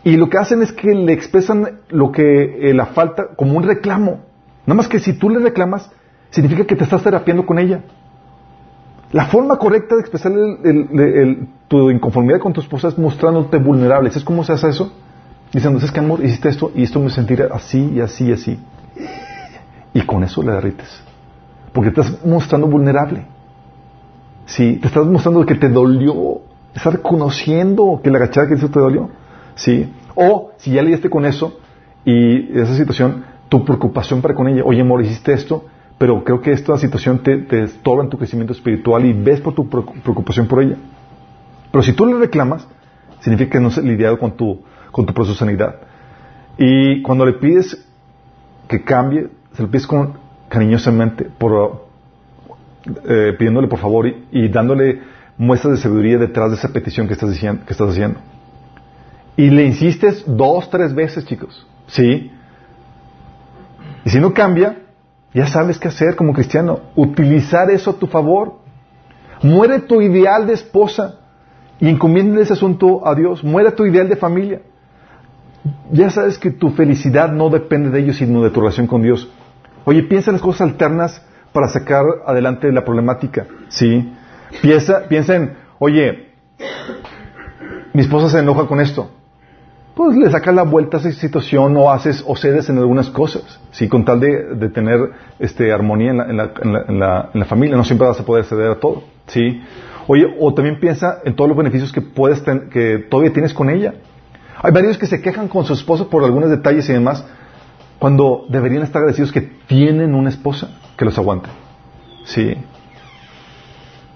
[0.04, 3.64] y lo que hacen es que le expresan lo que eh, la falta como un
[3.64, 4.20] reclamo.
[4.66, 5.90] Nada más que si tú le reclamas,
[6.30, 7.82] significa que te estás terapiando con ella.
[9.12, 14.10] La forma correcta de expresar el- tu inconformidad con tu esposa es mostrándote vulnerable.
[14.10, 14.92] ¿Sabes cómo se hace eso?
[15.54, 18.60] Diciendo, es que amor, hiciste esto y esto me sentirá así y así y así.
[19.94, 21.02] Y con eso le derrites.
[21.72, 23.26] Porque te estás mostrando vulnerable.
[24.46, 26.42] Sí, te estás mostrando que te dolió.
[26.74, 29.10] Estás reconociendo que la agachada que hizo te dolió.
[29.56, 29.92] Sí.
[30.16, 31.58] O si ya lidiaste con eso
[32.04, 35.66] y esa situación, tu preocupación para con ella, oye amor, hiciste esto,
[35.98, 39.54] pero creo que esta situación te, te estorba en tu crecimiento espiritual y ves por
[39.54, 40.76] tu preocu- preocupación por ella.
[41.72, 42.68] Pero si tú le reclamas,
[43.22, 44.62] significa que no has lidiado con tu,
[44.92, 45.76] con tu proceso de sanidad.
[46.58, 47.86] Y cuando le pides
[48.68, 50.14] que cambie, se lo pides con,
[50.50, 51.86] cariñosamente, por,
[53.08, 55.02] eh, pidiéndole por favor y, y dándole
[55.38, 58.20] muestras de sabiduría detrás de esa petición que estás, diciendo, que estás haciendo.
[59.38, 61.68] Y le insistes dos, tres veces, chicos.
[61.88, 62.32] ¿Sí?
[64.06, 64.78] Y si no cambia,
[65.36, 66.80] ya sabes qué hacer como cristiano.
[66.96, 68.54] Utilizar eso a tu favor.
[69.44, 71.20] Muere tu ideal de esposa
[71.78, 73.44] y encomienda ese asunto a Dios.
[73.44, 74.62] Muere tu ideal de familia.
[75.92, 79.30] Ya sabes que tu felicidad no depende de ellos, sino de tu relación con Dios.
[79.84, 81.22] Oye, piensa en las cosas alternas
[81.52, 83.46] para sacar adelante la problemática.
[83.68, 84.14] ¿Sí?
[84.62, 86.30] Piensa, piensa en, oye,
[87.92, 89.12] mi esposa se enoja con esto.
[89.96, 93.60] Pues le sacas la vuelta a esa situación o haces o cedes en algunas cosas,
[93.72, 93.88] ¿sí?
[93.88, 95.00] Con tal de, de tener
[95.40, 97.78] este, armonía en la, en, la, en, la, familia.
[97.78, 99.62] No siempre vas a poder ceder a todo, ¿sí?
[100.08, 103.70] Oye, o también piensa en todos los beneficios que puedes ten, que todavía tienes con
[103.70, 103.94] ella.
[104.62, 107.26] Hay varios que se quejan con su esposa por algunos detalles y demás,
[107.98, 111.50] cuando deberían estar agradecidos que tienen una esposa que los aguante.
[112.26, 112.54] Sí.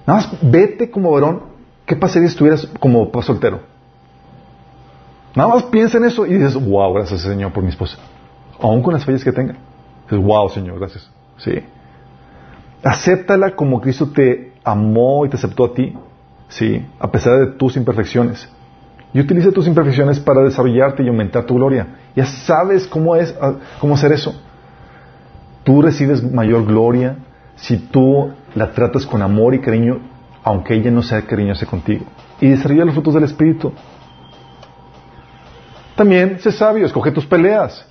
[0.05, 1.43] Nada más vete como varón.
[1.85, 3.68] ¿Qué pasaría si estuvieras como soltero?
[5.35, 7.97] Nada más piensa en eso y dices, wow, gracias Señor por mi esposa.
[8.59, 9.55] Aún con las fallas que tenga.
[10.09, 11.09] Dices, wow, Señor, gracias.
[11.37, 11.53] Sí.
[12.83, 15.95] Acéptala como Cristo te amó y te aceptó a ti.
[16.47, 16.85] Sí.
[16.99, 18.49] A pesar de tus imperfecciones.
[19.13, 21.87] Y utiliza tus imperfecciones para desarrollarte y aumentar tu gloria.
[22.15, 23.35] Ya sabes cómo es,
[23.79, 24.39] cómo hacer eso.
[25.63, 27.17] Tú recibes mayor gloria
[27.55, 29.99] si tú la tratas con amor y cariño,
[30.43, 32.05] aunque ella no sea cariñosa contigo.
[32.39, 33.73] Y desarrolla los frutos del Espíritu.
[35.99, 37.85] También sé sabio, escoge tus peleas.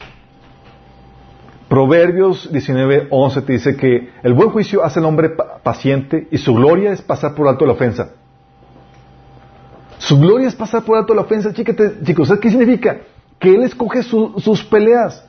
[1.68, 6.54] Proverbios 19, 11 te dice que el buen juicio hace al hombre paciente y su
[6.54, 8.12] gloria es pasar por alto la ofensa.
[9.98, 11.52] Su gloria es pasar por alto la ofensa.
[11.52, 13.00] Chíquete, chicos, ¿sabes qué significa?
[13.38, 15.22] Que él escoge su, sus peleas.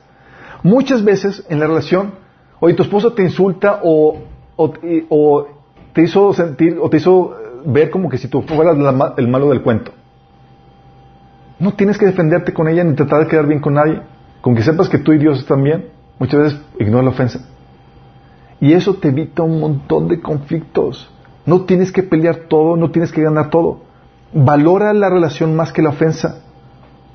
[0.62, 2.14] Muchas veces en la relación,
[2.60, 4.22] oye, tu esposa te insulta o,
[5.92, 7.36] te hizo sentir, o te hizo
[7.66, 8.74] ver como que si tú fueras
[9.18, 9.92] el malo del cuento.
[11.60, 14.00] No tienes que defenderte con ella ni tratar de quedar bien con nadie.
[14.40, 17.40] Con que sepas que tú y Dios están bien, muchas veces ignora la ofensa.
[18.60, 21.10] Y eso te evita un montón de conflictos.
[21.44, 23.82] No tienes que pelear todo, no tienes que ganar todo.
[24.32, 26.42] Valora la relación más que la ofensa.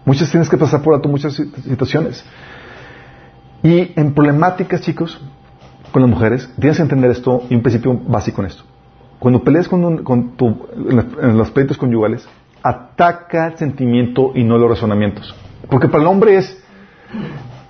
[0.05, 2.23] Muchas tienes que pasar por alto muchas situaciones.
[3.63, 5.19] Y en problemáticas, chicos,
[5.91, 8.63] con las mujeres, tienes que entender esto y un principio básico en esto.
[9.17, 10.67] Cuando peleas con, tu,
[11.19, 12.27] en los pleitos conyugales,
[12.65, 15.35] ataca el sentimiento y no los razonamientos.
[15.69, 16.63] Porque para el hombre es,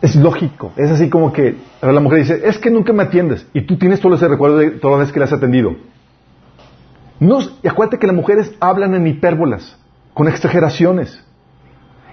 [0.02, 0.72] es lógico.
[0.78, 3.46] Es así como que la mujer dice, es que nunca me atiendes.
[3.54, 5.76] Y tú tienes todo ese recuerdo de toda vez que le has atendido.
[7.20, 9.78] No, y acuérdate que las mujeres hablan en hipérbolas,
[10.14, 11.22] con exageraciones.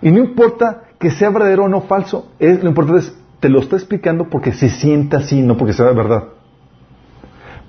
[0.01, 3.77] Y no importa que sea verdadero o no falso, lo importante es, te lo está
[3.77, 6.25] explicando porque se sienta así, no porque sea verdad.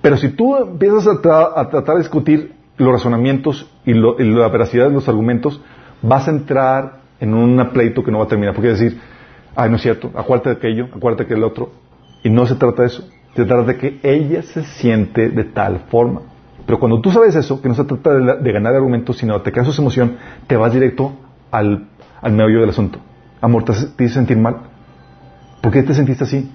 [0.01, 4.47] Pero si tú empiezas a, tra a tratar de discutir los razonamientos y, lo, la
[4.49, 5.61] veracidad de los argumentos,
[6.01, 8.53] vas a entrar en un pleito que no va a terminar.
[8.53, 8.99] Porque decir,
[9.55, 11.71] ay, no es cierto, acuérdate de aquello, acuérdate que el otro.
[12.23, 13.07] Y no se trata de eso.
[13.35, 16.21] Se trata de que ella se siente de tal forma.
[16.65, 19.39] Pero cuando tú sabes eso, que no se trata de, de ganar argumentos, sino de
[19.41, 20.15] atacar sus emociones,
[20.47, 21.13] te vas directo
[21.51, 21.87] al,
[22.21, 22.99] al meollo del asunto.
[23.41, 24.57] Amor, ¿te, te hizo sentir mal?
[25.61, 26.49] ¿Por qué te sentiste así?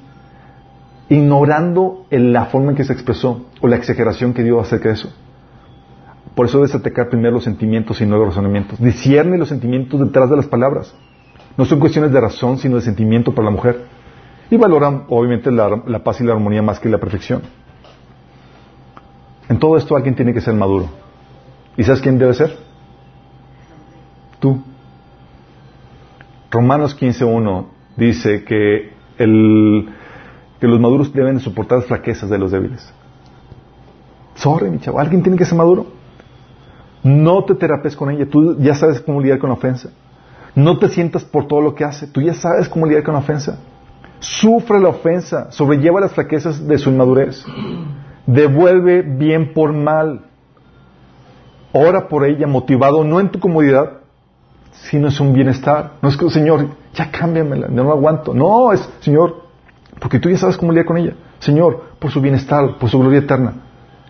[1.11, 5.12] Ignorando la forma en que se expresó o la exageración que dio acerca de eso.
[6.39, 8.78] Por eso debes atacar primero los sentimientos y no los razonamientos.
[8.78, 10.94] Discierne los sentimientos detrás de las palabras.
[11.56, 13.86] No son cuestiones de razón, sino de sentimiento para la mujer.
[14.48, 17.43] Y valoran, obviamente, la, paz y la armonía más que la perfección.
[19.48, 20.89] En todo esto alguien tiene que ser maduro.
[21.77, 22.56] ¿Y sabes quién debe ser?
[24.39, 24.62] Tú.
[26.52, 27.66] Romanos 15.1
[27.97, 29.89] dice que, el,
[30.60, 32.94] que los maduros deben soportar las flaquezas de los débiles.
[34.36, 35.98] Sorry, mi chavo, alguien tiene que ser maduro.
[37.03, 39.91] No te terapes con ella, tú ya sabes cómo lidiar con la ofensa.
[40.55, 43.20] No te sientas por todo lo que hace, tú ya sabes cómo lidiar con la
[43.20, 43.59] ofensa.
[44.20, 47.45] Sufre la ofensa, sobrelleva las flaquezas de su inmadurez.
[48.27, 50.23] Devuelve bien por mal.
[51.73, 53.99] Ora por ella, motivado no en tu comodidad,
[54.73, 55.93] sino en un bienestar.
[56.03, 58.35] No es que, Señor, ya cámbiamela, no lo aguanto.
[58.35, 59.45] No, es, Señor,
[60.01, 61.15] porque tú ya sabes cómo lidiar con ella.
[61.39, 63.55] Señor, por su bienestar, por su gloria eterna,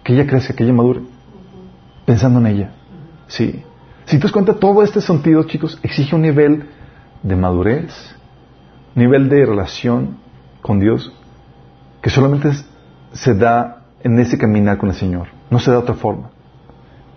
[0.02, 1.00] que ella crezca, que ella madure,
[2.06, 2.72] pensando en ella.
[3.28, 3.62] Sí.
[4.06, 6.64] Si te das cuenta, todo este sentido, chicos, exige un nivel
[7.22, 7.92] de madurez,
[8.94, 10.18] nivel de relación
[10.62, 11.12] con Dios,
[12.02, 12.50] que solamente
[13.12, 15.28] se da en ese caminar con el Señor.
[15.50, 16.30] No se da de otra forma.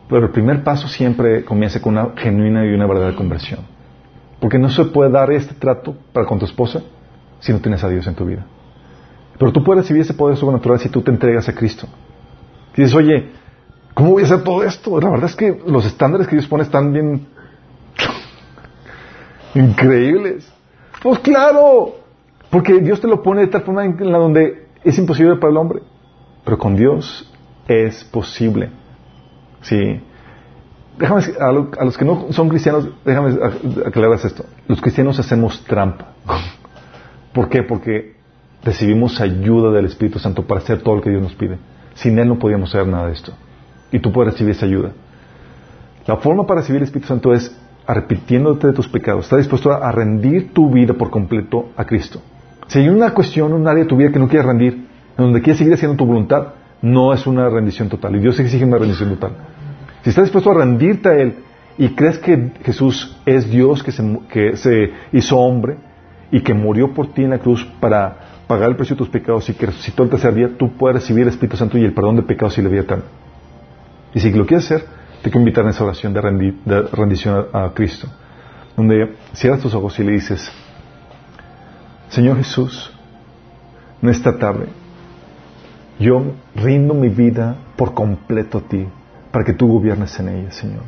[0.10, 3.62] Pero el primer paso siempre comienza con una genuina y una verdadera conversión.
[4.40, 6.82] Porque no se puede dar este trato para con tu esposa
[7.40, 8.46] si no tienes a Dios en tu vida.
[9.38, 11.88] Pero tú puedes recibir ese poder sobrenatural si tú te entregas a Cristo.
[12.76, 13.32] Dices, oye,
[13.94, 15.00] ¿cómo voy a hacer todo esto?
[15.00, 17.28] La verdad es que los estándares que Dios pone están bien
[19.56, 20.52] increíbles.
[21.02, 21.96] Pues claro,
[22.50, 25.58] porque Dios te lo pone de tal forma en la donde es imposible para el
[25.58, 25.82] hombre.
[26.44, 27.32] Pero con Dios
[27.68, 28.70] es posible.
[29.62, 30.02] Sí.
[30.98, 33.38] Déjame, a, los que no son cristianos, déjame
[33.86, 34.46] aclararles esto.
[34.68, 36.10] Los cristianos hacemos trampa.
[37.34, 37.64] ¿Por qué?
[37.64, 38.16] Porque
[38.64, 41.58] recibimos ayuda del Espíritu Santo para hacer todo lo que Dios nos pide.
[41.96, 43.34] Sin Él no podíamos hacer nada de esto.
[43.92, 44.92] Y tú puedes recibir esa ayuda.
[46.08, 47.56] La forma para recibir el Espíritu Santo es
[47.86, 49.26] arrepintiéndote de tus pecados.
[49.26, 52.22] Estás dispuesto a rendir tu vida por completo a Cristo.
[52.68, 55.42] Si hay una cuestión, un área de tu vida que no quieres rendir, en donde
[55.42, 58.16] quieres seguir haciendo tu voluntad, no es una rendición total.
[58.16, 59.32] Y Dios exige una rendición total.
[60.04, 61.36] Si estás dispuesto a rendirte a Él
[61.78, 65.78] y crees que Jesús es Dios que se, que se hizo hombre
[66.32, 69.48] y que murió por ti en la cruz para pagar el precio de tus pecados
[69.50, 72.16] y que resucitó el tercer día, tú puedes recibir el Espíritu Santo y el perdón
[72.16, 73.04] de pecados y la vida eterna.
[74.14, 74.86] Y si lo quieres hacer,
[75.22, 78.08] te quiero invitar en esa oración de, rendición a, a, Cristo,
[78.76, 80.52] donde cierras tus ojos y le dices,
[82.10, 82.92] Señor Jesús,
[84.02, 84.68] en esta tarde,
[86.00, 88.88] yo rindo mi vida por completo a ti,
[89.32, 90.84] para que tú gobiernes en ella, Señor.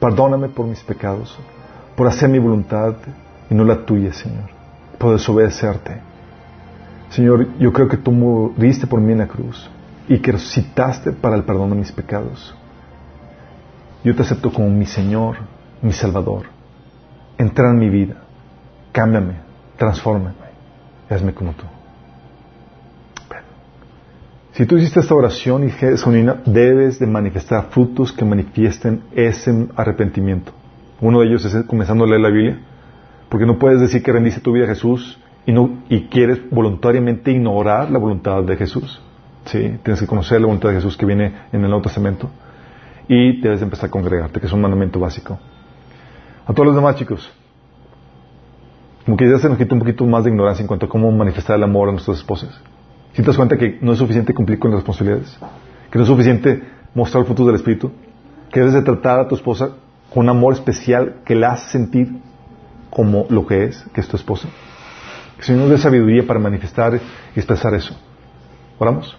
[0.00, 1.36] Perdóname por mis pecados,
[1.96, 2.94] por hacer mi voluntad
[3.50, 4.48] y no la tuya, Señor,
[4.98, 6.00] por desobedecerte.
[7.10, 9.70] Señor, yo creo que tú moriste por mí en la cruz
[10.08, 12.54] y que resucitaste para el perdón de mis pecados.
[14.02, 15.36] Yo te acepto como mi Señor,
[15.80, 16.46] mi Salvador.
[17.38, 18.16] Entra en mi vida,
[18.92, 19.34] cámbiame,
[19.76, 20.34] transfórmame,
[21.08, 21.64] hazme como tú.
[24.52, 26.04] Si tú hiciste esta oración y es
[26.46, 30.52] debes de manifestar frutos que manifiesten ese arrepentimiento.
[31.00, 32.60] Uno de ellos es comenzando a leer la Biblia,
[33.28, 37.32] porque no puedes decir que rendiste tu vida a Jesús y, no, y quieres voluntariamente
[37.32, 39.02] ignorar la voluntad de Jesús.
[39.46, 39.78] ¿Sí?
[39.82, 42.30] Tienes que conocer la voluntad de Jesús que viene en el Nuevo Testamento
[43.08, 45.38] y debes de empezar a congregarte, que es un mandamiento básico.
[46.46, 47.30] A todos los demás chicos,
[49.04, 51.10] como que ya se nos quita un poquito más de ignorancia en cuanto a cómo
[51.10, 52.58] manifestar el amor a nuestras esposas.
[53.12, 55.38] Si te das cuenta que no es suficiente cumplir con las responsabilidades,
[55.90, 56.62] que no es suficiente
[56.94, 57.92] mostrar el fruto del Espíritu,
[58.50, 59.70] que debes de tratar a tu esposa
[60.12, 62.16] con un amor especial que la hace sentir
[62.90, 64.48] como lo que es, que es tu esposa.
[65.34, 67.96] Que el Señor nos dé sabiduría para manifestar y expresar eso.
[68.78, 69.16] ¿Oramos?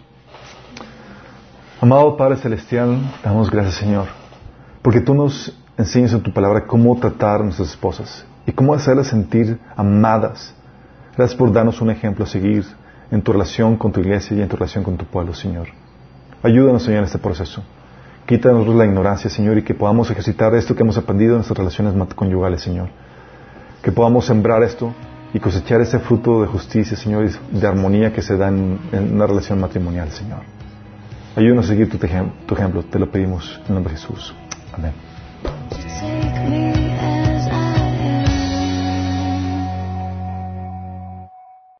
[1.86, 4.08] Amado Padre Celestial, damos gracias Señor,
[4.82, 9.06] porque tú nos enseñas en tu palabra cómo tratar a nuestras esposas y cómo hacerlas
[9.06, 10.56] sentir amadas.
[11.16, 12.66] Gracias por darnos un ejemplo a seguir
[13.12, 15.68] en tu relación con tu iglesia y en tu relación con tu pueblo, Señor.
[16.42, 17.62] Ayúdanos, Señor, en este proceso.
[18.26, 21.94] Quítanos la ignorancia, Señor, y que podamos ejercitar esto que hemos aprendido en nuestras relaciones
[22.16, 22.90] conyugales, Señor.
[23.84, 24.92] Que podamos sembrar esto
[25.36, 29.28] y cosechar ese fruto de justicia, Señor, y de armonía que se da en, una
[29.28, 30.55] relación matrimonial, Señor.
[31.36, 34.34] Ayúdanos a seguir tu, tu ejemplo, te lo pedimos en nombre de Jesús.
[34.72, 34.94] Amén.